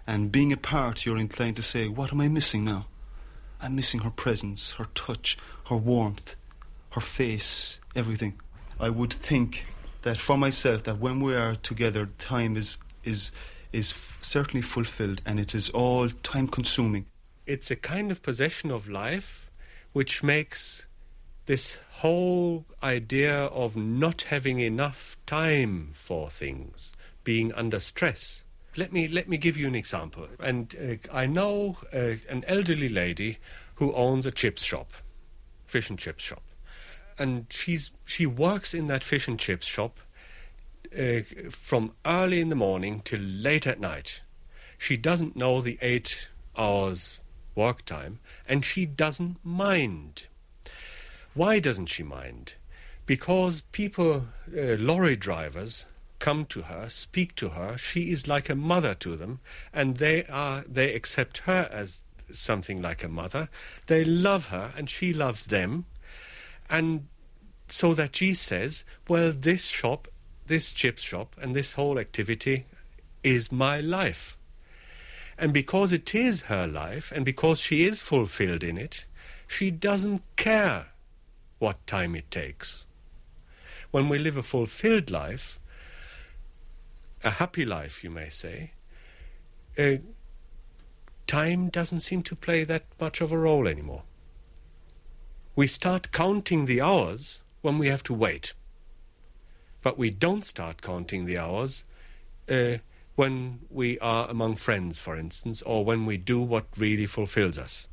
And 0.05 0.29
being 0.29 0.51
apart, 0.51 1.05
you're 1.05 1.17
inclined 1.17 1.55
to 1.55 1.61
say, 1.63 1.87
What 1.87 2.11
am 2.11 2.19
I 2.19 2.27
missing 2.27 2.65
now? 2.65 2.87
I'm 3.61 3.75
missing 3.77 4.01
her 4.01 4.09
presence, 4.09 4.73
her 4.73 4.87
touch, 4.93 5.37
her 5.69 5.77
warmth, 5.77 6.35
her 6.93 7.01
face, 7.01 7.79
everything. 7.95 8.39
I 8.79 8.89
would 8.89 9.13
think 9.13 9.65
that 10.03 10.17
for 10.17 10.37
myself, 10.37 10.83
that 10.83 10.99
when 10.99 11.19
we 11.19 11.35
are 11.35 11.55
together, 11.55 12.09
time 12.19 12.55
is, 12.55 12.77
is, 13.03 13.31
is 13.71 13.93
certainly 14.21 14.61
fulfilled 14.61 15.21
and 15.25 15.39
it 15.39 15.55
is 15.55 15.69
all 15.69 16.09
time 16.09 16.47
consuming. 16.47 17.05
It's 17.45 17.71
a 17.71 17.75
kind 17.75 18.11
of 18.11 18.21
possession 18.21 18.71
of 18.71 18.87
life 18.87 19.49
which 19.91 20.23
makes 20.23 20.85
this 21.45 21.77
whole 21.91 22.65
idea 22.81 23.45
of 23.45 23.75
not 23.75 24.23
having 24.23 24.59
enough 24.59 25.17
time 25.25 25.91
for 25.93 26.29
things, 26.29 26.93
being 27.23 27.51
under 27.53 27.79
stress. 27.79 28.43
Let 28.75 28.91
me 28.91 29.07
let 29.07 29.29
me 29.29 29.37
give 29.37 29.55
you 29.57 29.67
an 29.67 29.75
example. 29.75 30.27
And 30.39 30.75
uh, 30.75 31.15
I 31.15 31.25
know 31.25 31.77
uh, 31.93 32.15
an 32.29 32.43
elderly 32.47 32.89
lady 32.89 33.37
who 33.75 33.93
owns 33.93 34.25
a 34.25 34.31
chips 34.31 34.63
shop, 34.63 34.93
fish 35.65 35.89
and 35.89 35.99
chips 35.99 36.23
shop, 36.23 36.43
and 37.17 37.45
she's 37.49 37.91
she 38.05 38.25
works 38.25 38.73
in 38.73 38.87
that 38.87 39.03
fish 39.03 39.27
and 39.27 39.39
chips 39.39 39.65
shop 39.65 39.99
uh, 40.97 41.21
from 41.49 41.93
early 42.05 42.39
in 42.39 42.49
the 42.49 42.55
morning 42.55 43.01
till 43.03 43.19
late 43.21 43.67
at 43.67 43.79
night. 43.79 44.21
She 44.77 44.97
doesn't 44.97 45.35
know 45.35 45.61
the 45.61 45.77
eight 45.81 46.29
hours 46.57 47.19
work 47.55 47.85
time, 47.85 48.19
and 48.47 48.65
she 48.65 48.85
doesn't 48.85 49.37
mind. 49.43 50.23
Why 51.33 51.59
doesn't 51.59 51.87
she 51.87 52.03
mind? 52.03 52.53
Because 53.05 53.61
people, 53.71 54.27
uh, 54.55 54.75
lorry 54.77 55.15
drivers, 55.15 55.85
come 56.19 56.45
to 56.45 56.63
her, 56.63 56.87
speak 56.89 57.35
to 57.35 57.49
her. 57.49 57.77
She 57.77 58.11
is 58.11 58.27
like 58.27 58.49
a 58.49 58.55
mother 58.55 58.93
to 58.95 59.15
them, 59.15 59.39
and 59.73 59.97
they 59.97 60.25
are 60.25 60.63
they 60.67 60.93
accept 60.93 61.39
her 61.39 61.69
as 61.71 62.03
something 62.31 62.81
like 62.81 63.03
a 63.03 63.09
mother. 63.09 63.49
They 63.87 64.05
love 64.05 64.47
her, 64.47 64.73
and 64.77 64.89
she 64.89 65.13
loves 65.13 65.47
them, 65.47 65.85
and 66.69 67.07
so 67.67 67.93
that 67.93 68.15
she 68.15 68.33
says, 68.33 68.83
"Well, 69.07 69.31
this 69.31 69.65
shop, 69.65 70.07
this 70.47 70.73
chips 70.73 71.01
shop, 71.01 71.35
and 71.41 71.55
this 71.55 71.73
whole 71.73 71.99
activity 71.99 72.65
is 73.23 73.51
my 73.51 73.79
life." 73.79 74.37
And 75.37 75.53
because 75.53 75.91
it 75.93 76.13
is 76.13 76.41
her 76.41 76.67
life, 76.67 77.11
and 77.11 77.25
because 77.25 77.59
she 77.59 77.83
is 77.83 77.99
fulfilled 77.99 78.63
in 78.63 78.77
it, 78.77 79.05
she 79.47 79.71
doesn't 79.71 80.21
care 80.35 80.87
what 81.59 81.85
time 81.87 82.15
it 82.15 82.29
takes. 82.29 82.85
When 83.91 84.09
we 84.09 84.17
live 84.17 84.37
a 84.37 84.43
fulfilled 84.43 85.09
life, 85.09 85.59
a 87.23 87.31
happy 87.31 87.65
life, 87.65 88.03
you 88.03 88.09
may 88.09 88.29
say, 88.29 88.71
uh, 89.77 89.97
time 91.27 91.69
doesn't 91.69 92.01
seem 92.01 92.21
to 92.23 92.35
play 92.35 92.63
that 92.63 92.85
much 92.99 93.21
of 93.21 93.31
a 93.31 93.37
role 93.37 93.67
anymore. 93.67 94.03
We 95.55 95.67
start 95.67 96.11
counting 96.11 96.65
the 96.65 96.81
hours 96.81 97.41
when 97.61 97.77
we 97.77 97.87
have 97.87 98.01
to 98.03 98.13
wait, 98.13 98.53
but 99.83 99.99
we 99.99 100.09
don't 100.09 100.43
start 100.43 100.81
counting 100.81 101.25
the 101.25 101.37
hours 101.37 101.85
uh, 102.49 102.77
when 103.15 103.59
we 103.69 103.99
are 103.99 104.27
among 104.29 104.55
friends, 104.55 104.99
for 104.99 105.15
instance, 105.15 105.61
or 105.61 105.85
when 105.85 106.07
we 106.07 106.17
do 106.17 106.41
what 106.41 106.65
really 106.75 107.05
fulfills 107.05 107.59
us. 107.59 107.87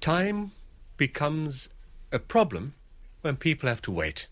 Time 0.00 0.50
becomes 0.96 1.68
a 2.10 2.18
problem 2.18 2.74
when 3.20 3.36
people 3.36 3.68
have 3.68 3.82
to 3.82 3.92
wait. 3.92 4.26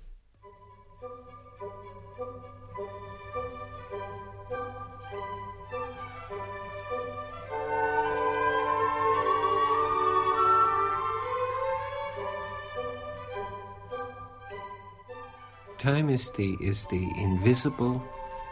Time 15.79 16.11
is 16.11 16.31
the 16.31 16.57
is 16.61 16.87
the 16.87 17.09
invisible, 17.17 18.03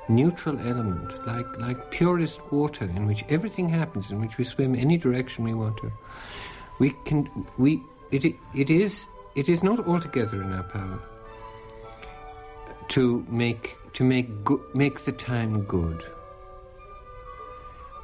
neutral 0.08 0.58
element, 0.60 1.26
like 1.26 1.46
like 1.58 1.90
purest 1.90 2.40
water, 2.52 2.84
in 2.84 3.06
which 3.06 3.24
everything 3.28 3.68
happens, 3.68 4.10
in 4.10 4.20
which 4.20 4.38
we 4.38 4.44
swim 4.44 4.74
any 4.74 4.96
direction 4.96 5.44
we 5.44 5.54
want 5.54 5.76
to. 5.78 5.90
We 6.78 6.90
can 7.04 7.46
we 7.58 7.82
it 8.12 8.24
it 8.54 8.70
is 8.70 9.06
it 9.34 9.48
is 9.48 9.62
not 9.62 9.86
altogether 9.88 10.40
in 10.40 10.52
our 10.52 10.62
power 10.62 11.00
to 12.88 13.26
make 13.28 13.76
to 13.94 14.04
make 14.04 14.44
go- 14.44 14.64
make 14.74 15.00
the 15.00 15.12
time 15.12 15.62
good. 15.62 16.04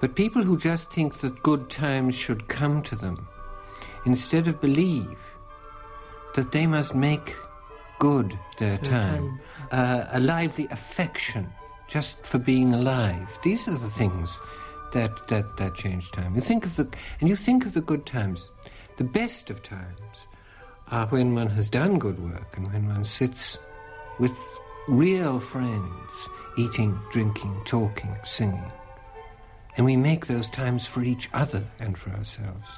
But 0.01 0.17
people 0.17 0.43
who 0.43 0.59
just 0.59 0.91
think 0.91 1.19
that 1.21 1.43
good 1.45 1.71
times 1.71 2.17
should 2.17 2.49
come 2.49 2.83
to 2.83 2.97
them, 2.97 3.29
instead 4.05 4.49
of 4.49 4.61
believe 4.61 5.17
that 6.35 6.51
they 6.51 6.67
must 6.67 6.93
make 6.95 7.37
good 8.03 8.37
their 8.59 8.79
time, 8.79 9.39
uh, 9.71 10.07
a 10.11 10.19
lively 10.19 10.67
affection 10.73 11.49
just 11.87 12.27
for 12.27 12.39
being 12.39 12.75
alive. 12.75 13.39
These 13.45 13.69
are 13.69 13.79
the 13.79 13.91
things 13.91 14.41
that, 14.93 15.29
that, 15.29 15.57
that 15.57 15.77
change 15.77 16.11
time. 16.11 16.35
You 16.35 16.41
think 16.41 16.67
of 16.67 16.75
the 16.75 16.89
and 17.21 17.29
you 17.29 17.37
think 17.37 17.65
of 17.65 17.75
the 17.75 17.81
good 17.81 18.05
times. 18.05 18.49
The 18.97 19.05
best 19.05 19.51
of 19.51 19.63
times 19.63 20.27
are 20.89 21.07
when 21.07 21.37
one 21.37 21.51
has 21.51 21.71
done 21.71 22.01
good 22.01 22.19
work 22.19 22.57
and 22.57 22.73
when 22.73 22.89
one 22.89 23.05
sits 23.05 23.57
with 24.19 24.33
real 24.89 25.39
friends, 25.39 26.29
eating, 26.59 26.99
drinking, 27.13 27.55
talking, 27.65 28.17
singing. 28.25 28.73
And 29.77 29.87
we 29.87 29.97
make 29.97 30.27
those 30.27 30.51
times 30.51 30.89
for 30.89 31.05
each 31.05 31.31
other 31.33 31.63
and 31.79 31.97
for 31.97 32.11
ourselves. 32.11 32.69